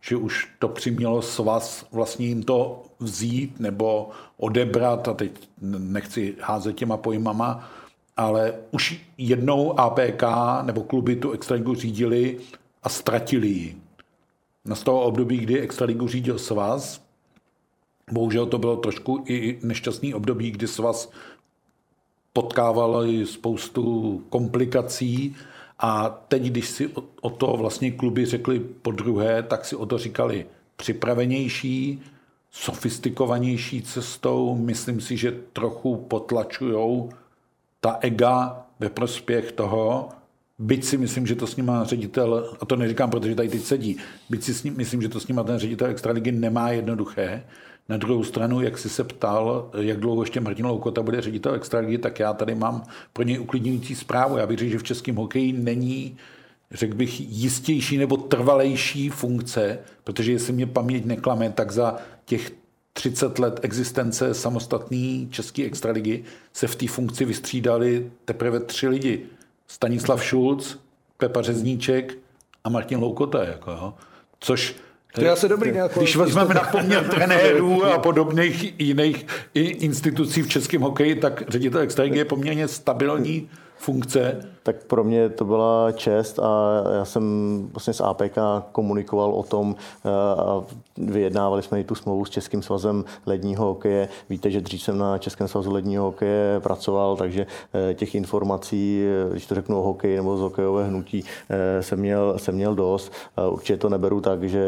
že 0.00 0.16
už 0.16 0.48
to 0.58 0.68
přimělo 0.68 1.22
svaz 1.22 1.86
vlastně 1.92 2.26
jim 2.26 2.42
to 2.42 2.82
vzít 3.00 3.60
nebo 3.60 4.10
odebrat, 4.36 5.08
a 5.08 5.14
teď 5.14 5.48
nechci 5.78 6.36
házet 6.40 6.76
těma 6.76 6.96
pojmama, 6.96 7.70
ale 8.16 8.54
už 8.70 9.00
jednou 9.18 9.80
APK 9.80 10.22
nebo 10.62 10.82
kluby 10.82 11.16
tu 11.16 11.32
extraligu 11.32 11.74
řídili 11.74 12.38
a 12.82 12.88
ztratili 12.88 13.48
ji. 13.48 13.76
Na 14.64 14.74
z 14.74 14.82
toho 14.82 15.00
období, 15.00 15.38
kdy 15.38 15.60
extraligu 15.60 16.08
řídil 16.08 16.38
svaz, 16.38 17.07
Bohužel 18.12 18.46
to 18.46 18.58
bylo 18.58 18.76
trošku 18.76 19.24
i 19.26 19.58
nešťastný 19.62 20.14
období, 20.14 20.50
kdy 20.50 20.68
se 20.68 20.82
vás 20.82 21.10
potkával 22.32 23.06
spoustu 23.24 24.22
komplikací 24.28 25.36
a 25.78 26.08
teď, 26.28 26.42
když 26.42 26.68
si 26.68 26.90
o 27.20 27.30
to 27.30 27.46
vlastně 27.46 27.90
kluby 27.90 28.26
řekli 28.26 28.60
po 28.60 28.90
druhé, 28.90 29.42
tak 29.42 29.64
si 29.64 29.76
o 29.76 29.86
to 29.86 29.98
říkali 29.98 30.46
připravenější, 30.76 32.02
sofistikovanější 32.50 33.82
cestou. 33.82 34.54
Myslím 34.54 35.00
si, 35.00 35.16
že 35.16 35.38
trochu 35.52 35.96
potlačují 35.96 37.08
ta 37.80 37.98
ega 38.00 38.66
ve 38.80 38.88
prospěch 38.88 39.52
toho, 39.52 40.08
byť 40.58 40.84
si 40.84 40.96
myslím, 40.96 41.26
že 41.26 41.34
to 41.34 41.46
s 41.46 41.56
nima 41.56 41.84
ředitel, 41.84 42.56
a 42.60 42.66
to 42.66 42.76
neříkám, 42.76 43.10
protože 43.10 43.34
tady 43.34 43.48
teď 43.48 43.62
sedí, 43.62 43.96
byť 44.30 44.42
si 44.42 44.54
s 44.54 44.62
ním, 44.62 44.76
myslím, 44.76 45.02
že 45.02 45.08
to 45.08 45.20
s 45.20 45.28
nima 45.28 45.42
ten 45.42 45.58
ředitel 45.58 45.88
Extraligy 45.88 46.32
nemá 46.32 46.70
jednoduché, 46.70 47.44
na 47.88 47.96
druhou 47.96 48.24
stranu, 48.24 48.60
jak 48.60 48.78
jsi 48.78 48.88
se 48.88 49.04
ptal, 49.04 49.70
jak 49.80 50.00
dlouho 50.00 50.22
ještě 50.22 50.40
Martin 50.40 50.66
Loukota 50.66 51.02
bude 51.02 51.20
ředitel 51.20 51.54
extraligy, 51.54 51.98
tak 51.98 52.18
já 52.20 52.32
tady 52.32 52.54
mám 52.54 52.82
pro 53.12 53.24
něj 53.24 53.40
uklidňující 53.40 53.94
zprávu. 53.94 54.36
Já 54.36 54.46
řekl, 54.46 54.64
že 54.64 54.78
v 54.78 54.82
českém 54.82 55.16
hokeji 55.16 55.52
není, 55.52 56.16
řekl 56.70 56.94
bych, 56.94 57.20
jistější 57.20 57.98
nebo 57.98 58.16
trvalejší 58.16 59.08
funkce, 59.08 59.78
protože 60.04 60.32
jestli 60.32 60.52
mě 60.52 60.66
paměť 60.66 61.04
neklame, 61.04 61.50
tak 61.50 61.72
za 61.72 61.96
těch 62.24 62.52
30 62.92 63.38
let 63.38 63.60
existence 63.62 64.34
samostatné 64.34 65.26
české 65.30 65.64
extraligy 65.64 66.24
se 66.52 66.66
v 66.66 66.76
té 66.76 66.86
funkci 66.86 67.24
vystřídali 67.24 68.10
teprve 68.24 68.60
tři 68.60 68.88
lidi. 68.88 69.26
Stanislav 69.66 70.24
Šulc, 70.24 70.76
Pepa 71.16 71.42
Řezníček 71.42 72.18
a 72.64 72.68
Martin 72.68 72.98
Loukota. 72.98 73.44
Jako, 73.44 73.70
jo. 73.70 73.94
Což 74.40 74.76
To 75.18 75.24
je 75.24 75.30
asi 75.30 75.48
dobrý 75.48 75.72
nějakou... 75.72 76.00
Když 76.00 76.16
vezmeme 76.16 76.54
na 76.54 76.60
poměr 76.60 77.04
trenérů 77.10 77.84
a 77.84 77.98
podobných 77.98 78.80
jiných 78.80 79.26
institucí 79.54 80.42
v 80.42 80.48
českém 80.48 80.80
hokeji, 80.80 81.14
tak 81.14 81.42
ředitel 81.48 81.80
extraligy 81.80 82.18
je 82.18 82.24
poměrně 82.24 82.68
stabilní 82.68 83.48
funkce. 83.78 84.40
Tak 84.62 84.84
pro 84.84 85.04
mě 85.04 85.28
to 85.28 85.44
byla 85.44 85.92
čest 85.92 86.38
a 86.38 86.82
já 86.96 87.04
jsem 87.04 87.22
vlastně 87.72 87.94
s 87.94 88.00
APK 88.00 88.38
komunikoval 88.72 89.30
o 89.30 89.42
tom 89.42 89.76
eh, 90.04 90.10
a 90.40 90.64
vyjednávali 90.96 91.62
jsme 91.62 91.80
i 91.80 91.84
tu 91.84 91.94
smlouvu 91.94 92.24
s 92.24 92.30
Českým 92.30 92.62
svazem 92.62 93.04
ledního 93.26 93.64
hokeje. 93.64 94.08
Víte, 94.30 94.50
že 94.50 94.60
dřív 94.60 94.82
jsem 94.82 94.98
na 94.98 95.18
Českém 95.18 95.48
svazu 95.48 95.72
ledního 95.72 96.04
hokeje 96.04 96.60
pracoval, 96.60 97.16
takže 97.16 97.46
eh, 97.90 97.94
těch 97.94 98.14
informací, 98.14 99.04
eh, 99.04 99.30
když 99.30 99.46
to 99.46 99.54
řeknu 99.54 99.78
o 99.78 99.82
hokeji 99.82 100.16
nebo 100.16 100.36
z 100.36 100.40
hokejové 100.40 100.84
hnutí, 100.84 101.24
jsem 101.80 101.98
měl, 101.98 102.34
jsem 102.38 102.54
měl 102.54 102.74
dost. 102.74 103.12
Určitě 103.50 103.76
to 103.76 103.88
neberu 103.88 104.20
tak, 104.20 104.42
že 104.44 104.62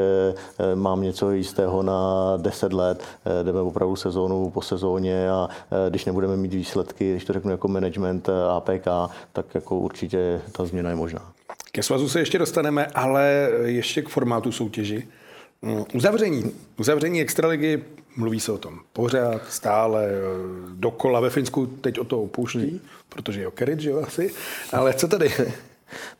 mám 0.75 1.03
něco 1.03 1.31
jistého 1.31 1.83
na 1.83 2.33
10 2.37 2.73
let. 2.73 3.03
Jdeme 3.43 3.61
opravdu 3.61 3.97
sezónu 3.97 4.51
po 4.51 4.63
sezóně 4.63 5.31
a 5.31 5.49
když 5.89 6.05
nebudeme 6.05 6.37
mít 6.37 6.55
výsledky, 6.55 7.11
když 7.11 7.25
to 7.25 7.33
řeknu 7.33 7.51
jako 7.51 7.69
management 7.69 8.29
APK, 8.49 8.89
tak 9.33 9.55
jako 9.55 9.77
určitě 9.77 10.41
ta 10.53 10.65
změna 10.65 10.91
je 10.91 10.97
možná. 10.97 11.33
Ke 11.73 11.83
svazu 11.83 12.09
se 12.09 12.19
ještě 12.21 12.39
dostaneme, 12.39 12.87
ale 12.87 13.51
ještě 13.65 14.03
k 14.03 14.09
formátu 14.09 14.53
soutěži. 14.53 15.09
Mm, 15.63 15.85
uzavření. 15.95 16.53
Uzavření 16.79 17.21
extraligy, 17.21 17.83
mluví 18.17 18.41
se 18.41 18.53
o 18.53 18.59
tom 18.59 18.81
pořád, 18.93 19.43
stále, 19.49 20.09
eh, 20.09 20.13
dokola. 20.75 21.21
Ve 21.21 21.31
Finsku 21.31 21.67
teď 21.67 21.99
o 21.99 22.05
to 22.05 22.23
opouští, 22.23 22.81
protože 23.09 23.41
je 23.41 23.49
Okerit, 23.49 23.81
že 23.81 23.91
jo, 23.91 24.03
asi. 24.07 24.35
Ale 24.73 24.95
co 24.95 25.09
tady? 25.09 25.33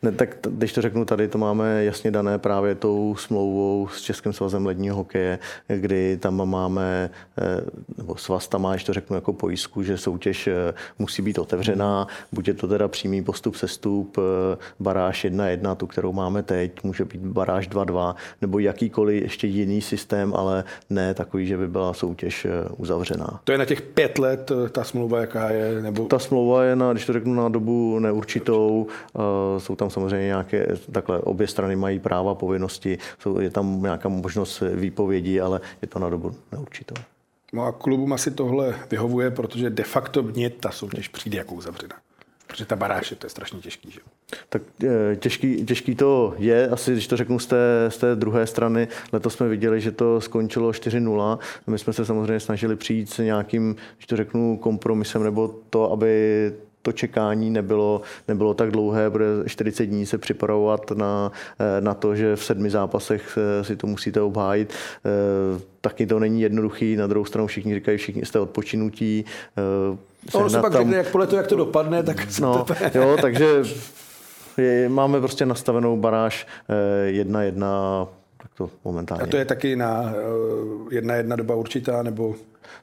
Ne, 0.01 0.11
tak 0.11 0.37
když 0.49 0.73
to 0.73 0.81
řeknu 0.81 1.05
tady, 1.05 1.27
to 1.27 1.37
máme 1.37 1.83
jasně 1.83 2.11
dané 2.11 2.37
právě 2.37 2.75
tou 2.75 3.15
smlouvou 3.15 3.87
s 3.87 4.01
Českým 4.01 4.33
svazem 4.33 4.65
ledního 4.65 4.95
hokeje, 4.95 5.39
kdy 5.67 6.17
tam 6.17 6.49
máme, 6.49 7.09
eh, 7.37 7.61
nebo 7.97 8.15
svaz 8.15 8.47
tam 8.47 8.61
má, 8.61 8.71
když 8.71 8.83
to 8.83 8.93
řeknu 8.93 9.15
jako 9.15 9.33
pojistku, 9.33 9.83
že 9.83 9.97
soutěž 9.97 10.47
eh, 10.47 10.73
musí 10.99 11.21
být 11.21 11.39
otevřená, 11.39 12.07
buď 12.31 12.47
je 12.47 12.53
to 12.53 12.67
teda 12.67 12.87
přímý 12.87 13.23
postup, 13.23 13.55
sestup, 13.55 14.17
eh, 14.17 14.57
baráž 14.79 15.25
1-1, 15.25 15.75
tu, 15.75 15.87
kterou 15.87 16.13
máme 16.13 16.43
teď, 16.43 16.83
může 16.83 17.05
být 17.05 17.21
baráž 17.21 17.69
2-2, 17.69 18.15
nebo 18.41 18.59
jakýkoliv 18.59 19.21
ještě 19.21 19.47
jiný 19.47 19.81
systém, 19.81 20.33
ale 20.35 20.63
ne 20.89 21.13
takový, 21.13 21.47
že 21.47 21.57
by 21.57 21.67
byla 21.67 21.93
soutěž 21.93 22.47
uzavřená. 22.77 23.39
To 23.43 23.51
je 23.51 23.57
na 23.57 23.65
těch 23.65 23.81
pět 23.81 24.19
let 24.19 24.51
ta 24.71 24.83
smlouva, 24.83 25.19
jaká 25.19 25.49
je? 25.49 25.81
Nebo... 25.81 26.05
Ta 26.05 26.19
smlouva 26.19 26.63
je, 26.63 26.75
na, 26.75 26.91
když 26.91 27.05
to 27.05 27.13
řeknu, 27.13 27.33
na 27.33 27.49
dobu 27.49 27.99
neurčitou, 27.99 28.87
jsou 29.61 29.75
tam 29.75 29.89
samozřejmě 29.89 30.25
nějaké, 30.25 30.67
takhle 30.91 31.19
obě 31.19 31.47
strany 31.47 31.75
mají 31.75 31.99
práva, 31.99 32.35
povinnosti, 32.35 32.97
jsou, 33.19 33.39
je 33.39 33.49
tam 33.49 33.81
nějaká 33.81 34.09
možnost 34.09 34.63
výpovědi, 34.73 35.39
ale 35.39 35.61
je 35.81 35.87
to 35.87 35.99
na 35.99 36.09
dobu 36.09 36.35
neurčitou. 36.51 36.95
No 37.53 37.63
a 37.63 37.71
klubům 37.71 38.13
asi 38.13 38.31
tohle 38.31 38.75
vyhovuje, 38.91 39.31
protože 39.31 39.69
de 39.69 39.83
facto 39.83 40.23
mě 40.23 40.49
ta 40.49 40.71
soutěž 40.71 41.07
přijde 41.07 41.37
jako 41.37 41.55
uzavřena. 41.55 41.95
Protože 42.47 42.65
ta 42.65 42.75
baráž 42.75 43.11
je, 43.11 43.17
to 43.17 43.25
je 43.25 43.29
strašně 43.29 43.59
těžký. 43.59 43.91
Že? 43.91 43.99
Tak 44.49 44.61
eh, 44.83 45.15
těžký, 45.15 45.65
těžký 45.65 45.95
to 45.95 46.35
je, 46.37 46.67
asi 46.67 46.91
když 46.91 47.07
to 47.07 47.17
řeknu 47.17 47.39
z 47.39 47.45
té, 47.45 47.85
z 47.89 47.97
té 47.97 48.15
druhé 48.15 48.47
strany. 48.47 48.87
Letos 49.11 49.33
jsme 49.33 49.47
viděli, 49.47 49.81
že 49.81 49.91
to 49.91 50.21
skončilo 50.21 50.71
4-0. 50.71 51.39
My 51.67 51.79
jsme 51.79 51.93
se 51.93 52.05
samozřejmě 52.05 52.39
snažili 52.39 52.75
přijít 52.75 53.09
s 53.09 53.17
nějakým, 53.17 53.75
když 53.97 54.07
to 54.07 54.17
řeknu, 54.17 54.57
kompromisem, 54.57 55.23
nebo 55.23 55.55
to, 55.69 55.91
aby 55.91 56.53
to 56.81 56.91
čekání 56.91 57.49
nebylo, 57.49 58.01
nebylo 58.27 58.53
tak 58.53 58.71
dlouhé, 58.71 59.09
bude 59.09 59.25
40 59.47 59.85
dní 59.85 60.05
se 60.05 60.17
připravovat 60.17 60.91
na, 60.91 61.31
eh, 61.59 61.81
na 61.81 61.93
to, 61.93 62.15
že 62.15 62.35
v 62.35 62.43
sedmi 62.43 62.69
zápasech 62.69 63.37
eh, 63.37 63.63
si 63.63 63.75
to 63.75 63.87
musíte 63.87 64.21
obhájit. 64.21 64.73
Eh, 64.73 65.61
taky 65.81 66.05
to 66.05 66.19
není 66.19 66.41
jednoduchý, 66.41 66.95
na 66.95 67.07
druhou 67.07 67.25
stranu 67.25 67.47
všichni 67.47 67.73
říkají, 67.75 67.97
všichni 67.97 68.25
jste 68.25 68.39
odpočinutí. 68.39 69.25
Ono 70.33 70.49
se 70.49 70.61
pak 70.61 70.71
tam... 70.71 70.81
řekne, 70.81 70.97
jak 70.97 71.11
podle 71.11 71.27
toho, 71.27 71.37
jak 71.37 71.47
to 71.47 71.55
dopadne, 71.55 72.03
tak 72.03 72.39
no, 72.39 72.65
to... 72.65 72.73
jo, 72.99 73.17
takže 73.21 73.63
je, 74.57 74.89
máme 74.89 75.19
prostě 75.19 75.45
nastavenou 75.45 75.97
baráž 75.97 76.47
jedna 77.05 77.43
jedna 77.43 78.07
tak 78.41 78.51
to 78.53 78.69
momentálně. 78.85 79.23
A 79.23 79.27
to 79.27 79.37
je 79.37 79.45
taky 79.45 79.75
na 79.75 80.13
jedna 80.91 81.15
jedna 81.15 81.35
doba 81.35 81.55
určitá, 81.55 82.03
nebo 82.03 82.35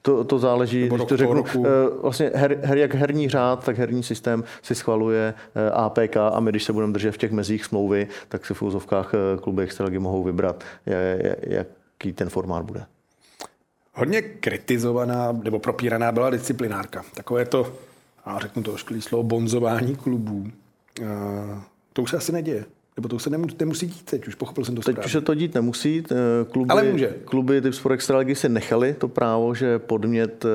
to, 0.02 0.24
to 0.24 0.38
záleží, 0.38 0.82
Nebo 0.82 0.96
když 0.96 1.08
to 1.08 1.16
řeknu, 1.16 1.34
roku. 1.34 1.66
Eh, 1.66 2.00
vlastně 2.02 2.30
her, 2.34 2.58
her, 2.62 2.78
jak 2.78 2.94
herní 2.94 3.28
řád, 3.28 3.64
tak 3.64 3.78
herní 3.78 4.02
systém 4.02 4.44
si 4.62 4.74
schvaluje 4.74 5.34
eh, 5.54 5.70
APK 5.70 6.16
a 6.16 6.40
my, 6.40 6.50
když 6.50 6.64
se 6.64 6.72
budeme 6.72 6.92
držet 6.92 7.12
v 7.12 7.18
těch 7.18 7.32
mezích 7.32 7.64
smlouvy, 7.64 8.08
tak 8.28 8.46
si 8.46 8.54
v 8.54 8.62
úzovkách 8.62 9.12
eh, 9.14 9.40
kluby 9.40 9.62
extraligy 9.62 9.98
mohou 9.98 10.24
vybrat, 10.24 10.64
jaký 11.40 12.12
ten 12.12 12.28
formát 12.28 12.64
bude. 12.64 12.86
Hodně 13.94 14.22
kritizovaná 14.22 15.32
nebo 15.32 15.58
propíraná 15.58 16.12
byla 16.12 16.30
disciplinárka. 16.30 17.02
Takové 17.14 17.44
to, 17.44 17.72
a 18.24 18.38
řeknu 18.38 18.62
to 18.62 18.72
ošklý 18.72 19.02
slovo, 19.02 19.22
bonzování 19.22 19.96
klubů. 19.96 20.46
To 21.92 22.02
už 22.02 22.10
se 22.10 22.16
asi 22.16 22.32
neděje. 22.32 22.64
Nebo 22.98 23.08
to 23.08 23.18
se 23.18 23.30
nemusí, 23.30 23.56
nemusí 23.60 23.86
dít 23.86 24.04
teď, 24.04 24.28
už 24.28 24.34
pochopil 24.34 24.64
jsem 24.64 24.74
to 24.74 24.82
Teď 24.82 25.04
už 25.04 25.12
se 25.12 25.20
to 25.20 25.34
dít 25.34 25.54
nemusí. 25.54 26.02
Eh, 26.10 26.14
kluby, 26.50 26.70
Ale 26.70 26.82
může. 26.82 27.14
Kluby 27.24 27.60
typ 27.60 27.74
Sport 27.74 27.92
Extraligy 27.92 28.34
si 28.34 28.48
nechali 28.48 28.94
to 28.94 29.08
právo, 29.08 29.54
že 29.54 29.78
podmět 29.78 30.44
eh, 30.44 30.48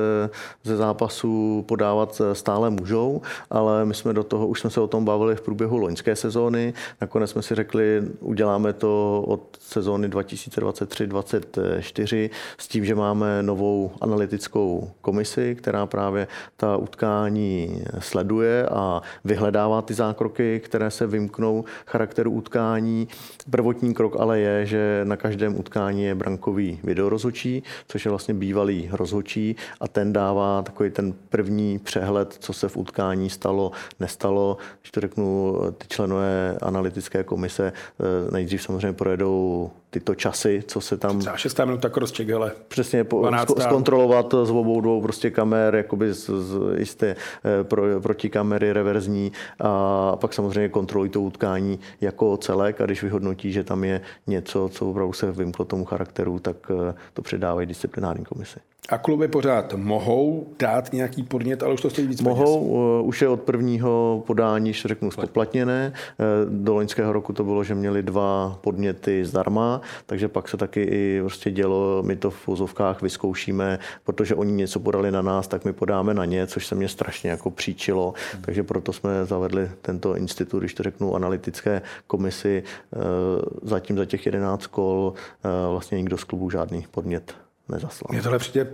ze 0.64 0.76
zápasu 0.76 1.64
podávat 1.68 2.20
eh, 2.20 2.34
stále 2.34 2.70
můžou, 2.70 3.22
ale 3.50 3.84
my 3.84 3.94
jsme 3.94 4.12
do 4.12 4.24
toho, 4.24 4.46
už 4.46 4.60
jsme 4.60 4.70
se 4.70 4.80
o 4.80 4.86
tom 4.86 5.04
bavili 5.04 5.36
v 5.36 5.40
průběhu 5.40 5.76
loňské 5.76 6.16
sezóny. 6.16 6.74
Nakonec 7.00 7.30
jsme 7.30 7.42
si 7.42 7.54
řekli, 7.54 8.02
uděláme 8.20 8.72
to 8.72 9.22
od 9.26 9.56
sezóny 9.60 10.08
2023-2024 10.08 12.30
s 12.58 12.68
tím, 12.68 12.84
že 12.84 12.94
máme 12.94 13.42
novou 13.42 13.90
analytickou 14.00 14.90
komisi, 15.00 15.56
která 15.58 15.86
právě 15.86 16.26
ta 16.56 16.76
utkání 16.76 17.82
sleduje 17.98 18.66
a 18.66 19.02
vyhledává 19.24 19.82
ty 19.82 19.94
zákroky, 19.94 20.60
které 20.64 20.90
se 20.90 21.06
vymknou 21.06 21.64
charakteru 21.86 22.33
utkání. 22.34 23.08
Prvotní 23.50 23.94
krok 23.94 24.16
ale 24.18 24.38
je, 24.38 24.66
že 24.66 25.00
na 25.04 25.16
každém 25.16 25.58
utkání 25.58 26.04
je 26.04 26.14
brankový 26.14 26.80
videorozhočí, 26.84 27.62
což 27.88 28.04
je 28.04 28.10
vlastně 28.10 28.34
bývalý 28.34 28.88
rozhočí 28.92 29.56
a 29.80 29.88
ten 29.88 30.12
dává 30.12 30.62
takový 30.62 30.90
ten 30.90 31.14
první 31.28 31.78
přehled, 31.78 32.36
co 32.38 32.52
se 32.52 32.68
v 32.68 32.76
utkání 32.76 33.30
stalo, 33.30 33.72
nestalo. 34.00 34.56
Když 34.80 34.90
to 34.90 35.00
řeknu, 35.00 35.56
ty 35.78 35.86
členové 35.88 36.58
analytické 36.62 37.24
komise 37.24 37.72
eh, 37.72 38.30
nejdřív 38.30 38.62
samozřejmě 38.62 38.92
projedou 38.92 39.70
tyto 39.94 40.14
časy, 40.14 40.62
co 40.66 40.80
se 40.80 40.96
tam... 40.96 41.18
Třeba 41.18 41.36
6 41.36 41.58
minut 41.58 41.80
tak 41.80 41.96
rozček, 41.96 42.28
hele. 42.28 42.52
Přesně, 42.68 43.04
po, 43.04 43.30
zkontrolovat 43.60 44.34
z 44.42 44.50
obou 44.50 44.80
dvou 44.80 45.02
prostě 45.02 45.30
kamer, 45.30 45.74
jakoby 45.74 46.12
z, 46.12 46.30
z 46.30 46.78
jisté 46.78 47.16
eh, 47.16 47.64
pro, 47.64 48.00
proti 48.00 48.30
kamery 48.30 48.72
reverzní 48.72 49.32
a 49.60 50.16
pak 50.16 50.34
samozřejmě 50.34 50.68
kontrolují 50.68 51.10
to 51.10 51.20
utkání 51.20 51.78
jako 52.00 52.36
celek 52.36 52.80
a 52.80 52.84
když 52.84 53.02
vyhodnotí, 53.02 53.52
že 53.52 53.64
tam 53.64 53.84
je 53.84 54.00
něco, 54.26 54.68
co 54.72 54.90
opravdu 54.90 55.12
se 55.12 55.32
vymklo 55.32 55.64
tomu 55.64 55.84
charakteru, 55.84 56.38
tak 56.38 56.56
eh, 56.70 56.94
to 57.12 57.22
předávají 57.22 57.66
disciplinární 57.66 58.24
komisi. 58.24 58.60
A 58.88 58.98
kluby 58.98 59.28
pořád 59.28 59.74
mohou 59.74 60.46
dát 60.58 60.92
nějaký 60.92 61.22
podnět, 61.22 61.62
ale 61.62 61.74
už 61.74 61.80
to 61.80 61.90
stojí 61.90 62.06
víc 62.06 62.20
Mohou, 62.20 62.60
peněz. 62.60 63.08
už 63.08 63.22
je 63.22 63.28
od 63.28 63.40
prvního 63.40 64.22
podání, 64.26 64.72
řeknu, 64.72 65.10
spoplatněné. 65.10 65.92
Eh, 65.94 66.24
do 66.48 66.74
loňského 66.74 67.12
roku 67.12 67.32
to 67.32 67.44
bylo, 67.44 67.64
že 67.64 67.74
měli 67.74 68.02
dva 68.02 68.58
podněty 68.60 69.24
zdarma, 69.24 69.80
takže 70.06 70.28
pak 70.28 70.48
se 70.48 70.56
taky 70.56 70.82
i 70.82 71.20
prostě 71.20 71.50
dělo, 71.50 72.02
my 72.02 72.16
to 72.16 72.30
v 72.30 72.46
vozovkách 72.46 73.02
vyzkoušíme, 73.02 73.78
protože 74.04 74.34
oni 74.34 74.52
něco 74.52 74.80
podali 74.80 75.10
na 75.10 75.22
nás, 75.22 75.48
tak 75.48 75.64
my 75.64 75.72
podáme 75.72 76.14
na 76.14 76.24
ně, 76.24 76.46
což 76.46 76.66
se 76.66 76.74
mě 76.74 76.88
strašně 76.88 77.30
jako 77.30 77.50
příčilo. 77.50 78.14
Hmm. 78.32 78.42
Takže 78.42 78.62
proto 78.62 78.92
jsme 78.92 79.24
zavedli 79.24 79.70
tento 79.82 80.16
institut, 80.16 80.58
když 80.58 80.74
to 80.74 80.82
řeknu, 80.82 81.14
analytické 81.14 81.82
komisi. 82.06 82.62
Eh, 82.94 82.98
zatím 83.62 83.96
za 83.96 84.04
těch 84.04 84.26
11 84.26 84.66
kol 84.66 85.14
eh, 85.44 85.48
vlastně 85.70 85.98
nikdo 85.98 86.18
z 86.18 86.24
klubu 86.24 86.50
žádný 86.50 86.86
podnět 86.90 87.43
nezaslal. 87.68 88.08
Mě 88.12 88.22
tohle 88.22 88.38
přijde 88.38 88.72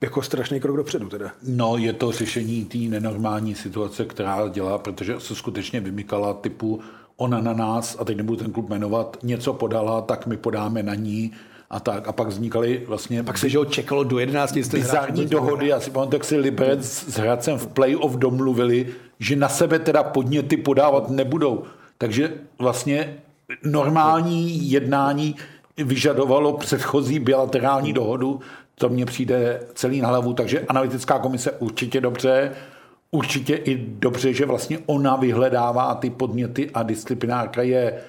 jako 0.00 0.22
strašný 0.22 0.60
krok 0.60 0.76
dopředu 0.76 1.08
teda. 1.08 1.30
No, 1.42 1.76
je 1.76 1.92
to 1.92 2.12
řešení 2.12 2.64
té 2.64 2.78
nenormální 2.78 3.54
situace, 3.54 4.04
která 4.04 4.48
dělá, 4.48 4.78
protože 4.78 5.14
se 5.18 5.34
skutečně 5.34 5.80
vymykala 5.80 6.34
typu 6.34 6.80
ona 7.16 7.40
na 7.40 7.52
nás, 7.52 7.96
a 7.98 8.04
teď 8.04 8.16
nebudu 8.16 8.36
ten 8.36 8.52
klub 8.52 8.68
jmenovat, 8.68 9.16
něco 9.22 9.52
podala, 9.52 10.00
tak 10.00 10.26
my 10.26 10.36
podáme 10.36 10.82
na 10.82 10.94
ní 10.94 11.32
a 11.70 11.80
tak. 11.80 12.08
A 12.08 12.12
pak 12.12 12.28
vznikaly 12.28 12.82
vlastně... 12.86 13.22
Pak 13.22 13.38
se, 13.38 13.48
že 13.48 13.58
ho 13.58 13.64
čekalo 13.64 14.04
do 14.04 14.18
11. 14.18 14.52
Bizarní 14.52 15.26
dohody. 15.26 15.68
Já 15.68 15.80
si 15.80 15.90
pamatuju, 15.90 16.14
jak 16.14 16.24
si 16.24 16.36
Liberec 16.36 16.84
s 16.84 17.18
Hradcem 17.18 17.58
v 17.58 17.66
playoff 17.66 18.16
domluvili, 18.16 18.88
že 19.18 19.36
na 19.36 19.48
sebe 19.48 19.78
teda 19.78 20.02
podněty 20.02 20.56
podávat 20.56 21.10
nebudou. 21.10 21.62
Takže 21.98 22.32
vlastně 22.58 23.16
normální 23.64 24.70
jednání 24.70 25.36
vyžadovalo 25.76 26.52
předchozí 26.52 27.18
bilaterální 27.18 27.92
dohodu, 27.92 28.40
to 28.74 28.88
mně 28.88 29.06
přijde 29.06 29.60
celý 29.74 30.00
na 30.00 30.08
hlavu, 30.08 30.32
takže 30.32 30.60
analytická 30.60 31.18
komise 31.18 31.52
určitě 31.52 32.00
dobře, 32.00 32.52
určitě 33.10 33.54
i 33.54 33.86
dobře, 33.88 34.32
že 34.32 34.46
vlastně 34.46 34.78
ona 34.86 35.16
vyhledává 35.16 35.94
ty 35.94 36.10
podněty 36.10 36.70
a 36.74 36.82
disciplinárka 36.82 37.62
je 37.62 38.00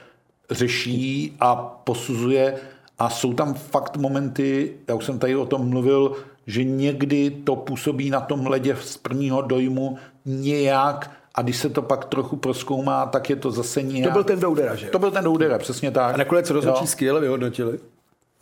řeší 0.52 1.36
a 1.40 1.56
posuzuje, 1.56 2.56
a 3.00 3.10
jsou 3.10 3.34
tam 3.34 3.54
fakt 3.54 3.98
momenty, 3.98 4.74
já 4.88 4.96
už 4.96 5.06
jsem 5.06 5.20
tady 5.20 5.36
o 5.36 5.46
tom 5.46 5.70
mluvil, 5.70 6.16
že 6.48 6.64
někdy 6.64 7.32
to 7.32 7.56
působí 7.56 8.10
na 8.10 8.22
tom 8.22 8.48
ledě 8.48 8.76
z 8.82 8.98
prvního 8.98 9.42
dojmu 9.42 9.98
nějak 10.26 11.12
a 11.36 11.42
když 11.42 11.58
se 11.58 11.70
to 11.70 11.82
pak 11.82 12.06
trochu 12.06 12.36
proskoumá, 12.36 13.06
tak 13.06 13.30
je 13.30 13.36
to 13.36 13.52
zase 13.52 13.82
nějak... 13.82 14.10
To 14.10 14.14
byl 14.14 14.24
ten 14.24 14.40
Doudera, 14.40 14.76
že? 14.76 14.88
To 14.88 15.00
byl 15.00 15.12
ten 15.12 15.24
Doudera, 15.24 15.58
přesně 15.58 15.92
tak. 15.92 16.14
A 16.14 16.18
nakonec 16.18 16.50
rozhodčí 16.50 16.88
skvěle 16.88 17.22
vyhodnotili. 17.22 17.80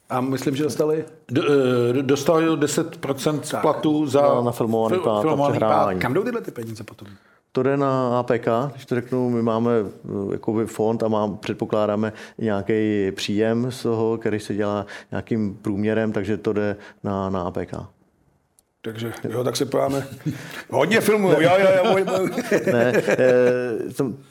A 0.10 0.22
myslím, 0.22 0.56
že 0.56 0.64
dostali... 0.64 1.06
D- 1.32 1.42
eh, 2.00 2.02
dostali 2.04 2.48
10% 2.50 3.42
z 3.42 3.56
platu 3.62 4.08
za 4.08 4.22
Na- 4.22 4.42
na 4.42 4.52
filmovaný 4.52 4.96
fil- 4.96 5.04
pát 5.04 5.18
a 5.18 5.22
filmovaný 5.22 5.52
přehrávání. 5.52 6.00
Kam 6.00 6.14
jdou 6.14 6.24
tyhle 6.24 6.42
ty 6.42 6.52
peníze 6.52 6.84
potom? 6.84 7.08
To 7.54 7.64
jde 7.64 7.78
na 7.78 8.20
APK, 8.20 8.48
když 8.72 8.86
to 8.86 8.96
řeknu, 8.96 9.30
my 9.30 9.42
máme 9.42 9.72
eh, 9.82 10.10
jakoby 10.32 10.66
fond 10.66 11.04
a 11.04 11.08
mám, 11.08 11.38
předpokládáme 11.38 12.14
nějaký 12.38 13.12
příjem 13.12 13.72
z 13.72 13.84
toho, 13.84 14.18
který 14.18 14.40
se 14.40 14.54
dělá 14.56 14.86
nějakým 15.12 15.56
průměrem, 15.62 16.12
takže 16.12 16.38
to 16.38 16.54
jde 16.54 16.76
na, 17.04 17.30
na 17.30 17.42
APK. 17.42 17.74
Takže 18.84 19.14
jo, 19.30 19.44
tak 19.44 19.58
se 19.58 19.66
pojáme. 19.66 20.08
Hodně 20.70 21.02
filmů, 21.02 21.28
jo, 21.32 21.40
jo, 21.42 21.68
jo. 21.86 22.28
Ne, 22.74 22.94
eh, 23.08 23.20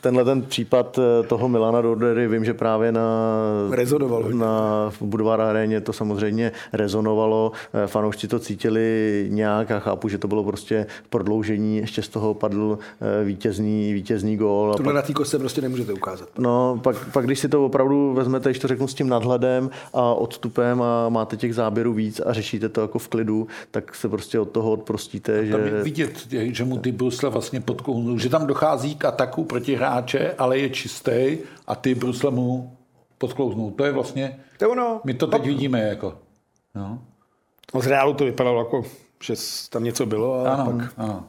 tenhle 0.01 0.25
ten 0.25 0.43
případ 0.43 0.99
eh, 0.99 1.27
toho 1.27 1.49
Milana 1.49 1.81
Dordery, 1.81 2.29
vím, 2.29 2.45
že 2.45 2.55
právě 2.55 2.93
na, 2.93 3.37
Rezonoval 3.71 4.23
hodně. 4.23 4.39
na 4.39 4.87
v 4.91 5.03
Budvar 5.03 5.41
aréně 5.41 5.81
to 5.81 5.93
samozřejmě 5.93 6.53
rezonovalo, 6.73 7.53
eh, 7.85 7.87
fanoušci 7.87 8.29
to 8.29 8.39
cítili 8.39 9.27
nějak 9.31 9.71
a 9.71 9.79
chápu, 9.79 10.09
že 10.09 10.19
to 10.19 10.29
bylo 10.29 10.45
prostě 10.45 10.87
prodloužení, 11.11 11.77
ještě 11.77 12.03
z 12.03 12.09
toho 12.09 12.35
padl 12.35 12.79
vítězný, 13.25 13.93
vítězný 13.93 14.37
gól. 14.37 14.75
Tohle 14.77 14.93
na 14.93 15.03
té 15.03 15.13
kostce 15.13 15.39
prostě 15.39 15.61
nemůžete 15.61 15.93
ukázat. 15.93 16.29
No, 16.39 16.81
pak, 16.83 17.13
pak, 17.13 17.25
když 17.25 17.39
si 17.39 17.49
to 17.49 17.67
opravdu 17.67 18.13
vezmete, 18.15 18.51
když 18.51 18.59
to 18.59 18.69
řeknu 18.69 18.89
s 18.89 18.95
tím 18.95 19.09
nadhledem 19.09 19.71
a 19.93 20.15
odstupem 20.15 20.83
a 20.83 21.09
máte 21.09 21.37
těch 21.37 21.55
záběrů 21.55 21.93
víc 21.93 22.21
a 22.27 22.33
řešíte 22.33 22.69
to 22.69 22.81
jako 22.81 22.99
v 22.99 23.09
klidu, 23.09 23.47
tak 23.71 23.95
se 23.95 24.09
prostě 24.09 24.40
od 24.41 24.51
toho 24.51 24.73
odprostíte, 24.73 25.47
že... 25.47 25.53
Tam 25.53 25.61
je 25.67 25.83
vidět, 25.83 26.27
že 26.31 26.65
mu 26.65 26.79
ty 26.79 26.93
brusle 26.93 27.31
vlastně 27.31 27.61
podkounul, 27.61 28.19
že 28.19 28.29
tam 28.29 28.47
dochází 28.47 28.95
k 28.97 29.05
ataku 29.05 29.45
proti 29.45 29.75
hráče, 29.77 30.35
ale 30.39 30.59
je 30.59 30.71
čistý 30.71 31.39
a 31.67 31.75
ty 31.75 31.95
brusle 31.95 32.31
mu 32.31 32.77
podklouznou. 33.19 33.71
To 33.71 33.85
je 33.85 33.93
vlastně, 33.93 34.41
To 34.59 34.65
je 34.65 34.69
ono. 34.69 35.01
my 35.05 35.15
to 35.15 35.27
teď 35.27 35.47
vidíme 35.47 35.81
jako. 35.81 36.15
No. 36.75 36.99
No, 37.75 37.81
z 37.81 37.87
reálu 37.87 38.15
to 38.15 38.25
vypadalo 38.25 38.59
jako, 38.59 38.83
že 39.23 39.35
tam 39.71 39.85
něco 39.85 40.07
bylo. 40.07 40.47
A 40.47 40.55
Ano, 40.55 40.73
pak... 40.73 40.93
ano. 40.97 41.25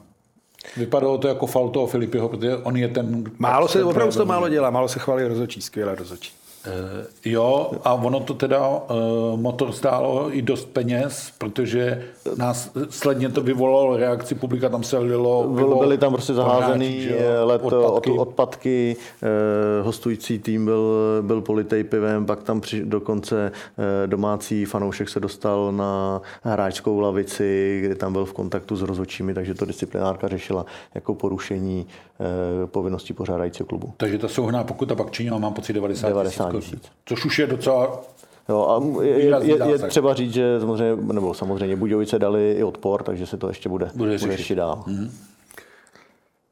Vypadalo 0.76 1.18
to 1.18 1.28
jako 1.28 1.46
faul 1.46 1.68
toho 1.70 1.86
Filipiho, 1.86 2.28
protože 2.28 2.56
on 2.56 2.76
je 2.76 2.88
ten... 2.88 3.24
Málo 3.38 3.68
se, 3.68 3.84
opravdu 3.84 4.12
se 4.12 4.18
to 4.18 4.26
málo 4.26 4.48
dělá, 4.48 4.70
málo 4.70 4.88
se 4.88 4.98
chválí 4.98 5.24
rozhodčí, 5.24 5.62
skvělá 5.62 5.94
rozhodčí. 5.94 6.32
Eh, 6.66 7.06
Jo, 7.24 7.70
a 7.84 7.94
ono 7.94 8.20
to 8.20 8.34
teda 8.34 8.68
uh, 8.68 9.40
motor 9.40 9.72
stálo 9.72 10.36
i 10.36 10.42
dost 10.42 10.64
peněz, 10.64 11.32
protože 11.38 12.02
nás 12.36 12.70
sledně 12.90 13.28
to 13.28 13.40
vyvolalo 13.40 13.96
reakci 13.96 14.34
publika, 14.34 14.68
tam 14.68 14.82
se 14.82 14.98
lilo... 14.98 15.48
Bylo, 15.48 15.78
byly 15.78 15.98
tam 15.98 16.12
prostě 16.12 16.34
zaházený 16.34 17.08
eh, 17.08 17.40
let, 17.40 17.62
odpadky, 17.62 17.86
odpadky. 17.86 18.10
odpadky 18.10 18.96
eh, 19.22 19.82
hostující 19.82 20.38
tým 20.38 20.64
byl, 20.64 20.92
byl 21.22 21.40
politej 21.40 21.84
pivem, 21.84 22.26
pak 22.26 22.42
tam 22.42 22.60
při, 22.60 22.84
dokonce 22.84 23.52
eh, 23.78 24.06
domácí 24.06 24.64
fanoušek 24.64 25.08
se 25.08 25.20
dostal 25.20 25.72
na 25.72 26.20
hráčskou 26.42 27.00
lavici, 27.00 27.80
kde 27.84 27.94
tam 27.94 28.12
byl 28.12 28.24
v 28.24 28.32
kontaktu 28.32 28.76
s 28.76 28.82
rozhodčími, 28.82 29.34
takže 29.34 29.54
to 29.54 29.64
disciplinárka 29.64 30.28
řešila 30.28 30.66
jako 30.94 31.14
porušení 31.14 31.86
eh, 32.20 32.66
povinností 32.66 33.12
pořádajícího 33.12 33.66
klubu. 33.66 33.94
Takže 33.96 34.18
ta 34.18 34.28
souhrná 34.28 34.64
pokuta 34.64 34.94
pak 34.94 35.10
činila, 35.10 35.38
mám 35.38 35.54
pocit, 35.54 35.72
90, 35.72 36.08
90 36.08 36.51
tisíc. 36.60 36.70
tisíc. 36.70 36.92
Což 37.04 37.24
už 37.24 37.38
je 37.38 37.46
docela... 37.46 38.00
Jo, 38.48 38.66
a 38.68 39.02
je, 39.04 39.10
je, 39.10 39.58
je, 39.70 39.78
třeba 39.78 40.14
říct, 40.14 40.32
že 40.32 40.60
samozřejmě, 40.60 41.12
nebo 41.12 41.34
samozřejmě 41.34 41.76
Budějovice 41.76 42.18
dali 42.18 42.52
i 42.52 42.64
odpor, 42.64 43.02
takže 43.02 43.26
se 43.26 43.36
to 43.36 43.48
ještě 43.48 43.68
bude, 43.68 43.90
Bude 43.94 44.18
bude, 44.18 44.32
ještě 44.32 44.54
dál. 44.54 44.84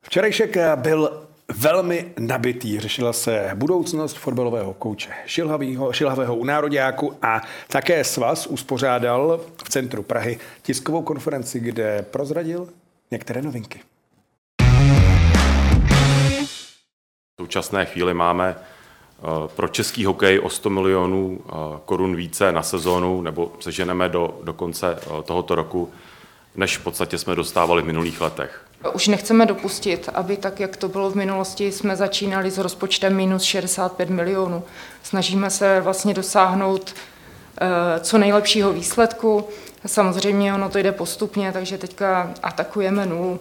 Včerejšek 0.03 0.57
byl 0.77 1.23
velmi 1.57 2.13
nabitý. 2.19 2.81
Řešila 2.81 3.13
se 3.13 3.51
budoucnost 3.55 4.17
fotbalového 4.19 4.75
kouče 4.75 5.11
Šilhavýho, 5.27 5.93
Šilhavého 5.93 6.37
u 6.37 6.45
Nároďáku 6.45 7.13
a 7.23 7.43
také 7.69 8.05
Svaz 8.05 8.47
uspořádal 8.47 9.41
v 9.65 9.69
centru 9.69 10.03
Prahy 10.03 10.39
tiskovou 10.63 11.03
konferenci, 11.03 11.61
kde 11.61 12.03
prozradil 12.11 12.69
některé 13.11 13.43
novinky. 13.43 13.81
V 17.39 17.43
současné 17.43 17.87
chvíli 17.87 18.15
máme 18.15 18.57
eh, 18.59 18.80
pro 19.57 19.69
český 19.69 20.05
hokej 20.05 20.41
o 20.43 20.51
100 20.51 20.71
milionů 20.71 21.39
eh, 21.41 21.53
korun 21.85 22.17
více 22.17 22.53
na 22.53 22.63
sezónu, 22.63 23.23
nebo 23.23 23.53
seženeme 23.61 24.09
do, 24.09 24.39
do 24.43 24.53
konce 24.53 24.99
eh, 25.01 25.23
tohoto 25.23 25.55
roku, 25.55 25.91
než 26.57 26.79
v 26.79 26.85
podstatě 26.85 27.19
jsme 27.19 27.35
dostávali 27.35 27.83
v 27.83 27.87
minulých 27.87 28.21
letech. 28.21 28.65
Už 28.93 29.09
nechceme 29.09 29.47
dopustit, 29.47 30.09
aby 30.15 30.37
tak, 30.37 30.61
jak 30.61 30.77
to 30.77 30.89
bylo 30.89 31.11
v 31.11 31.15
minulosti, 31.15 31.73
jsme 31.73 31.97
začínali 31.97 32.51
s 32.51 32.59
rozpočtem 32.59 33.17
minus 33.17 33.43
65 33.43 34.11
milionů. 34.11 34.63
Snažíme 35.03 35.51
se 35.51 35.81
vlastně 35.81 36.15
dosáhnout 36.15 36.95
eh, 37.61 38.01
co 38.01 38.19
nejlepšího 38.19 38.73
výsledku. 38.73 39.49
Samozřejmě 39.87 40.55
ono 40.55 40.69
to 40.69 40.79
jde 40.79 40.93
postupně, 40.93 41.53
takže 41.53 41.79
teďka 41.79 42.35
atakujeme 42.43 43.07
nulu 43.07 43.41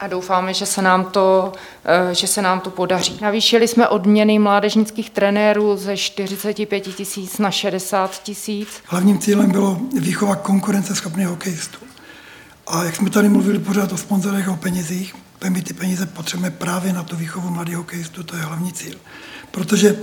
a 0.00 0.06
doufáme, 0.06 0.54
že 0.54 0.66
se 0.66 0.82
nám 0.82 1.04
to, 1.04 1.52
eh, 1.84 2.14
že 2.14 2.26
se 2.26 2.42
nám 2.42 2.60
to 2.60 2.70
podaří. 2.70 3.18
Navýšili 3.20 3.68
jsme 3.68 3.88
odměny 3.88 4.38
mládežnických 4.38 5.10
trenérů 5.10 5.76
ze 5.76 5.96
45 5.96 6.80
tisíc 6.80 7.38
na 7.38 7.50
60 7.50 8.22
tisíc. 8.22 8.68
Hlavním 8.86 9.18
cílem 9.18 9.50
bylo 9.50 9.80
výchova 10.00 10.36
konkurenceschopných 10.36 11.26
hokejistů. 11.26 11.78
A 12.66 12.84
jak 12.84 12.96
jsme 12.96 13.10
tady 13.10 13.28
mluvili 13.28 13.58
pořád 13.58 13.92
o 13.92 13.96
sponzorech 13.96 14.48
a 14.48 14.52
o 14.52 14.56
penězích, 14.56 15.14
tak 15.38 15.50
my 15.50 15.62
ty 15.62 15.74
peníze 15.74 16.06
potřebujeme 16.06 16.56
právě 16.56 16.92
na 16.92 17.02
tu 17.02 17.16
výchovu 17.16 17.50
mladých 17.50 17.76
hokejistů, 17.76 18.22
to 18.22 18.36
je 18.36 18.42
hlavní 18.42 18.72
cíl. 18.72 18.96
Protože 19.50 19.96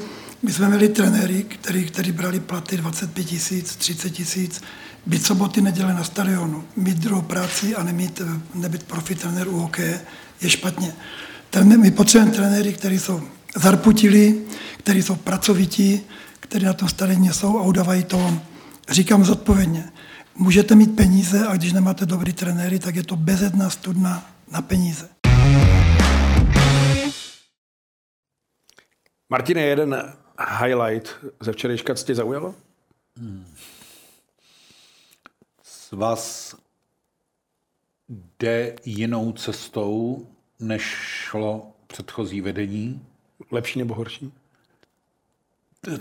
my 0.43 0.53
jsme 0.53 0.67
měli 0.67 0.89
trenéry, 0.89 1.45
který 1.87 2.11
brali 2.11 2.39
platy 2.39 2.77
25 2.77 3.23
tisíc, 3.23 3.75
30 3.75 4.09
tisíc, 4.09 4.61
být 5.05 5.25
soboty, 5.25 5.61
neděle 5.61 5.93
na 5.93 6.03
stadionu, 6.03 6.63
mít 6.75 6.97
druhou 6.97 7.21
práci 7.21 7.75
a 7.75 7.83
nemít, 7.83 8.21
nebyt 8.53 8.83
profi 8.83 9.15
trenér 9.15 9.47
u 9.47 9.59
hokeje 9.59 10.01
je 10.41 10.49
špatně. 10.49 10.93
Trené- 11.49 11.77
My 11.77 11.91
potřebujeme 11.91 12.35
trenéry, 12.37 12.73
kteří 12.73 12.99
jsou 12.99 13.21
zarputili, 13.55 14.41
kteří 14.77 15.01
jsou 15.03 15.15
pracovití, 15.15 16.01
kteří 16.39 16.65
na 16.65 16.73
tom 16.73 16.89
stadionu 16.89 17.33
jsou 17.33 17.59
a 17.59 17.61
udávají 17.61 18.03
to, 18.03 18.39
říkám 18.89 19.25
zodpovědně. 19.25 19.91
Můžete 20.35 20.75
mít 20.75 20.95
peníze 20.95 21.47
a 21.47 21.55
když 21.55 21.73
nemáte 21.73 22.05
dobrý 22.05 22.33
trenéry, 22.33 22.79
tak 22.79 22.95
je 22.95 23.03
to 23.03 23.15
bezedná 23.15 23.69
studna 23.69 24.25
na 24.51 24.61
peníze. 24.61 25.09
Martine, 29.29 29.61
jeden 29.61 30.13
highlight 30.59 31.09
ze 31.41 31.51
včerejška, 31.51 31.95
co 31.95 32.05
tě 32.05 32.15
zaujalo? 32.15 32.55
Svaz 35.93 36.55
jde 38.09 38.75
jinou 38.85 39.31
cestou, 39.31 40.27
než 40.59 40.81
šlo 41.29 41.67
předchozí 41.87 42.41
vedení. 42.41 43.05
Lepší 43.51 43.79
nebo 43.79 43.93
horší? 43.93 44.31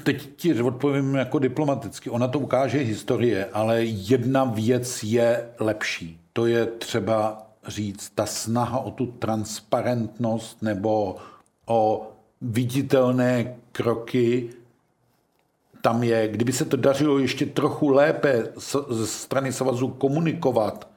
Teď 0.02 0.36
ti 0.36 0.62
odpovím 0.62 1.14
jako 1.14 1.38
diplomaticky. 1.38 2.10
Ona 2.10 2.28
to 2.28 2.38
ukáže 2.38 2.78
historie, 2.78 3.46
ale 3.52 3.84
jedna 3.84 4.44
věc 4.44 5.02
je 5.02 5.50
lepší. 5.58 6.20
To 6.32 6.46
je 6.46 6.66
třeba 6.66 7.46
říct, 7.66 8.10
ta 8.10 8.26
snaha 8.26 8.78
o 8.78 8.90
tu 8.90 9.06
transparentnost 9.06 10.62
nebo 10.62 11.16
o 11.66 12.12
viditelné 12.40 13.56
kroky 13.72 14.50
tam 15.82 16.02
je, 16.02 16.28
kdyby 16.28 16.52
se 16.52 16.64
to 16.64 16.76
dařilo 16.76 17.18
ještě 17.18 17.46
trochu 17.46 17.88
lépe 17.88 18.48
ze 18.88 19.06
strany 19.06 19.52
svazu 19.52 19.88
komunikovat 19.88 20.88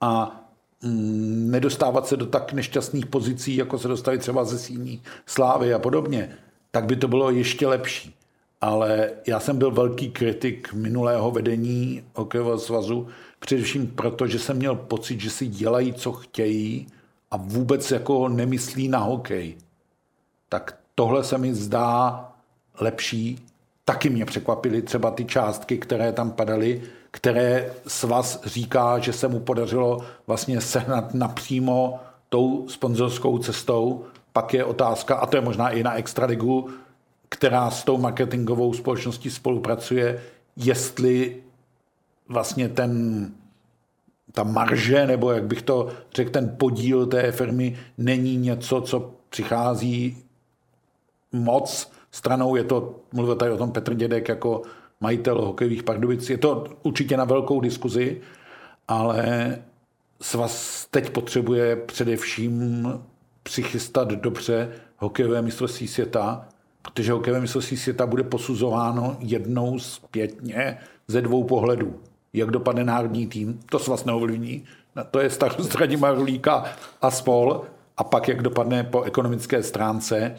a 0.00 0.40
mm, 0.82 1.50
nedostávat 1.50 2.06
se 2.06 2.16
do 2.16 2.26
tak 2.26 2.52
nešťastných 2.52 3.06
pozicí, 3.06 3.56
jako 3.56 3.78
se 3.78 3.88
dostali 3.88 4.18
třeba 4.18 4.44
ze 4.44 4.58
síní 4.58 5.02
slávy 5.26 5.74
a 5.74 5.78
podobně, 5.78 6.36
tak 6.70 6.84
by 6.84 6.96
to 6.96 7.08
bylo 7.08 7.30
ještě 7.30 7.66
lepší. 7.66 8.14
Ale 8.60 9.10
já 9.26 9.40
jsem 9.40 9.58
byl 9.58 9.70
velký 9.70 10.10
kritik 10.10 10.72
minulého 10.72 11.30
vedení 11.30 12.04
hokejového 12.14 12.58
svazu, 12.58 13.08
především 13.38 13.86
proto, 13.86 14.26
že 14.26 14.38
jsem 14.38 14.56
měl 14.56 14.74
pocit, 14.76 15.20
že 15.20 15.30
si 15.30 15.46
dělají, 15.46 15.92
co 15.92 16.12
chtějí 16.12 16.86
a 17.30 17.36
vůbec 17.36 17.90
jako 17.90 18.28
nemyslí 18.28 18.88
na 18.88 18.98
hokej 18.98 19.56
tak 20.52 20.78
tohle 20.94 21.24
se 21.24 21.38
mi 21.38 21.54
zdá 21.54 22.28
lepší. 22.80 23.38
Taky 23.84 24.10
mě 24.10 24.24
překvapily 24.24 24.82
třeba 24.82 25.10
ty 25.10 25.24
částky, 25.24 25.78
které 25.78 26.12
tam 26.12 26.30
padaly, 26.30 26.82
které 27.10 27.74
svaz 27.86 28.40
říká, 28.44 28.98
že 28.98 29.12
se 29.12 29.28
mu 29.28 29.40
podařilo 29.40 29.98
vlastně 30.26 30.60
sehnat 30.60 31.14
napřímo 31.14 32.00
tou 32.28 32.68
sponzorskou 32.68 33.38
cestou. 33.38 34.04
Pak 34.32 34.54
je 34.54 34.64
otázka, 34.64 35.14
a 35.14 35.26
to 35.26 35.36
je 35.36 35.40
možná 35.40 35.70
i 35.70 35.82
na 35.82 35.94
extraligu, 35.94 36.70
která 37.28 37.70
s 37.70 37.84
tou 37.84 37.98
marketingovou 37.98 38.74
společností 38.74 39.30
spolupracuje, 39.30 40.22
jestli 40.56 41.42
vlastně 42.28 42.68
ten, 42.68 43.30
ta 44.32 44.42
marže, 44.42 45.06
nebo 45.06 45.30
jak 45.30 45.44
bych 45.44 45.62
to 45.62 45.88
řekl, 46.14 46.30
ten 46.30 46.56
podíl 46.58 47.06
té 47.06 47.32
firmy 47.32 47.78
není 47.98 48.36
něco, 48.36 48.80
co 48.80 49.10
přichází 49.28 50.24
moc 51.32 51.92
stranou. 52.12 52.56
Je 52.56 52.64
to, 52.64 52.94
mluvil 53.12 53.36
tady 53.36 53.50
o 53.50 53.56
tom 53.56 53.72
Petr 53.72 53.94
Dědek 53.94 54.28
jako 54.28 54.62
majitel 55.00 55.44
hokejových 55.44 55.82
Pardubic. 55.82 56.30
Je 56.30 56.38
to 56.38 56.64
určitě 56.82 57.16
na 57.16 57.24
velkou 57.24 57.60
diskuzi, 57.60 58.20
ale 58.88 59.58
svaz 60.20 60.86
teď 60.90 61.10
potřebuje 61.10 61.76
především 61.76 62.88
přichystat 63.42 64.08
dobře 64.08 64.72
hokejové 64.98 65.42
mistrovství 65.42 65.88
světa, 65.88 66.48
protože 66.82 67.12
hokejové 67.12 67.40
mistrovství 67.40 67.76
světa 67.76 68.06
bude 68.06 68.22
posuzováno 68.22 69.16
jednou 69.20 69.78
zpětně 69.78 70.78
ze 71.08 71.22
dvou 71.22 71.44
pohledů. 71.44 72.00
Jak 72.32 72.50
dopadne 72.50 72.84
národní 72.84 73.26
tým, 73.26 73.60
to 73.70 73.78
vás 73.78 74.04
neovlivní, 74.04 74.64
to 75.10 75.20
je 75.20 75.30
starost 75.30 75.74
Radima 75.74 76.10
Rulíka 76.10 76.64
a 77.02 77.10
spol, 77.10 77.62
a 77.96 78.04
pak 78.04 78.28
jak 78.28 78.42
dopadne 78.42 78.84
po 78.84 79.02
ekonomické 79.02 79.62
stránce. 79.62 80.36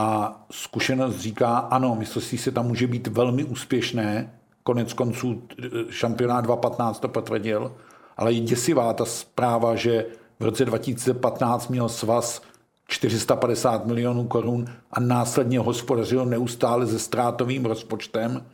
A 0.00 0.36
zkušenost 0.50 1.16
říká, 1.16 1.56
ano, 1.58 1.96
mistrovství 1.98 2.38
světa 2.38 2.62
může 2.62 2.86
být 2.86 3.06
velmi 3.06 3.44
úspěšné, 3.44 4.32
konec 4.62 4.92
konců 4.92 5.42
šampionát 5.90 6.44
2015 6.44 7.00
to 7.00 7.08
potvrdil, 7.08 7.72
ale 8.16 8.32
je 8.32 8.40
děsivá 8.40 8.92
ta 8.92 9.04
zpráva, 9.04 9.76
že 9.76 10.06
v 10.40 10.44
roce 10.44 10.64
2015 10.64 11.68
měl 11.68 11.88
svaz 11.88 12.42
450 12.88 13.86
milionů 13.86 14.24
korun 14.24 14.64
a 14.90 15.00
následně 15.00 15.58
hospodařil 15.58 16.26
neustále 16.26 16.86
se 16.86 16.98
ztrátovým 16.98 17.64
rozpočtem, 17.64 18.46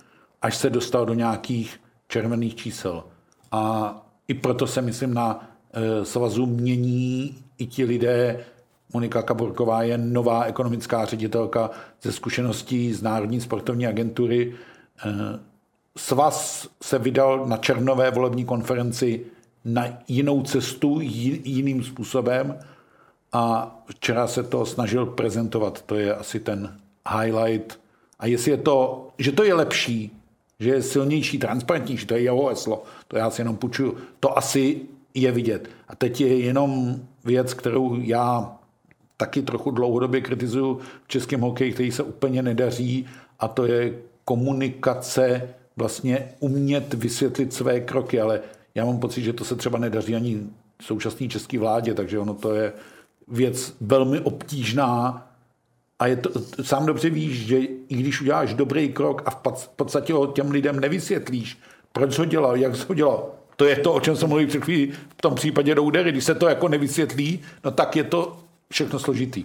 až 0.42 0.57
se 0.57 0.70
dostal 0.70 1.07
do 1.07 1.14
nějakých 1.14 1.80
červených 2.09 2.55
čísel. 2.55 3.05
A 3.53 3.94
i 4.28 4.34
proto 4.34 4.66
se, 4.66 4.82
myslím, 4.82 5.14
na 5.14 5.49
e, 5.72 6.05
svazu 6.05 6.47
mění 6.47 7.36
i 7.59 7.66
ti 7.66 7.84
lidé. 7.84 8.44
Monika 8.93 9.22
Kaborková 9.22 9.82
je 9.82 9.99
nová 9.99 10.45
ekonomická 10.45 11.05
ředitelka 11.05 11.70
ze 12.03 12.12
zkušeností 12.12 12.93
z 12.93 13.03
Národní 13.03 13.41
sportovní 13.41 13.87
agentury. 13.87 14.55
E, 15.05 15.11
svaz 15.97 16.68
se 16.82 16.99
vydal 16.99 17.47
na 17.47 17.57
černové 17.57 18.11
volební 18.11 18.45
konferenci 18.45 19.26
na 19.64 19.84
jinou 20.09 20.43
cestu, 20.43 20.99
jiným 21.01 21.84
způsobem 21.84 22.59
a 23.32 23.76
včera 23.87 24.26
se 24.26 24.43
to 24.43 24.66
snažil 24.66 25.07
prezentovat. 25.07 25.82
To 25.82 25.95
je 25.95 26.14
asi 26.14 26.41
ten 26.41 26.78
highlight. 27.20 27.80
A 28.18 28.26
jestli 28.26 28.51
je 28.51 28.57
to, 28.57 29.09
že 29.18 29.32
to 29.32 29.45
je 29.45 29.55
lepší, 29.55 30.12
že 30.61 30.70
je 30.70 30.82
silnější, 30.82 31.39
transparentnější, 31.39 32.07
to 32.07 32.14
je 32.14 32.20
jeho 32.20 32.47
heslo, 32.47 32.82
to 33.09 33.16
já 33.16 33.30
si 33.30 33.41
jenom 33.41 33.57
půjčuju, 33.57 33.97
to 34.20 34.39
asi 34.39 34.80
je 35.14 35.32
vidět. 35.32 35.68
A 35.89 35.97
teď 35.97 36.20
je 36.20 36.39
jenom 36.39 37.01
věc, 37.24 37.55
kterou 37.55 38.01
já 38.01 38.57
taky 39.17 39.43
trochu 39.43 39.71
dlouhodobě 39.71 40.21
kritizuju 40.21 40.81
v 41.05 41.09
českém 41.09 41.41
hokeji, 41.41 41.73
který 41.73 41.93
se 41.93 42.03
úplně 42.03 42.43
nedaří, 42.43 43.07
a 43.39 43.49
to 43.49 43.67
je 43.67 43.95
komunikace, 44.25 45.49
vlastně 45.77 46.29
umět 46.41 46.95
vysvětlit 46.95 47.53
své 47.53 47.81
kroky, 47.81 48.21
ale 48.21 48.41
já 48.75 48.85
mám 48.85 48.99
pocit, 48.99 49.23
že 49.23 49.33
to 49.33 49.45
se 49.45 49.57
třeba 49.57 49.79
nedaří 49.79 50.17
ani 50.17 50.41
současné 50.83 51.29
české 51.29 51.59
vládě, 51.59 51.95
takže 51.95 52.19
ono 52.19 52.35
to 52.35 52.55
je 52.55 52.73
věc 53.29 53.77
velmi 53.81 54.21
obtížná 54.21 55.27
a 55.99 56.07
je 56.07 56.17
to, 56.17 56.31
sám 56.62 56.87
dobře 56.87 57.11
víš, 57.11 57.47
že 57.47 57.59
i 57.59 57.97
když 57.97 58.21
uděláš 58.21 58.55
dobrý 58.55 58.89
krok 58.89 59.23
a 59.27 59.51
v 59.51 59.69
podstatě 59.69 60.12
ho 60.12 60.27
těm 60.27 60.51
lidem 60.51 60.81
nevysvětlíš, 60.81 61.59
proč 61.93 62.19
ho 62.19 62.25
dělal, 62.25 62.57
jak 62.57 62.89
ho 62.89 62.95
dělal, 62.95 63.31
to 63.57 63.64
je 63.64 63.77
to, 63.77 63.93
o 63.93 64.01
čem 64.01 64.17
jsem 64.17 64.29
mluvil 64.29 64.47
před 64.47 64.64
chvílí 64.64 64.93
v 65.19 65.23
tom 65.23 65.35
případě 65.35 65.75
do 65.75 65.83
údery. 65.83 66.12
Když 66.12 66.25
se 66.25 66.35
to 66.35 66.49
jako 66.49 66.69
nevysvětlí, 66.69 67.41
no 67.64 67.71
tak 67.71 67.97
je 67.97 68.05
to 68.05 68.37
všechno 68.71 68.99
složitý. 68.99 69.45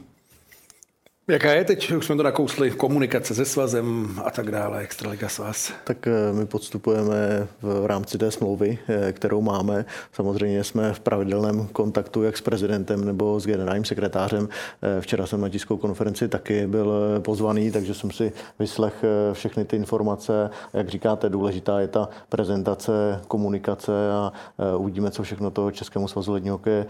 Jaká 1.28 1.52
je 1.52 1.64
teď, 1.64 1.92
už 1.92 2.06
jsme 2.06 2.16
to 2.16 2.24
nakousli, 2.24 2.72
komunikace 2.72 3.36
se 3.36 3.46
svazem 3.46 4.10
a 4.26 4.32
tak 4.32 4.52
dále, 4.52 4.80
Extraliga 4.80 5.30
svaz? 5.30 5.74
Tak 5.84 6.08
eh, 6.08 6.34
my 6.34 6.46
podstupujeme 6.46 7.48
v 7.62 7.86
rámci 7.86 8.18
té 8.18 8.32
smlouvy, 8.32 8.80
eh, 8.88 9.12
kterou 9.12 9.42
máme. 9.42 9.86
Samozřejmě 10.14 10.64
jsme 10.64 10.94
v 10.94 11.00
pravidelném 11.00 11.68
kontaktu 11.68 12.24
jak 12.24 12.38
s 12.38 12.42
prezidentem 12.42 13.06
nebo 13.06 13.40
s 13.40 13.46
generálním 13.46 13.86
sekretářem. 13.86 14.50
Eh, 14.82 15.02
včera 15.02 15.26
jsem 15.26 15.42
na 15.42 15.50
tiskovou 15.50 15.78
konferenci 15.78 16.28
taky 16.28 16.68
byl 16.68 16.94
pozvaný, 17.20 17.72
takže 17.72 17.94
jsem 17.94 18.12
si 18.12 18.32
vyslech 18.60 18.94
všechny 19.34 19.66
ty 19.66 19.76
informace. 19.76 20.50
Jak 20.74 20.90
říkáte, 20.90 21.30
důležitá 21.30 21.80
je 21.80 21.88
ta 21.88 22.10
prezentace, 22.30 23.22
komunikace 23.28 23.92
a 24.12 24.32
uvidíme, 24.78 25.12
co 25.12 25.24
všechno 25.24 25.52
to 25.52 25.72
Českému 25.72 26.08
svazu 26.08 26.34
ledního 26.34 26.56
hokeje 26.56 26.86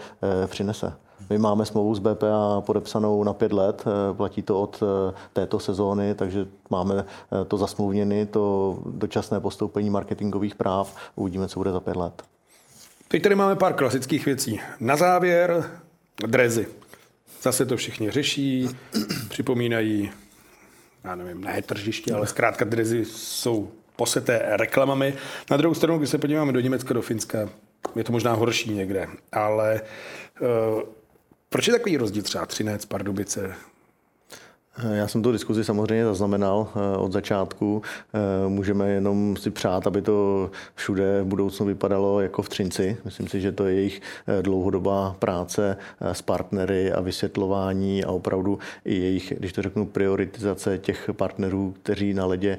přinese. 0.47 0.93
My 1.29 1.37
máme 1.37 1.65
smlouvu 1.65 1.95
s 1.95 1.99
BPA 1.99 2.61
podepsanou 2.61 3.23
na 3.23 3.33
pět 3.33 3.53
let, 3.53 3.83
eh, 3.87 4.13
platí 4.13 4.41
to 4.41 4.61
od 4.61 4.83
eh, 4.83 5.13
této 5.33 5.59
sezóny, 5.59 6.15
takže 6.15 6.45
máme 6.69 7.05
eh, 7.05 7.45
to 7.45 7.57
zasmluvněny, 7.57 8.25
to 8.25 8.77
dočasné 8.85 9.39
postoupení 9.39 9.89
marketingových 9.89 10.55
práv. 10.55 10.95
Uvidíme, 11.15 11.47
co 11.47 11.59
bude 11.59 11.71
za 11.71 11.79
pět 11.79 11.95
let. 11.95 12.23
Teď 13.07 13.23
tady 13.23 13.35
máme 13.35 13.55
pár 13.55 13.73
klasických 13.73 14.25
věcí. 14.25 14.59
Na 14.79 14.95
závěr 14.95 15.71
drezy. 16.27 16.67
Zase 17.41 17.65
to 17.65 17.77
všichni 17.77 18.11
řeší, 18.11 18.69
připomínají, 19.29 20.11
já 21.03 21.15
nevím, 21.15 21.43
ne 21.43 21.61
tržiště, 21.61 22.13
ale 22.13 22.27
zkrátka 22.27 22.65
drezy 22.65 23.05
jsou 23.05 23.71
poseté 23.95 24.41
reklamami. 24.43 25.13
Na 25.51 25.57
druhou 25.57 25.73
stranu, 25.73 25.97
když 25.97 26.09
se 26.09 26.17
podíváme 26.17 26.51
do 26.51 26.59
Německa, 26.59 26.93
do 26.93 27.01
Finska, 27.01 27.49
je 27.95 28.03
to 28.03 28.11
možná 28.11 28.33
horší 28.33 28.73
někde, 28.73 29.07
ale 29.31 29.81
uh, 30.41 30.81
proč 31.53 31.67
je 31.67 31.73
takový 31.73 31.97
rozdíl 31.97 32.23
třeba 32.23 32.45
Třinec, 32.45 32.85
Pardubice, 32.85 33.55
já 34.93 35.07
jsem 35.07 35.23
tu 35.23 35.31
diskuzi 35.31 35.63
samozřejmě 35.63 36.05
zaznamenal 36.05 36.67
eh, 36.75 36.97
od 36.97 37.11
začátku. 37.11 37.81
Eh, 38.13 38.49
můžeme 38.49 38.89
jenom 38.89 39.37
si 39.37 39.51
přát, 39.51 39.87
aby 39.87 40.01
to 40.01 40.51
všude 40.75 41.21
v 41.21 41.25
budoucnu 41.25 41.65
vypadalo 41.65 42.21
jako 42.21 42.41
v 42.41 42.49
Třinci. 42.49 42.97
Myslím 43.05 43.27
si, 43.27 43.41
že 43.41 43.51
to 43.51 43.65
je 43.65 43.75
jejich 43.75 44.01
eh, 44.27 44.43
dlouhodobá 44.43 45.15
práce 45.19 45.77
s 46.01 46.21
partnery 46.21 46.91
a 46.91 47.01
vysvětlování 47.01 48.03
a 48.03 48.11
opravdu 48.11 48.59
i 48.85 48.95
jejich, 48.95 49.33
když 49.37 49.53
to 49.53 49.61
řeknu, 49.61 49.85
prioritizace 49.85 50.77
těch 50.77 51.09
partnerů, 51.13 51.73
kteří 51.83 52.13
na 52.13 52.25
ledě 52.25 52.57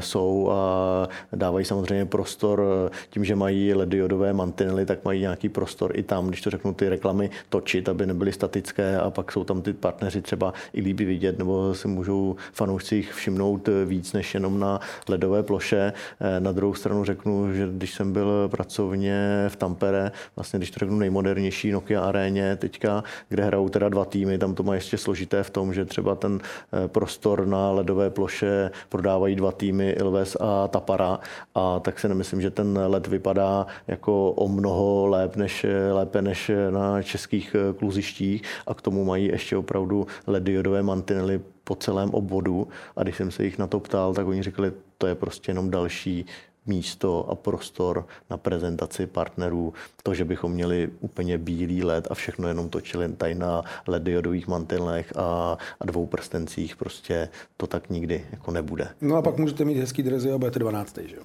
jsou 0.00 0.50
a 0.50 1.08
dávají 1.32 1.64
samozřejmě 1.64 2.06
prostor 2.06 2.62
tím, 3.10 3.24
že 3.24 3.36
mají 3.36 3.74
lediodové 3.74 4.32
mantinely, 4.32 4.86
tak 4.86 5.04
mají 5.04 5.20
nějaký 5.20 5.48
prostor 5.48 5.98
i 5.98 6.02
tam, 6.02 6.26
když 6.28 6.40
to 6.40 6.50
řeknu, 6.50 6.74
ty 6.74 6.88
reklamy 6.88 7.30
točit, 7.48 7.88
aby 7.88 8.06
nebyly 8.06 8.32
statické 8.32 8.98
a 8.98 9.10
pak 9.10 9.32
jsou 9.32 9.44
tam 9.44 9.62
ty 9.62 9.72
partneři 9.72 10.22
třeba 10.22 10.52
i 10.72 10.80
líbí 10.80 11.04
vidět 11.04 11.38
nebo 11.38 11.53
si 11.72 11.88
můžou 11.88 12.36
fanoušci 12.52 12.96
jich 12.96 13.12
všimnout 13.12 13.68
víc 13.84 14.12
než 14.12 14.34
jenom 14.34 14.60
na 14.60 14.80
ledové 15.08 15.42
ploše. 15.42 15.92
Eh, 16.20 16.40
na 16.40 16.52
druhou 16.52 16.74
stranu 16.74 17.04
řeknu, 17.04 17.52
že 17.52 17.68
když 17.72 17.94
jsem 17.94 18.12
byl 18.12 18.48
pracovně 18.48 19.44
v 19.48 19.56
Tampere, 19.56 20.12
vlastně 20.36 20.58
když 20.58 20.70
to 20.70 20.78
řeknu 20.78 20.98
nejmodernější 20.98 21.72
Nokia 21.72 22.00
aréně 22.00 22.56
teďka, 22.56 23.04
kde 23.28 23.44
hrajou 23.44 23.68
teda 23.68 23.88
dva 23.88 24.04
týmy, 24.04 24.38
tam 24.38 24.54
to 24.54 24.62
má 24.62 24.74
ještě 24.74 24.98
složité 24.98 25.42
v 25.42 25.50
tom, 25.50 25.74
že 25.74 25.84
třeba 25.84 26.14
ten 26.14 26.40
eh, 26.42 26.88
prostor 26.88 27.46
na 27.46 27.70
ledové 27.70 28.10
ploše 28.10 28.70
prodávají 28.88 29.36
dva 29.36 29.52
týmy 29.52 29.90
Ilves 29.90 30.36
a 30.40 30.68
Tapara 30.68 31.18
a 31.54 31.80
tak 31.80 32.00
si 32.00 32.08
nemyslím, 32.08 32.40
že 32.40 32.50
ten 32.50 32.78
led 32.86 33.06
vypadá 33.06 33.66
jako 33.88 34.32
o 34.32 34.48
mnoho 34.48 35.06
lép 35.06 35.36
než, 35.36 35.66
lépe 35.92 36.22
než 36.22 36.50
na 36.70 37.02
českých 37.02 37.56
eh, 37.58 37.72
kluzištích 37.72 38.42
a 38.66 38.74
k 38.74 38.82
tomu 38.82 39.04
mají 39.04 39.26
ještě 39.26 39.56
opravdu 39.56 40.06
lediodové 40.26 40.82
mantinely 40.82 41.40
po 41.64 41.74
celém 41.74 42.10
obvodu 42.10 42.68
a 42.96 43.02
když 43.02 43.16
jsem 43.16 43.30
se 43.30 43.44
jich 43.44 43.58
na 43.58 43.66
to 43.66 43.80
ptal, 43.80 44.14
tak 44.14 44.26
oni 44.26 44.42
řekli, 44.42 44.72
to 44.98 45.06
je 45.06 45.14
prostě 45.14 45.50
jenom 45.50 45.70
další 45.70 46.26
místo 46.66 47.30
a 47.30 47.34
prostor 47.34 48.06
na 48.30 48.36
prezentaci 48.36 49.06
partnerů. 49.06 49.74
To, 50.02 50.14
že 50.14 50.24
bychom 50.24 50.52
měli 50.52 50.90
úplně 51.00 51.38
bílý 51.38 51.84
led 51.84 52.08
a 52.10 52.14
všechno 52.14 52.48
jenom 52.48 52.68
točili 52.68 53.12
tady 53.12 53.34
na 53.34 53.62
lediodových 53.86 54.48
mantinlech 54.48 55.12
a, 55.16 55.58
a 55.80 55.84
dvou 55.84 56.06
prstencích, 56.06 56.76
prostě 56.76 57.28
to 57.56 57.66
tak 57.66 57.90
nikdy 57.90 58.26
jako 58.32 58.50
nebude. 58.50 58.88
No 59.00 59.16
a 59.16 59.22
pak 59.22 59.38
můžete 59.38 59.64
mít 59.64 59.78
hezký 59.78 60.02
drezy 60.02 60.32
a 60.32 60.38
budete 60.38 60.58
12. 60.58 60.98
Že? 60.98 61.16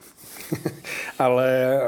Ale 1.19 1.79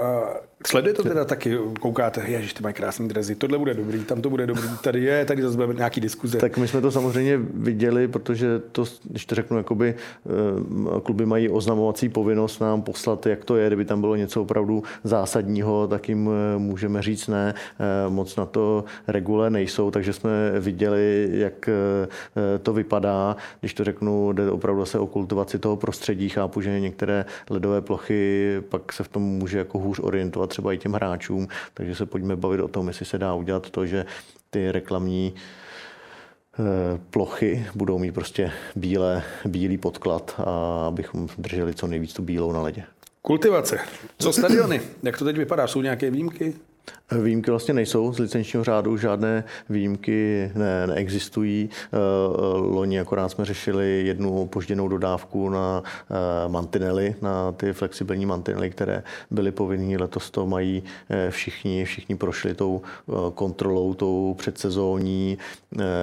Sleduje 0.68 0.94
to 0.94 1.04
teda 1.04 1.26
taky, 1.26 1.58
koukáte, 1.80 2.24
ježiš, 2.28 2.54
ty 2.54 2.64
mají 2.64 2.76
krásný 2.76 3.08
drezy, 3.08 3.36
tohle 3.36 3.58
bude 3.58 3.74
dobrý, 3.74 4.04
tam 4.04 4.22
to 4.22 4.30
bude 4.30 4.48
dobrý, 4.48 4.64
tady 4.84 5.04
je, 5.04 5.26
tady 5.26 5.42
zase 5.42 5.56
budeme 5.56 5.74
nějaký 5.74 6.02
diskuze. 6.02 6.38
Tak 6.38 6.58
my 6.58 6.68
jsme 6.68 6.82
to 6.82 6.92
samozřejmě 6.92 7.38
viděli, 7.54 8.08
protože 8.08 8.60
to, 8.72 8.84
když 9.04 9.26
to 9.26 9.36
řeknu, 9.36 9.58
jakoby 9.58 9.96
eh, 9.96 11.02
kluby 11.04 11.26
mají 11.26 11.50
oznamovací 11.50 12.10
povinnost 12.10 12.60
nám 12.60 12.82
poslat, 12.82 13.26
jak 13.26 13.46
to 13.46 13.58
je, 13.58 13.68
kdyby 13.68 13.86
tam 13.86 14.02
bylo 14.02 14.16
něco 14.16 14.42
opravdu 14.42 14.84
zásadního, 15.04 15.88
tak 15.88 16.10
jim 16.10 16.30
eh, 16.30 16.60
můžeme 16.60 17.02
říct 17.02 17.28
ne, 17.28 17.54
eh, 17.56 18.10
moc 18.10 18.36
na 18.36 18.46
to 18.46 18.84
regule 19.08 19.50
nejsou, 19.50 19.92
takže 19.92 20.14
jsme 20.14 20.32
viděli, 20.60 21.30
jak 21.32 21.70
to 22.64 22.74
vypadá, 22.74 23.36
když 23.60 23.74
to 23.74 23.84
řeknu, 23.84 24.32
jde 24.34 24.52
opravdu 24.52 24.86
se 24.86 25.00
o 25.00 25.08
kultivaci 25.08 25.60
toho 25.60 25.78
prostředí, 25.78 26.30
chápu, 26.30 26.62
že 26.62 26.80
některé 26.80 27.26
ledové 27.50 27.82
plochy 27.82 28.62
pak 28.70 28.94
se 28.94 29.04
v 29.04 29.08
tom 29.08 29.24
může 29.24 29.58
jako 29.58 29.80
hůř 29.80 30.00
orientovat 30.04 30.51
třeba 30.52 30.74
i 30.74 30.78
těm 30.78 30.94
hráčům, 30.94 31.48
takže 31.74 31.96
se 31.96 32.06
pojďme 32.06 32.36
bavit 32.36 32.62
o 32.62 32.68
tom, 32.68 32.88
jestli 32.88 33.06
se 33.06 33.18
dá 33.18 33.34
udělat 33.34 33.70
to, 33.70 33.86
že 33.86 34.06
ty 34.50 34.72
reklamní 34.72 35.34
eh, 35.34 37.00
plochy 37.10 37.66
budou 37.76 38.00
mít 38.00 38.12
prostě 38.12 38.52
bílé, 38.76 39.24
bílý 39.46 39.78
podklad 39.78 40.36
a 40.38 40.86
abychom 40.88 41.28
drželi 41.38 41.74
co 41.74 41.88
nejvíc 41.88 42.14
tu 42.14 42.22
bílou 42.22 42.52
na 42.52 42.62
ledě. 42.62 42.84
Kultivace. 43.22 43.80
Co 44.18 44.34
stadiony? 44.34 44.82
Jak 45.04 45.18
to 45.18 45.26
teď 45.26 45.38
vypadá? 45.38 45.68
Jsou 45.68 45.82
nějaké 45.82 46.12
výjimky? 46.12 46.54
Výjimky 47.20 47.52
vlastně 47.52 47.74
nejsou 47.74 48.14
z 48.14 48.20
licenčního 48.20 48.64
řádu, 48.64 48.98
žádné 48.98 49.44
výjimky 49.70 50.52
ne, 50.56 50.88
neexistují. 50.88 51.70
Eh, 51.94 51.98
loni 52.58 53.00
akorát 53.00 53.30
jsme 53.30 53.46
řešili 53.46 54.04
jednu 54.06 54.48
požděnou 54.48 54.88
dodávku 54.88 55.50
na 55.50 55.84
eh, 55.86 56.50
mantinely, 56.50 57.16
na 57.22 57.52
ty 57.52 57.74
flexibilní 57.74 58.26
mantinely, 58.26 58.70
které 58.70 59.04
byly 59.32 59.52
povinné. 59.52 59.98
Letos 59.98 60.32
to 60.32 60.48
mají 60.48 60.84
eh, 61.10 61.32
všichni, 61.32 61.86
všichni 61.86 62.16
prošli 62.16 62.54
tou 62.54 62.82
kontrolou, 63.36 63.94
tou 63.94 64.36
předsezóní. 64.38 65.38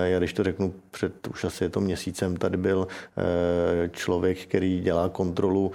Já 0.05 0.19
když 0.19 0.33
to 0.33 0.45
řeknu 0.45 0.75
před 0.91 1.27
už 1.27 1.45
asi 1.45 1.65
je 1.65 1.71
to 1.71 1.81
měsícem, 1.81 2.37
tady 2.37 2.57
byl 2.57 2.89
člověk, 3.91 4.39
který 4.39 4.81
dělá 4.81 5.09
kontrolu 5.09 5.73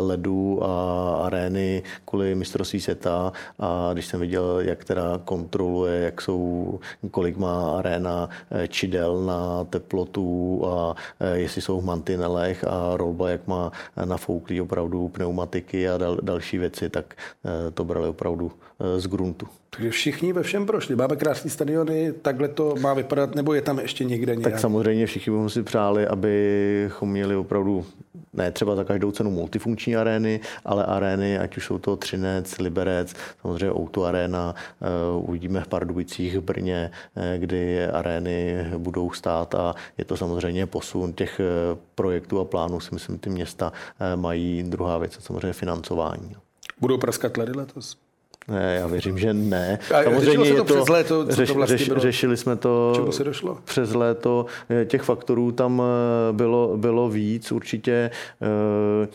ledů 0.00 0.64
a 0.64 1.14
arény 1.26 1.82
kvůli 2.04 2.34
mistrovství 2.34 2.80
světa 2.80 3.32
a 3.58 3.90
když 3.92 4.06
jsem 4.06 4.20
viděl, 4.20 4.60
jak 4.72 4.84
teda 4.84 5.20
kontroluje, 5.24 6.00
jak 6.00 6.20
jsou, 6.20 6.80
kolik 7.10 7.36
má 7.36 7.78
arena 7.78 8.28
eh, 8.50 8.68
čidel 8.68 9.24
na 9.24 9.64
teplotu 9.64 10.62
a 10.66 10.94
eh, 11.20 11.38
jestli 11.38 11.62
jsou 11.62 11.80
v 11.80 11.84
mantinelech 11.84 12.64
a 12.64 12.96
rolba, 12.96 13.30
jak 13.30 13.46
má 13.46 13.72
nafouklý 14.04 14.60
opravdu 14.60 15.08
pneumatiky 15.08 15.88
a 15.88 15.98
dal, 15.98 16.18
další 16.22 16.58
věci, 16.58 16.88
tak 16.88 17.14
eh, 17.44 17.70
to 17.70 17.84
brali 17.84 18.08
opravdu 18.08 18.52
z 18.96 19.06
gruntu. 19.06 19.46
Takže 19.70 19.90
všichni 19.90 20.32
ve 20.32 20.42
všem 20.42 20.66
prošli. 20.66 20.96
Máme 20.96 21.16
krásné 21.16 21.50
stadiony, 21.50 22.12
takhle 22.12 22.48
to 22.48 22.74
má 22.80 22.94
vypadat, 22.94 23.34
nebo 23.34 23.54
je 23.54 23.62
tam 23.62 23.78
ještě 23.78 24.04
někde 24.04 24.36
nějak? 24.36 24.52
Tak 24.52 24.60
samozřejmě 24.60 25.06
všichni 25.06 25.30
bychom 25.30 25.50
si 25.50 25.62
přáli, 25.62 26.06
abychom 26.06 27.10
měli 27.10 27.36
opravdu 27.36 27.84
ne 28.32 28.52
třeba 28.52 28.76
za 28.76 28.84
každou 28.84 29.12
cenu 29.12 29.30
multifunkční 29.30 29.96
arény, 29.96 30.40
ale 30.64 30.84
arény, 30.84 31.38
ať 31.38 31.56
už 31.56 31.66
jsou 31.66 31.78
to 31.78 31.96
Třinec, 31.96 32.58
Liberec, 32.58 33.14
samozřejmě 33.40 33.72
Outu 33.72 34.04
Arena, 34.04 34.54
eh, 34.54 34.86
uvidíme 35.16 35.60
v 35.60 35.68
Pardubicích, 35.68 36.38
v 36.38 36.40
Brně, 36.40 36.90
eh, 37.16 37.38
kdy 37.38 37.86
arény 37.86 38.66
budou 38.78 39.10
stát 39.10 39.54
a 39.54 39.74
je 39.98 40.04
to 40.04 40.16
samozřejmě 40.16 40.66
posun 40.66 41.12
těch 41.12 41.40
eh, 41.40 41.76
projektů 41.94 42.40
a 42.40 42.44
plánů, 42.44 42.80
si 42.80 42.94
myslím, 42.94 43.18
ty 43.18 43.30
města 43.30 43.72
mají. 44.16 44.62
Druhá 44.62 44.98
věc 44.98 45.18
samozřejmě 45.20 45.52
financování. 45.52 46.36
Budou 46.80 46.98
praskat 46.98 47.36
ledy 47.36 47.52
letos? 47.52 47.96
Ne, 48.48 48.76
já 48.80 48.86
věřím, 48.86 49.18
že 49.18 49.34
ne. 49.34 49.78
A 49.94 50.02
Samozřejmě 50.02 50.46
se 50.46 50.54
to, 50.54 50.64
to 50.64 50.74
přes 50.74 50.88
léto, 50.88 51.26
co 51.26 51.32
řeš, 51.32 51.48
to 51.48 51.54
vlastně 51.54 51.78
řeš, 51.78 51.88
bylo? 51.88 52.00
Řešili 52.00 52.36
jsme 52.36 52.56
to 52.56 52.92
Čemu 52.94 53.12
se 53.12 53.24
došlo? 53.24 53.58
přes 53.64 53.94
léto. 53.94 54.46
Těch 54.84 55.02
faktorů 55.02 55.52
tam 55.52 55.82
eh, 55.82 56.32
bylo, 56.32 56.76
bylo 56.76 57.08
víc. 57.08 57.52
Určitě 57.52 58.10
eh, 58.42 59.08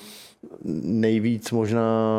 nejvíc 0.83 1.51
možná 1.51 2.11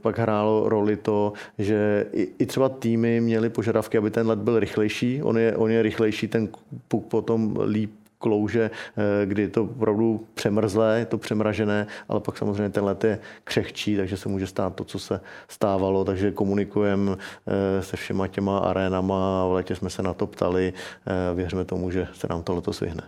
pak 0.00 0.18
hrálo 0.18 0.68
roli 0.68 0.96
to, 0.96 1.32
že 1.58 2.06
i, 2.12 2.28
i 2.38 2.46
třeba 2.46 2.68
týmy 2.68 3.20
měly 3.20 3.50
požadavky, 3.50 3.98
aby 3.98 4.10
ten 4.10 4.26
let 4.26 4.38
byl 4.38 4.60
rychlejší. 4.60 5.22
On 5.22 5.38
je, 5.38 5.56
on 5.56 5.70
je 5.70 5.82
rychlejší, 5.82 6.28
ten 6.28 6.48
puk 6.88 7.06
potom 7.06 7.58
líp 7.66 7.90
klouže, 8.20 8.70
eh, 8.70 9.26
kdy 9.26 9.48
to 9.48 9.62
opravdu 9.64 10.26
přemrzlé, 10.34 10.98
je 10.98 11.06
to 11.06 11.18
přemražené, 11.18 11.86
ale 12.08 12.20
pak 12.20 12.38
samozřejmě 12.38 12.70
ten 12.70 12.84
let 12.84 13.04
je 13.04 13.18
křehčí, 13.44 13.96
takže 13.96 14.16
se 14.16 14.28
může 14.28 14.46
stát 14.46 14.74
to, 14.74 14.84
co 14.84 14.98
se 14.98 15.20
stávalo, 15.48 16.04
takže 16.04 16.32
komunikujeme 16.32 17.16
eh, 17.16 17.82
se 17.82 17.96
všema 17.96 18.28
těma 18.28 18.58
arénama, 18.58 19.46
v 19.46 19.52
letě 19.52 19.76
jsme 19.76 19.90
se 19.90 20.02
na 20.02 20.14
to 20.14 20.26
ptali, 20.26 20.72
eh, 20.72 21.34
věříme 21.34 21.64
tomu, 21.64 21.90
že 21.90 22.08
se 22.12 22.26
nám 22.30 22.42
to 22.42 22.54
letos 22.54 22.80
vyhne. 22.80 23.02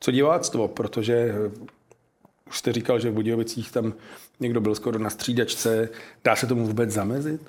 Co 0.00 0.10
diváctvo, 0.10 0.68
protože 0.68 1.34
už 2.48 2.58
jste 2.58 2.72
říkal, 2.72 2.98
že 2.98 3.10
v 3.10 3.14
Budějovicích 3.14 3.72
tam 3.72 3.92
někdo 4.40 4.60
byl 4.60 4.74
skoro 4.74 4.98
na 4.98 5.10
střídačce. 5.10 5.88
Dá 6.24 6.36
se 6.36 6.46
tomu 6.46 6.66
vůbec 6.66 6.90
zamezit? 6.90 7.40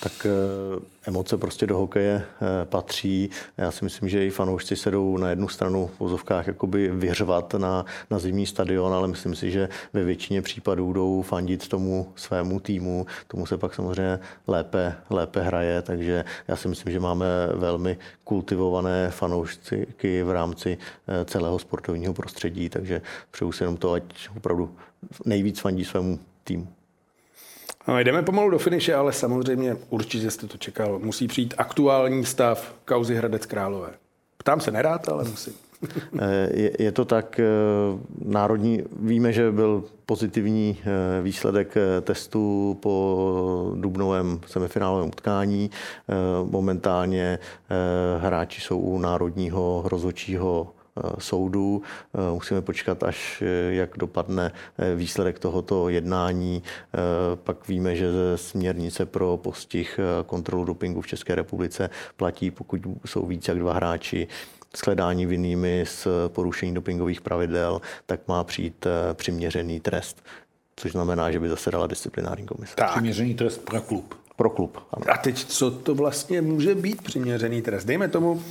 Tak 0.00 0.26
eh, 0.26 0.80
emoce 1.06 1.36
prostě 1.36 1.66
do 1.66 1.78
hokeje 1.78 2.22
eh, 2.24 2.64
patří. 2.64 3.30
Já 3.56 3.70
si 3.70 3.84
myslím, 3.84 4.08
že 4.08 4.26
i 4.26 4.30
fanoušci 4.30 4.76
se 4.76 4.90
jdou 4.90 5.16
na 5.16 5.30
jednu 5.30 5.48
stranu 5.48 5.90
v 5.96 6.00
vozovkách 6.00 6.46
jakoby 6.46 6.88
vyřvat 6.88 7.54
na, 7.54 7.84
na 8.10 8.18
zimní 8.18 8.46
stadion, 8.46 8.94
ale 8.94 9.08
myslím 9.08 9.34
si, 9.34 9.50
že 9.50 9.68
ve 9.92 10.04
většině 10.04 10.42
případů 10.42 10.92
jdou 10.92 11.22
fandit 11.22 11.68
tomu 11.68 12.12
svému 12.16 12.60
týmu. 12.60 13.06
Tomu 13.28 13.46
se 13.46 13.58
pak 13.58 13.74
samozřejmě 13.74 14.18
lépe, 14.46 14.94
lépe 15.10 15.42
hraje, 15.42 15.82
takže 15.82 16.24
já 16.48 16.56
si 16.56 16.68
myslím, 16.68 16.92
že 16.92 17.00
máme 17.00 17.26
velmi 17.54 17.98
kultivované 18.24 19.10
fanoušky 19.10 20.22
v 20.22 20.30
rámci 20.30 20.78
eh, 21.08 21.24
celého 21.24 21.58
sportovního 21.58 22.14
prostředí, 22.14 22.68
takže 22.68 23.02
přeju 23.30 23.52
si 23.52 23.62
jenom 23.62 23.76
to, 23.76 23.92
ať 23.92 24.28
opravdu 24.36 24.74
nejvíc 25.24 25.60
fandí 25.60 25.84
svému 25.84 26.18
týmu. 26.44 26.79
No, 27.90 27.98
jdeme 27.98 28.22
pomalu 28.22 28.50
do 28.50 28.58
finiše, 28.58 28.94
ale 28.94 29.12
samozřejmě 29.12 29.76
určitě 29.88 30.30
jste 30.30 30.46
to 30.46 30.58
čekal. 30.58 30.98
Musí 30.98 31.28
přijít 31.28 31.54
aktuální 31.58 32.24
stav 32.24 32.74
kauzy 32.84 33.14
Hradec 33.14 33.46
Králové. 33.46 33.90
Ptám 34.36 34.60
se 34.60 34.70
nerád, 34.70 35.08
ale 35.08 35.24
musím. 35.24 35.52
Eh, 36.20 36.50
je, 36.60 36.70
je 36.78 36.92
to 36.92 37.04
tak, 37.04 37.40
eh, 37.40 37.44
národní, 38.24 38.82
víme, 39.00 39.32
že 39.32 39.52
byl 39.52 39.84
pozitivní 40.06 40.78
eh, 40.80 41.22
výsledek 41.22 41.74
testu 42.02 42.76
po 42.82 43.72
dubnovém 43.74 44.40
semifinálovém 44.46 45.08
utkání. 45.08 45.70
Momentálně 46.44 47.38
hráči 48.18 48.60
jsou 48.60 48.78
u 48.78 48.98
národního 48.98 49.82
rozhodčího 49.86 50.72
soudů. 51.18 51.82
Eh, 52.14 52.32
musíme 52.34 52.62
počkat, 52.62 53.02
až 53.02 53.42
eh, 53.42 53.74
jak 53.74 53.90
dopadne 53.98 54.52
výsledek 54.96 55.38
tohoto 55.38 55.88
jednání. 55.88 56.62
Pak 57.34 57.68
víme, 57.68 57.96
že 57.96 58.06
směrnice 58.36 59.06
pro 59.06 59.36
postih 59.36 60.00
kontrolu 60.26 60.64
dopingu 60.64 61.00
v 61.00 61.06
České 61.06 61.34
republice 61.34 61.90
platí, 62.16 62.50
pokud 62.50 62.80
jsou 63.06 63.26
více 63.26 63.50
jak 63.50 63.58
dva 63.58 63.72
hráči 63.72 64.28
shledání 64.76 65.26
vinnými 65.26 65.84
s 65.86 66.28
porušení 66.28 66.74
dopingových 66.74 67.20
pravidel, 67.20 67.80
tak 68.06 68.20
má 68.28 68.44
přijít 68.44 68.86
přiměřený 69.14 69.80
trest, 69.80 70.22
což 70.76 70.92
znamená, 70.92 71.30
že 71.30 71.40
by 71.40 71.48
zasedala 71.48 71.86
disciplinární 71.86 72.46
komise. 72.46 72.76
Tak. 72.76 72.90
Přiměřený 72.90 73.34
trest 73.34 73.64
pro 73.64 73.80
klub. 73.80 74.14
Pro 74.36 74.50
klub, 74.50 74.78
ano. 74.92 75.04
A 75.14 75.16
teď, 75.16 75.44
co 75.44 75.70
to 75.70 75.94
vlastně 75.94 76.42
může 76.42 76.74
být 76.74 77.02
přiměřený 77.02 77.62
trest? 77.62 77.84
Dejme 77.84 78.08
tomu, 78.08 78.42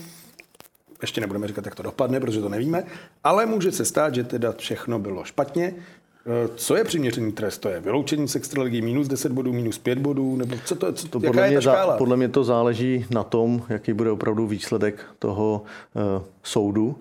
ještě 1.02 1.22
nebudeme 1.22 1.48
říkat, 1.48 1.66
jak 1.66 1.76
to 1.76 1.84
dopadne, 1.84 2.20
protože 2.20 2.42
to 2.42 2.50
nevíme, 2.50 2.84
ale 3.24 3.46
může 3.46 3.72
se 3.72 3.86
stát, 3.86 4.16
že 4.16 4.24
teda 4.24 4.52
všechno 4.52 5.00
bylo 5.00 5.24
špatně, 5.24 5.74
co 6.56 6.76
je 6.76 6.84
přiměřený 6.84 7.32
trest? 7.32 7.58
To 7.58 7.70
je 7.70 7.80
vyloučení 7.80 8.28
z 8.28 8.36
extraligy 8.36 8.82
minus 8.82 9.08
10 9.08 9.32
bodů, 9.32 9.54
minus 9.54 9.78
5 9.78 10.00
bodů? 10.00 10.36
Nebo 10.36 10.56
co 10.66 10.76
to, 10.76 10.94
co, 10.94 11.08
to 11.08 11.20
podle, 11.20 11.44
je 11.44 11.48
mě 11.48 11.58
ta 11.58 11.62
škála? 11.62 11.94
Za, 11.94 11.98
podle 11.98 12.18
mě 12.18 12.30
to 12.30 12.44
záleží 12.44 13.06
na 13.10 13.24
tom, 13.24 13.64
jaký 13.70 13.94
bude 13.94 14.12
opravdu 14.12 14.48
výsledek 14.48 15.06
toho 15.20 15.64
uh, 15.94 16.24
soudu, 16.44 16.86
uh, 16.88 16.96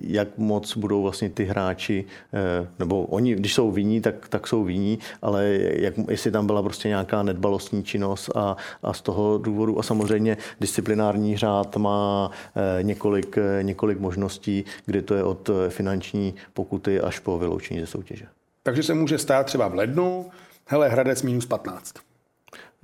jak 0.00 0.28
moc 0.38 0.76
budou 0.76 1.02
vlastně 1.02 1.30
ty 1.30 1.44
hráči, 1.44 2.04
uh, 2.04 2.66
nebo 2.78 3.04
oni, 3.04 3.34
když 3.34 3.54
jsou 3.54 3.70
vinní, 3.70 4.00
tak, 4.00 4.28
tak 4.28 4.46
jsou 4.46 4.64
vinní, 4.64 4.98
ale 5.22 5.58
jak, 5.72 5.94
jestli 6.08 6.30
tam 6.30 6.46
byla 6.46 6.62
prostě 6.62 6.88
nějaká 6.88 7.22
nedbalostní 7.22 7.84
činnost 7.84 8.30
a, 8.34 8.56
a 8.82 8.92
z 8.92 9.00
toho 9.00 9.38
důvodu 9.38 9.78
a 9.78 9.82
samozřejmě 9.82 10.36
disciplinární 10.60 11.36
řád 11.36 11.76
má 11.76 12.30
uh, 12.30 12.84
několik, 12.84 13.36
uh, 13.36 13.42
několik 13.62 14.00
možností, 14.00 14.64
kdy 14.86 15.02
to 15.02 15.14
je 15.14 15.24
od 15.24 15.50
finanční 15.68 16.34
pokuty 16.52 17.00
až 17.00 17.18
po 17.18 17.38
vyloučení 17.38 17.80
ze 17.80 17.86
soutěže. 17.86 18.23
Takže 18.66 18.82
se 18.82 18.94
může 18.94 19.18
stát 19.18 19.46
třeba 19.46 19.68
v 19.68 19.74
lednu, 19.74 20.30
hele, 20.66 20.88
Hradec 20.88 21.22
minus 21.22 21.46
15. 21.46 21.94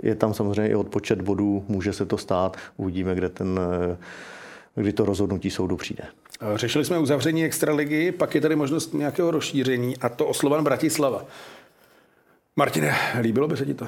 Je 0.03 0.14
tam 0.14 0.35
samozřejmě 0.35 0.70
i 0.70 0.74
odpočet 0.74 1.22
bodů, 1.22 1.64
může 1.68 1.93
se 1.93 2.07
to 2.07 2.18
stát, 2.18 2.57
uvidíme, 2.76 3.14
kde 3.14 3.28
ten, 3.28 3.61
kdy 4.74 4.93
to 4.93 5.05
rozhodnutí 5.05 5.51
soudu 5.51 5.76
přijde. 5.76 6.05
Řešili 6.55 6.85
jsme 6.85 6.99
uzavření 6.99 7.45
extraligy, 7.45 8.12
pak 8.12 8.35
je 8.35 8.41
tady 8.41 8.57
možnost 8.57 8.95
nějakého 8.95 9.31
rozšíření 9.31 9.97
a 9.97 10.09
to 10.09 10.26
o 10.26 10.35
Slovan 10.35 10.64
Bratislava. 10.64 11.24
Martine, 12.57 12.95
líbilo 13.20 13.49
by 13.49 13.57
se 13.57 13.66
ti 13.66 13.74
to? 13.74 13.87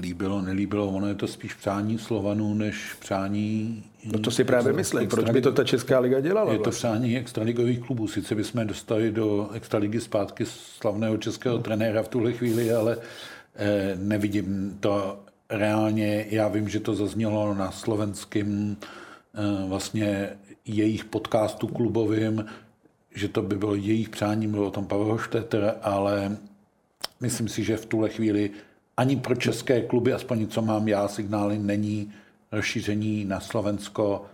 Líbilo, 0.00 0.42
nelíbilo, 0.42 0.88
ono 0.88 1.08
je 1.08 1.14
to 1.14 1.26
spíš 1.26 1.54
přání 1.54 1.98
Slovanů, 1.98 2.54
než 2.54 2.94
přání... 3.00 3.84
No 4.12 4.18
to 4.18 4.30
si 4.30 4.44
právě 4.44 4.72
myslím, 4.72 5.08
proč 5.08 5.30
by 5.30 5.40
to 5.40 5.52
ta 5.52 5.64
Česká 5.64 5.98
liga 5.98 6.20
dělala? 6.20 6.52
Je 6.52 6.58
to 6.58 6.64
vlastně? 6.64 6.88
přání 6.88 7.18
extraligových 7.18 7.80
klubů. 7.80 8.08
Sice 8.08 8.34
bychom 8.34 8.66
dostali 8.66 9.12
do 9.12 9.50
extraligy 9.52 10.00
zpátky 10.00 10.44
slavného 10.46 11.16
českého 11.16 11.58
trenéra 11.58 12.02
v 12.02 12.08
tuhle 12.08 12.32
chvíli, 12.32 12.72
ale 12.72 12.98
eh, 13.56 13.96
nevidím 13.96 14.76
to 14.80 15.20
reálně. 15.50 16.26
Já 16.30 16.48
vím, 16.48 16.68
že 16.68 16.80
to 16.80 16.94
zaznělo 16.94 17.54
na 17.54 17.70
slovenském 17.70 18.76
eh, 19.34 19.68
vlastně 19.68 20.28
jejich 20.64 21.04
podcastu 21.04 21.66
klubovým, 21.66 22.44
že 23.14 23.28
to 23.28 23.42
by 23.42 23.56
bylo 23.56 23.74
jejich 23.74 24.08
přání, 24.08 24.46
mluvil 24.46 24.68
o 24.68 24.70
tom 24.70 24.86
Pavel 24.86 25.18
Šteter, 25.18 25.74
ale 25.82 26.36
myslím 27.20 27.48
si, 27.48 27.64
že 27.64 27.76
v 27.76 27.86
tuhle 27.86 28.08
chvíli 28.08 28.50
ani 28.96 29.16
pro 29.16 29.34
české 29.34 29.80
kluby, 29.82 30.12
aspoň 30.12 30.46
co 30.46 30.62
mám 30.62 30.88
já, 30.88 31.08
signály 31.08 31.58
není 31.58 32.12
rozšíření 32.52 33.24
na 33.24 33.40
Slovensko 33.40 34.24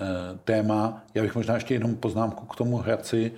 e, 0.00 0.38
téma. 0.44 1.04
Já 1.14 1.22
bych 1.22 1.34
možná 1.34 1.54
ještě 1.54 1.74
jenom 1.74 1.96
poznámku 1.96 2.46
k 2.46 2.56
tomu 2.56 2.76
Hradci. 2.76 3.32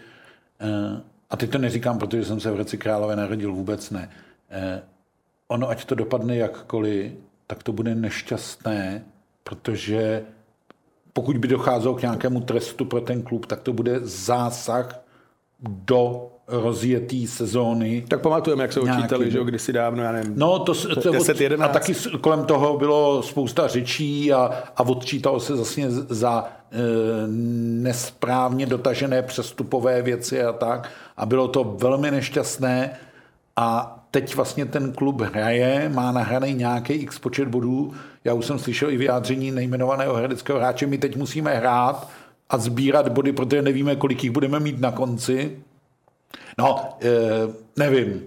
E, 0.60 1.00
a 1.30 1.36
teď 1.36 1.50
to 1.50 1.58
neříkám, 1.58 1.98
protože 1.98 2.24
jsem 2.24 2.40
se 2.40 2.50
v 2.50 2.54
Hradci 2.54 2.78
Králové 2.78 3.16
narodil, 3.16 3.52
vůbec 3.52 3.90
ne. 3.90 4.10
E, 4.50 4.82
ono, 5.48 5.68
ať 5.68 5.84
to 5.84 5.94
dopadne 5.94 6.36
jakkoliv, 6.36 7.12
tak 7.46 7.62
to 7.62 7.72
bude 7.72 7.94
nešťastné, 7.94 9.04
protože 9.44 10.22
pokud 11.12 11.38
by 11.38 11.48
docházelo 11.48 11.94
k 11.94 12.02
nějakému 12.02 12.40
trestu 12.40 12.84
pro 12.84 13.00
ten 13.00 13.22
klub, 13.22 13.46
tak 13.46 13.60
to 13.60 13.72
bude 13.72 14.00
zásah 14.02 15.07
do 15.61 16.30
rozjetý 16.48 17.26
sezóny. 17.26 18.04
Tak 18.09 18.20
pamatujeme, 18.20 18.64
jak 18.64 18.72
se 18.72 18.80
očítali, 18.80 19.30
že 19.30 19.38
jo, 19.38 19.44
kdysi 19.44 19.72
dávno, 19.72 20.02
já 20.02 20.12
nevím, 20.12 20.32
no, 20.36 20.59
to, 20.59 20.74
to, 21.02 21.12
10, 21.12 21.40
11. 21.40 21.70
A 21.70 21.72
taky 21.72 21.94
kolem 22.20 22.44
toho 22.44 22.78
bylo 22.78 23.22
spousta 23.22 23.68
řečí 23.68 24.32
a, 24.32 24.50
a 24.76 24.80
odčítalo 24.80 25.40
se 25.40 25.56
zase 25.56 25.80
za 25.90 26.44
e, 26.44 26.78
nesprávně 27.82 28.66
dotažené 28.66 29.22
přestupové 29.22 30.02
věci 30.02 30.42
a 30.42 30.52
tak. 30.52 30.90
A 31.16 31.26
bylo 31.26 31.48
to 31.48 31.64
velmi 31.64 32.11
nešťastné 32.11 32.90
a 33.56 33.98
teď 34.11 34.34
vlastně 34.34 34.66
ten 34.66 34.92
klub 34.92 35.20
hraje, 35.20 35.90
má 35.94 36.12
nahraný 36.12 36.54
nějaký 36.54 36.92
x 36.92 37.18
počet 37.18 37.48
bodů. 37.48 37.92
Já 38.24 38.34
už 38.34 38.46
jsem 38.46 38.59
slyšel 38.59 38.90
i 38.90 38.96
vyjádření 38.96 39.50
nejmenovaného 39.50 40.14
hradeckého 40.14 40.59
hráče, 40.59 40.86
my 40.86 40.98
teď 40.98 41.16
musíme 41.16 41.54
hrát 41.54 42.09
a 42.51 42.59
sbírat 42.59 43.09
body, 43.09 43.32
protože 43.32 43.62
nevíme, 43.62 43.96
kolik 43.96 44.24
jich 44.24 44.32
budeme 44.32 44.61
mít 44.61 44.80
na 44.80 44.92
konci. 44.92 45.59
No, 46.59 46.78
e, 47.03 47.11
nevím. 47.76 48.22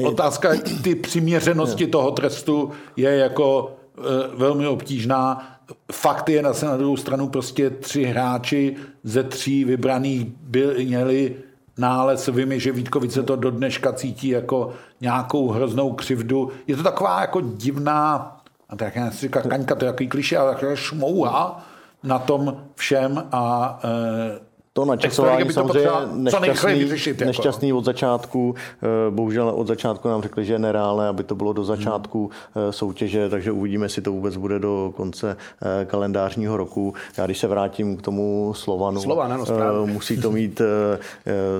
E, 0.00 0.06
otázka 0.06 0.50
ty 0.82 0.94
přiměřenosti 0.94 1.86
toho 1.86 2.10
trestu 2.10 2.70
je 2.96 3.16
jako 3.16 3.76
e, 3.98 4.00
velmi 4.36 4.66
obtížná. 4.66 5.54
Fakt 5.92 6.28
je 6.28 6.42
na, 6.42 6.52
na 6.62 6.76
druhou 6.76 6.96
stranu 6.96 7.28
prostě 7.28 7.70
tři 7.70 8.04
hráči 8.04 8.76
ze 9.04 9.22
tří 9.22 9.64
vybraných 9.64 10.26
byli, 10.40 10.86
měli 10.86 11.36
nález. 11.78 12.28
Vím, 12.32 12.60
že 12.60 12.72
Vítkovice 12.72 13.22
to 13.22 13.36
do 13.36 13.50
dneška 13.50 13.92
cítí 13.92 14.28
jako 14.28 14.72
nějakou 15.00 15.48
hroznou 15.48 15.92
křivdu. 15.92 16.50
Je 16.66 16.76
to 16.76 16.82
taková 16.82 17.20
jako 17.20 17.40
divná, 17.40 18.36
a 18.68 18.76
tak 18.76 18.96
já 18.96 19.10
si 19.10 19.20
říká, 19.20 19.42
kaňka, 19.42 19.74
to 19.74 19.84
je 19.84 19.86
jaký 19.86 20.08
kliše, 20.08 20.36
ale 20.36 20.54
taková 20.54 20.76
šmouha 20.76 21.64
na 22.02 22.18
tom 22.18 22.56
všem 22.74 23.24
a 23.32 23.78
e, 23.84 24.48
to 24.78 24.84
načasování 24.84 25.52
samozřejmě 25.52 25.90
nešťastný, 26.12 26.74
vyřešit, 26.74 27.20
jako. 27.20 27.24
nešťastný 27.24 27.72
od 27.72 27.84
začátku. 27.84 28.54
Eh, 28.82 29.10
bohužel 29.10 29.48
od 29.48 29.66
začátku 29.66 30.08
nám 30.08 30.22
řekli, 30.22 30.44
že 30.44 30.52
je 30.52 30.58
nereálné, 30.58 31.08
aby 31.08 31.24
to 31.24 31.34
bylo 31.34 31.52
do 31.52 31.64
začátku 31.64 32.30
hmm. 32.54 32.72
soutěže, 32.72 33.28
takže 33.28 33.52
uvidíme, 33.52 33.84
jestli 33.84 34.02
to 34.02 34.12
vůbec 34.12 34.36
bude 34.36 34.58
do 34.58 34.92
konce 34.96 35.36
kalendářního 35.86 36.56
roku. 36.56 36.94
Já 37.16 37.26
když 37.26 37.38
se 37.38 37.46
vrátím 37.46 37.96
k 37.96 38.02
tomu 38.02 38.52
Slovanu, 38.56 39.00
Slovan, 39.00 39.32
ano, 39.32 39.86
musí 39.86 40.20
to 40.20 40.30
mít 40.30 40.60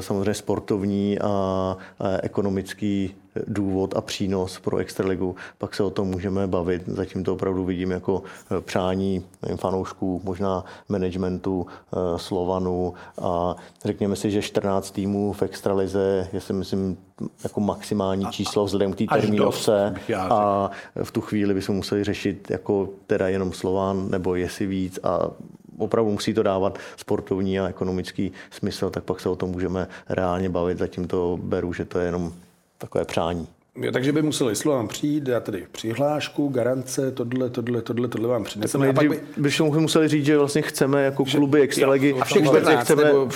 samozřejmě 0.01 0.35
sportovní 0.35 1.19
a 1.19 1.77
ekonomický 2.23 3.15
důvod 3.47 3.97
a 3.97 4.01
přínos 4.01 4.59
pro 4.59 4.77
Extraligu, 4.77 5.37
pak 5.59 5.75
se 5.75 5.83
o 5.83 5.91
tom 5.91 6.09
můžeme 6.09 6.47
bavit. 6.47 6.83
Zatím 6.87 7.25
to 7.25 7.33
opravdu 7.33 7.65
vidím 7.65 7.91
jako 7.91 8.23
eh, 8.51 8.61
přání 8.61 9.25
fanoušků, 9.57 10.21
možná 10.25 10.65
managementu 10.89 11.67
eh, 11.67 12.19
Slovanu. 12.19 12.95
A 13.23 13.57
řekněme 13.85 14.17
si, 14.17 14.31
že 14.31 14.43
14 14.43 14.91
týmů 14.91 15.33
v 15.33 15.43
Extralize 15.43 16.29
je 16.33 16.41
si 16.41 16.53
myslím 16.53 16.97
jako 17.45 17.61
maximální 17.61 18.27
číslo 18.27 18.65
vzhledem 18.65 18.93
k 18.93 18.97
té 18.97 19.05
termínovce. 19.05 19.95
a 20.19 20.71
v 21.03 21.11
tu 21.11 21.21
chvíli 21.21 21.55
bychom 21.55 21.77
museli 21.77 22.05
řešit 22.05 22.51
jako 22.51 22.89
teda 23.07 23.29
jenom 23.29 23.53
Slovan 23.53 24.11
nebo 24.11 24.35
jestli 24.35 24.67
víc. 24.67 24.99
A 25.03 25.31
opravdu 25.79 26.11
musí 26.11 26.35
to 26.35 26.43
dávat 26.43 26.79
sportovní 26.97 27.61
a 27.61 27.69
ekonomický 27.69 28.33
smysl, 28.51 28.91
tak 28.91 29.05
pak 29.05 29.21
se 29.21 29.29
o 29.29 29.37
tom 29.37 29.51
můžeme 29.51 29.89
reálně 30.09 30.49
bavit. 30.49 30.79
Zatím 30.79 31.07
to 31.07 31.39
beru, 31.43 31.73
že 31.73 31.85
to 31.85 31.99
je 31.99 32.07
jenom 32.07 32.33
takové 32.79 33.05
přání. 33.05 33.49
Jo, 33.77 33.93
takže 33.93 34.13
by 34.13 34.23
museli 34.23 34.57
Slovan 34.57 34.89
přijít, 34.89 35.25
dát 35.25 35.45
tady 35.45 35.67
přihlášku, 35.73 36.49
garance, 36.49 37.13
tohle, 37.13 37.51
tohle, 37.51 37.83
tohle, 37.83 38.09
tohle 38.09 38.29
vám 38.29 38.45
přineseme. 38.45 38.89
A 38.89 38.93
pak 38.93 39.09
by... 39.09 39.21
bychom 39.37 39.81
museli 39.81 40.09
říct, 40.09 40.25
že 40.25 40.39
vlastně 40.39 40.63
chceme 40.63 41.05
jako 41.05 41.25
kluby 41.25 41.61
extraligy, 41.61 42.15
a 42.21 42.25
všech 42.25 42.47
14, 42.47 42.85
chceme, 42.85 43.05
nebo... 43.05 43.29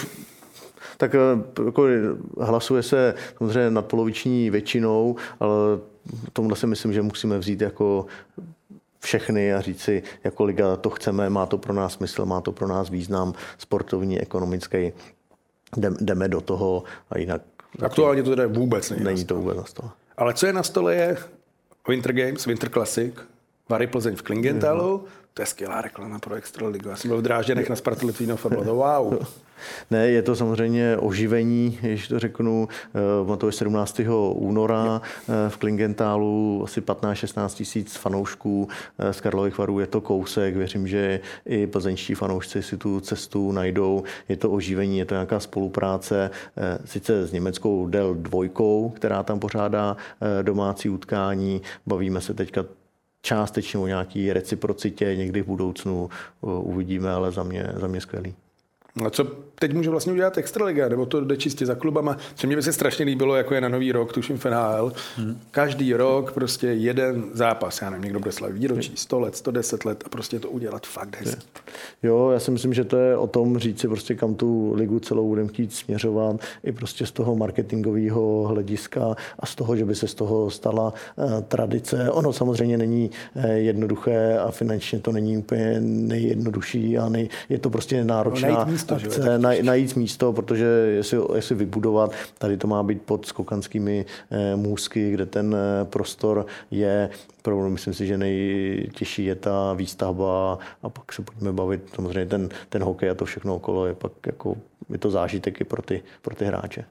tak 0.97 1.15
eh, 1.15 1.19
jako 1.65 1.87
hlasuje 2.41 2.83
se 2.83 3.15
samozřejmě 3.39 3.71
nadpoloviční 3.71 4.51
většinou, 4.51 5.17
ale 5.41 5.57
tomhle 6.33 6.57
si 6.57 6.67
myslím, 6.67 6.93
že 6.93 7.03
musíme 7.03 7.39
vzít 7.39 7.61
jako 7.61 8.07
všechny 9.01 9.55
a 9.55 9.61
říct 9.61 9.81
si, 9.81 10.03
jako 10.25 10.45
liga 10.45 10.77
to 10.77 10.91
chceme, 10.91 11.31
má 11.31 11.47
to 11.47 11.59
pro 11.59 11.75
nás 11.75 11.93
smysl, 11.93 12.27
má 12.27 12.41
to 12.41 12.53
pro 12.53 12.69
nás 12.69 12.91
význam 12.91 13.35
sportovní, 13.59 14.21
ekonomický, 14.21 14.93
jdeme 16.01 16.29
do 16.29 16.41
toho 16.41 16.83
a 17.11 17.19
jinak 17.19 17.43
Aktuálně 17.83 18.23
to 18.23 18.31
teda 18.31 18.47
vůbec 18.47 18.91
není, 18.91 19.05
není 19.05 19.25
to 19.25 19.35
vůbec 19.35 19.57
na 19.57 19.65
stole. 19.65 19.91
Ale 20.17 20.35
co 20.35 20.47
je 20.47 20.53
na 20.53 20.63
stole 20.63 20.95
je 20.95 21.17
Winter 21.89 22.13
Games, 22.13 22.47
Winter 22.47 22.71
Classic, 22.71 23.15
Vary 23.69 23.87
Plzeň 23.87 24.17
v 24.17 24.23
Klingentalu, 24.23 25.05
to 25.35 25.43
je 25.43 25.47
skvělá 25.47 25.81
reklama 25.81 26.19
pro 26.19 26.35
Extraligu. 26.35 26.89
Já 26.89 26.97
jsem 26.97 27.09
byl 27.09 27.19
v 27.19 27.23
Drážděnech 27.23 27.69
na 27.69 27.77
Spartu 27.77 28.07
Litvínov 28.07 28.47
a 28.47 28.49
bylo 28.49 28.65
to 28.65 28.75
wow. 28.75 29.27
Ne, 29.91 30.09
je 30.09 30.23
to 30.23 30.37
samozřejmě 30.37 30.97
oživení, 30.97 31.79
když 31.81 32.09
to 32.09 32.19
řeknu, 32.19 32.69
eh, 33.33 33.37
to 33.37 33.47
je 33.47 33.53
17. 33.53 34.01
února 34.33 35.01
eh, 35.05 35.51
v 35.51 35.57
Klingentálu, 35.57 36.61
asi 36.65 36.81
15-16 36.81 37.49
tisíc 37.49 37.97
fanoušků 37.97 38.69
eh, 38.99 39.13
z 39.13 39.21
Karlových 39.21 39.59
varů, 39.59 39.81
je 39.81 39.87
to 39.87 40.01
kousek, 40.01 40.57
věřím, 40.57 40.89
že 40.89 41.21
i 41.47 41.67
plzeňští 41.67 42.15
fanoušci 42.15 42.63
si 42.63 42.77
tu 42.77 43.01
cestu 43.01 43.53
najdou, 43.53 44.03
je 44.29 44.37
to 44.37 44.51
oživení, 44.51 44.99
je 44.99 45.05
to 45.05 45.15
nějaká 45.15 45.41
spolupráce, 45.41 46.31
sice 46.85 47.27
s 47.27 47.33
německou 47.33 47.87
Del 47.87 48.15
dvojkou, 48.15 48.93
která 48.97 49.23
tam 49.23 49.41
pořádá 49.41 49.97
domácí 50.43 50.89
utkání, 50.89 51.63
bavíme 51.87 52.21
se 52.21 52.35
teďka 52.35 52.65
částečně 53.23 53.81
o 53.81 53.87
nějaký 53.87 54.33
reciprocitě 54.33 55.17
někdy 55.17 55.43
v 55.43 55.47
budoucnu 55.47 56.11
uvidíme, 56.41 57.11
ale 57.11 57.33
za 57.33 57.43
mě, 57.43 57.73
za 57.77 57.87
mě 57.87 58.01
skvělý. 58.01 58.35
A 59.07 59.11
co 59.11 59.25
teď 59.55 59.75
může 59.75 59.91
vlastně 59.91 60.13
udělat 60.13 60.39
Extraliga, 60.39 60.89
nebo 60.89 61.07
to 61.07 61.21
jde 61.21 61.37
čistě 61.37 61.67
za 61.67 61.75
klubama. 61.75 62.17
Co 62.35 62.47
mě 62.47 62.57
by 62.57 62.63
se 62.63 62.73
strašně 62.73 63.05
líbilo, 63.05 63.37
jako 63.37 63.55
je 63.55 63.61
na 63.61 63.69
nový 63.69 63.93
rok, 63.93 64.13
tuším 64.13 64.39
v 64.39 64.45
NHL. 64.45 64.93
Hmm. 65.17 65.39
Každý 65.51 65.95
rok 65.95 66.33
prostě 66.33 66.67
jeden 66.67 67.25
zápas, 67.33 67.83
já 67.83 67.91
nevím, 67.91 68.05
někdo 68.05 68.19
bude 68.19 68.33
slavit 68.33 68.59
výročí, 68.59 68.93
100 68.95 69.21
let, 69.21 69.37
110 69.37 69.85
let 69.85 70.03
a 70.07 70.09
prostě 70.09 70.41
to 70.41 70.51
udělat 70.51 70.87
fakt 70.87 71.17
hezky. 71.21 71.43
Jo, 72.03 72.31
já 72.31 72.41
si 72.41 72.51
myslím, 72.51 72.75
že 72.75 72.85
to 72.85 72.97
je 72.97 73.17
o 73.17 73.27
tom 73.27 73.59
říct 73.59 73.81
si 73.81 73.89
prostě 73.89 74.15
kam 74.15 74.35
tu 74.35 74.73
ligu 74.75 74.99
celou 74.99 75.29
budeme 75.29 75.49
chtít 75.49 75.73
směřovat, 75.75 76.37
i 76.65 76.73
prostě 76.73 77.07
z 77.07 77.11
toho 77.11 77.37
marketingového 77.37 78.45
hlediska 78.49 79.17
a 79.39 79.47
z 79.47 79.55
toho, 79.55 79.77
že 79.77 79.85
by 79.85 79.95
se 79.95 80.09
z 80.09 80.15
toho 80.15 80.51
stala 80.51 80.95
uh, 81.17 81.41
tradice. 81.43 82.11
Ono 82.11 82.33
samozřejmě 82.33 82.79
není 82.79 83.11
uh, 83.35 83.45
jednoduché 83.45 84.39
a 84.39 84.51
finančně 84.51 85.01
to 85.01 85.13
není 85.13 85.39
úplně 85.39 85.77
nejjednodušší 85.81 86.99
a 86.99 87.09
nej, 87.09 87.29
je 87.49 87.59
to 87.59 87.71
prostě 87.71 88.05
náročná 88.05 88.49
no, 88.49 88.67
místo, 88.91 88.95
akce, 88.95 89.39
naj, 89.39 89.63
najít 89.63 89.97
místo, 89.97 90.33
protože 90.33 90.65
jestli, 90.65 91.19
jestli 91.35 91.55
vybudovat, 91.55 92.13
tady 92.39 92.57
to 92.57 92.67
má 92.67 92.83
být 92.83 93.03
pod 93.03 93.27
skokanskými 93.27 94.07
uh, 94.31 94.61
můzky, 94.61 95.11
kde 95.11 95.27
ten 95.27 95.57
prostor 95.85 96.47
je 96.71 97.11
Problém, 97.43 97.73
myslím 97.73 97.95
si, 97.95 98.07
že 98.07 98.19
nejtěžší 98.19 99.25
je 99.25 99.35
ta 99.35 99.73
výstavba 99.73 100.59
a 100.83 100.89
pak 100.89 101.13
se 101.13 101.23
pojďme 101.23 101.53
bavit. 101.53 101.83
Samozřejmě 101.95 102.27
ten, 102.27 102.49
ten 102.69 102.83
hokej 102.83 103.11
a 103.11 103.15
to 103.15 103.25
všechno 103.25 103.57
okolo 103.57 103.87
je 103.87 103.95
pak 103.95 104.13
jako, 104.27 104.57
je 104.89 104.99
to 104.99 105.11
zážitek 105.11 105.61
i 105.61 105.65
pro 105.65 105.83
ty, 105.83 106.03
pro 106.23 106.35
ty 106.35 106.45
hráče. 106.45 106.85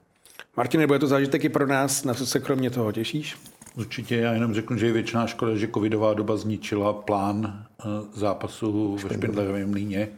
Martin, 0.56 0.86
bude 0.86 0.98
to 0.98 1.06
zážitek 1.06 1.44
i 1.44 1.48
pro 1.48 1.66
nás, 1.66 2.04
na 2.04 2.14
co 2.14 2.26
se 2.26 2.40
kromě 2.40 2.70
toho 2.70 2.92
těšíš? 2.92 3.36
Určitě, 3.76 4.16
já 4.16 4.32
jenom 4.32 4.54
řeknu, 4.54 4.76
že 4.76 4.86
je 4.86 4.92
většiná 4.92 5.26
škoda, 5.26 5.56
že 5.56 5.68
covidová 5.74 6.14
doba 6.14 6.36
zničila 6.36 6.92
plán 6.92 7.64
eh, 7.80 7.84
zápasu 8.14 8.96
ve 9.02 9.14
Špindlerovém 9.14 9.70
mlíně 9.70 10.08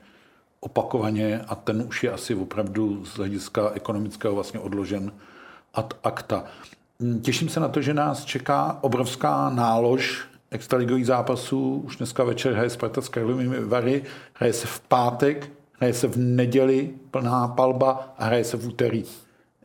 opakovaně 0.64 1.40
a 1.48 1.54
ten 1.54 1.84
už 1.88 2.04
je 2.04 2.10
asi 2.10 2.34
opravdu 2.34 3.04
z 3.04 3.16
hlediska 3.16 3.70
ekonomického 3.74 4.34
vlastně 4.34 4.60
odložen 4.60 5.12
ad 5.74 5.94
acta. 6.04 6.44
Mm, 6.98 7.20
těším 7.20 7.48
se 7.48 7.60
na 7.60 7.68
to, 7.68 7.82
že 7.82 7.94
nás 7.94 8.24
čeká 8.24 8.78
obrovská 8.80 9.50
nálož 9.50 10.24
extraligových 10.50 11.06
zápasů. 11.06 11.82
Už 11.84 11.96
dneska 11.96 12.24
večer 12.24 12.52
hraje 12.52 12.70
Sparta 12.70 13.00
s 13.00 13.08
Karlovými 13.08 13.60
Vary, 13.64 14.02
hraje 14.34 14.52
se 14.52 14.66
v 14.66 14.80
pátek, 14.80 15.50
hraje 15.72 15.92
se 15.92 16.08
v 16.08 16.16
neděli 16.16 16.90
plná 17.10 17.48
palba 17.48 18.14
a 18.18 18.24
hraje 18.24 18.44
se 18.44 18.56
v 18.56 18.66
úterý. 18.66 19.04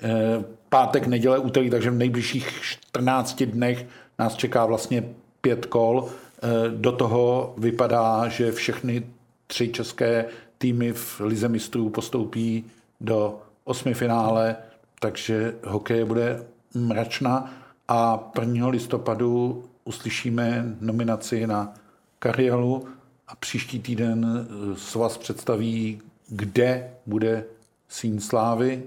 Eh, 0.01 0.43
pátek, 0.69 1.07
neděle, 1.07 1.39
úterý, 1.39 1.69
takže 1.69 1.91
v 1.91 1.95
nejbližších 1.95 2.49
14 2.61 3.45
dnech 3.45 3.85
nás 4.19 4.35
čeká 4.35 4.65
vlastně 4.65 5.03
pět 5.41 5.65
kol. 5.65 6.05
Eh, 6.07 6.69
do 6.69 6.91
toho 6.91 7.53
vypadá, 7.57 8.27
že 8.27 8.51
všechny 8.51 9.03
tři 9.47 9.69
české 9.69 10.25
týmy 10.59 10.93
v 10.93 11.19
Lize 11.19 11.49
mistrů 11.49 11.89
postoupí 11.89 12.65
do 13.01 13.41
osmi 13.63 13.93
finále, 13.93 14.55
takže 14.99 15.55
hokej 15.63 16.05
bude 16.05 16.43
mračna 16.73 17.53
a 17.87 18.31
1. 18.39 18.67
listopadu 18.67 19.63
uslyšíme 19.83 20.75
nominaci 20.81 21.47
na 21.47 21.73
Karielu 22.19 22.87
a 23.27 23.35
příští 23.35 23.79
týden 23.79 24.25
eh, 24.25 24.75
s 24.75 24.95
vás 24.95 25.17
představí, 25.17 26.01
kde 26.27 26.91
bude 27.05 27.45
sín 27.89 28.19
slávy. 28.19 28.83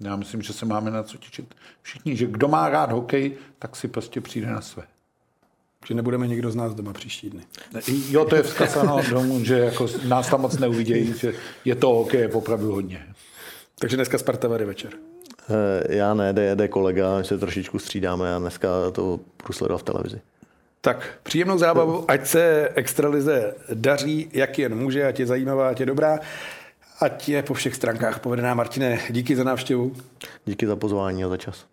Já 0.00 0.16
myslím, 0.16 0.42
že 0.42 0.52
se 0.52 0.66
máme 0.66 0.90
na 0.90 1.02
co 1.02 1.18
těšit 1.18 1.54
všichni, 1.82 2.16
že 2.16 2.26
kdo 2.26 2.48
má 2.48 2.68
rád 2.68 2.92
hokej, 2.92 3.36
tak 3.58 3.76
si 3.76 3.88
prostě 3.88 4.20
přijde 4.20 4.46
na 4.46 4.60
své. 4.60 4.82
Že 5.88 5.94
nebudeme 5.94 6.26
nikdo 6.26 6.50
z 6.50 6.56
nás 6.56 6.74
doma 6.74 6.92
příští 6.92 7.30
dny. 7.30 7.42
Jo, 8.08 8.24
to 8.24 8.36
je 8.36 8.42
vzkazáno 8.42 9.00
domů, 9.10 9.44
že 9.44 9.58
jako 9.58 9.86
nás 10.08 10.28
tam 10.28 10.40
moc 10.40 10.58
neuvidějí, 10.58 11.14
že 11.18 11.32
je 11.64 11.74
to 11.74 11.88
hokej 11.88 12.28
opravdu 12.32 12.72
hodně. 12.72 13.06
Takže 13.78 13.96
dneska 13.96 14.18
Sparta 14.18 14.48
Vary 14.48 14.64
večer. 14.64 14.90
Eh, 15.50 15.96
já 15.96 16.14
ne, 16.14 16.32
jde, 16.32 16.56
jde 16.56 16.68
kolega, 16.68 17.18
my 17.18 17.24
se 17.24 17.38
trošičku 17.38 17.78
střídáme 17.78 18.34
a 18.34 18.38
dneska 18.38 18.68
to 18.92 19.20
budu 19.42 19.52
sledovat 19.52 19.78
v 19.78 19.82
televizi. 19.82 20.20
Tak 20.80 21.18
příjemnou 21.22 21.58
zábavu, 21.58 22.04
ať 22.10 22.26
se 22.26 22.68
extralize 22.74 23.54
daří, 23.74 24.28
jak 24.32 24.58
jen 24.58 24.74
může, 24.74 25.06
ať 25.06 25.20
je 25.20 25.26
zajímavá, 25.26 25.68
ať 25.68 25.80
je 25.80 25.86
dobrá, 25.86 26.18
ať 27.00 27.28
je 27.28 27.42
po 27.42 27.54
všech 27.54 27.74
stránkách 27.74 28.18
povedená. 28.18 28.54
Martine, 28.54 28.98
díky 29.10 29.36
za 29.36 29.44
návštěvu. 29.44 29.92
Díky 30.46 30.66
za 30.66 30.76
pozvání 30.76 31.24
a 31.24 31.28
za 31.28 31.36
čas. 31.36 31.66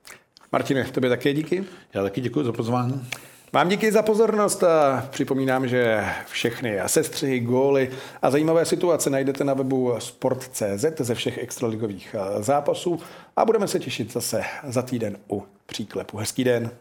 Martine, 0.51 0.84
tobě 0.84 1.09
také 1.09 1.34
díky. 1.34 1.63
Já 1.93 2.03
taky 2.03 2.22
děkuji 2.22 2.43
za 2.43 2.51
pozvání. 2.51 3.07
Vám 3.56 3.70
díky 3.70 3.91
za 3.91 4.01
pozornost 4.01 4.64
a 4.64 5.08
připomínám, 5.12 5.68
že 5.68 6.06
všechny 6.28 6.80
sestřihy, 6.86 7.39
góly 7.39 7.91
a 8.22 8.32
zajímavé 8.32 8.66
situace 8.66 9.10
najdete 9.10 9.43
na 9.43 9.53
webu 9.53 9.93
sport.cz 9.99 10.86
ze 10.99 11.16
všech 11.16 11.38
extraligových 11.38 12.16
zápasů 12.39 12.99
a 13.36 13.45
budeme 13.45 13.68
se 13.68 13.80
těšit 13.80 14.14
zase 14.14 14.43
za 14.64 14.82
týden 14.82 15.18
u 15.32 15.43
příklepu. 15.66 16.18
Hezký 16.18 16.43
den. 16.43 16.72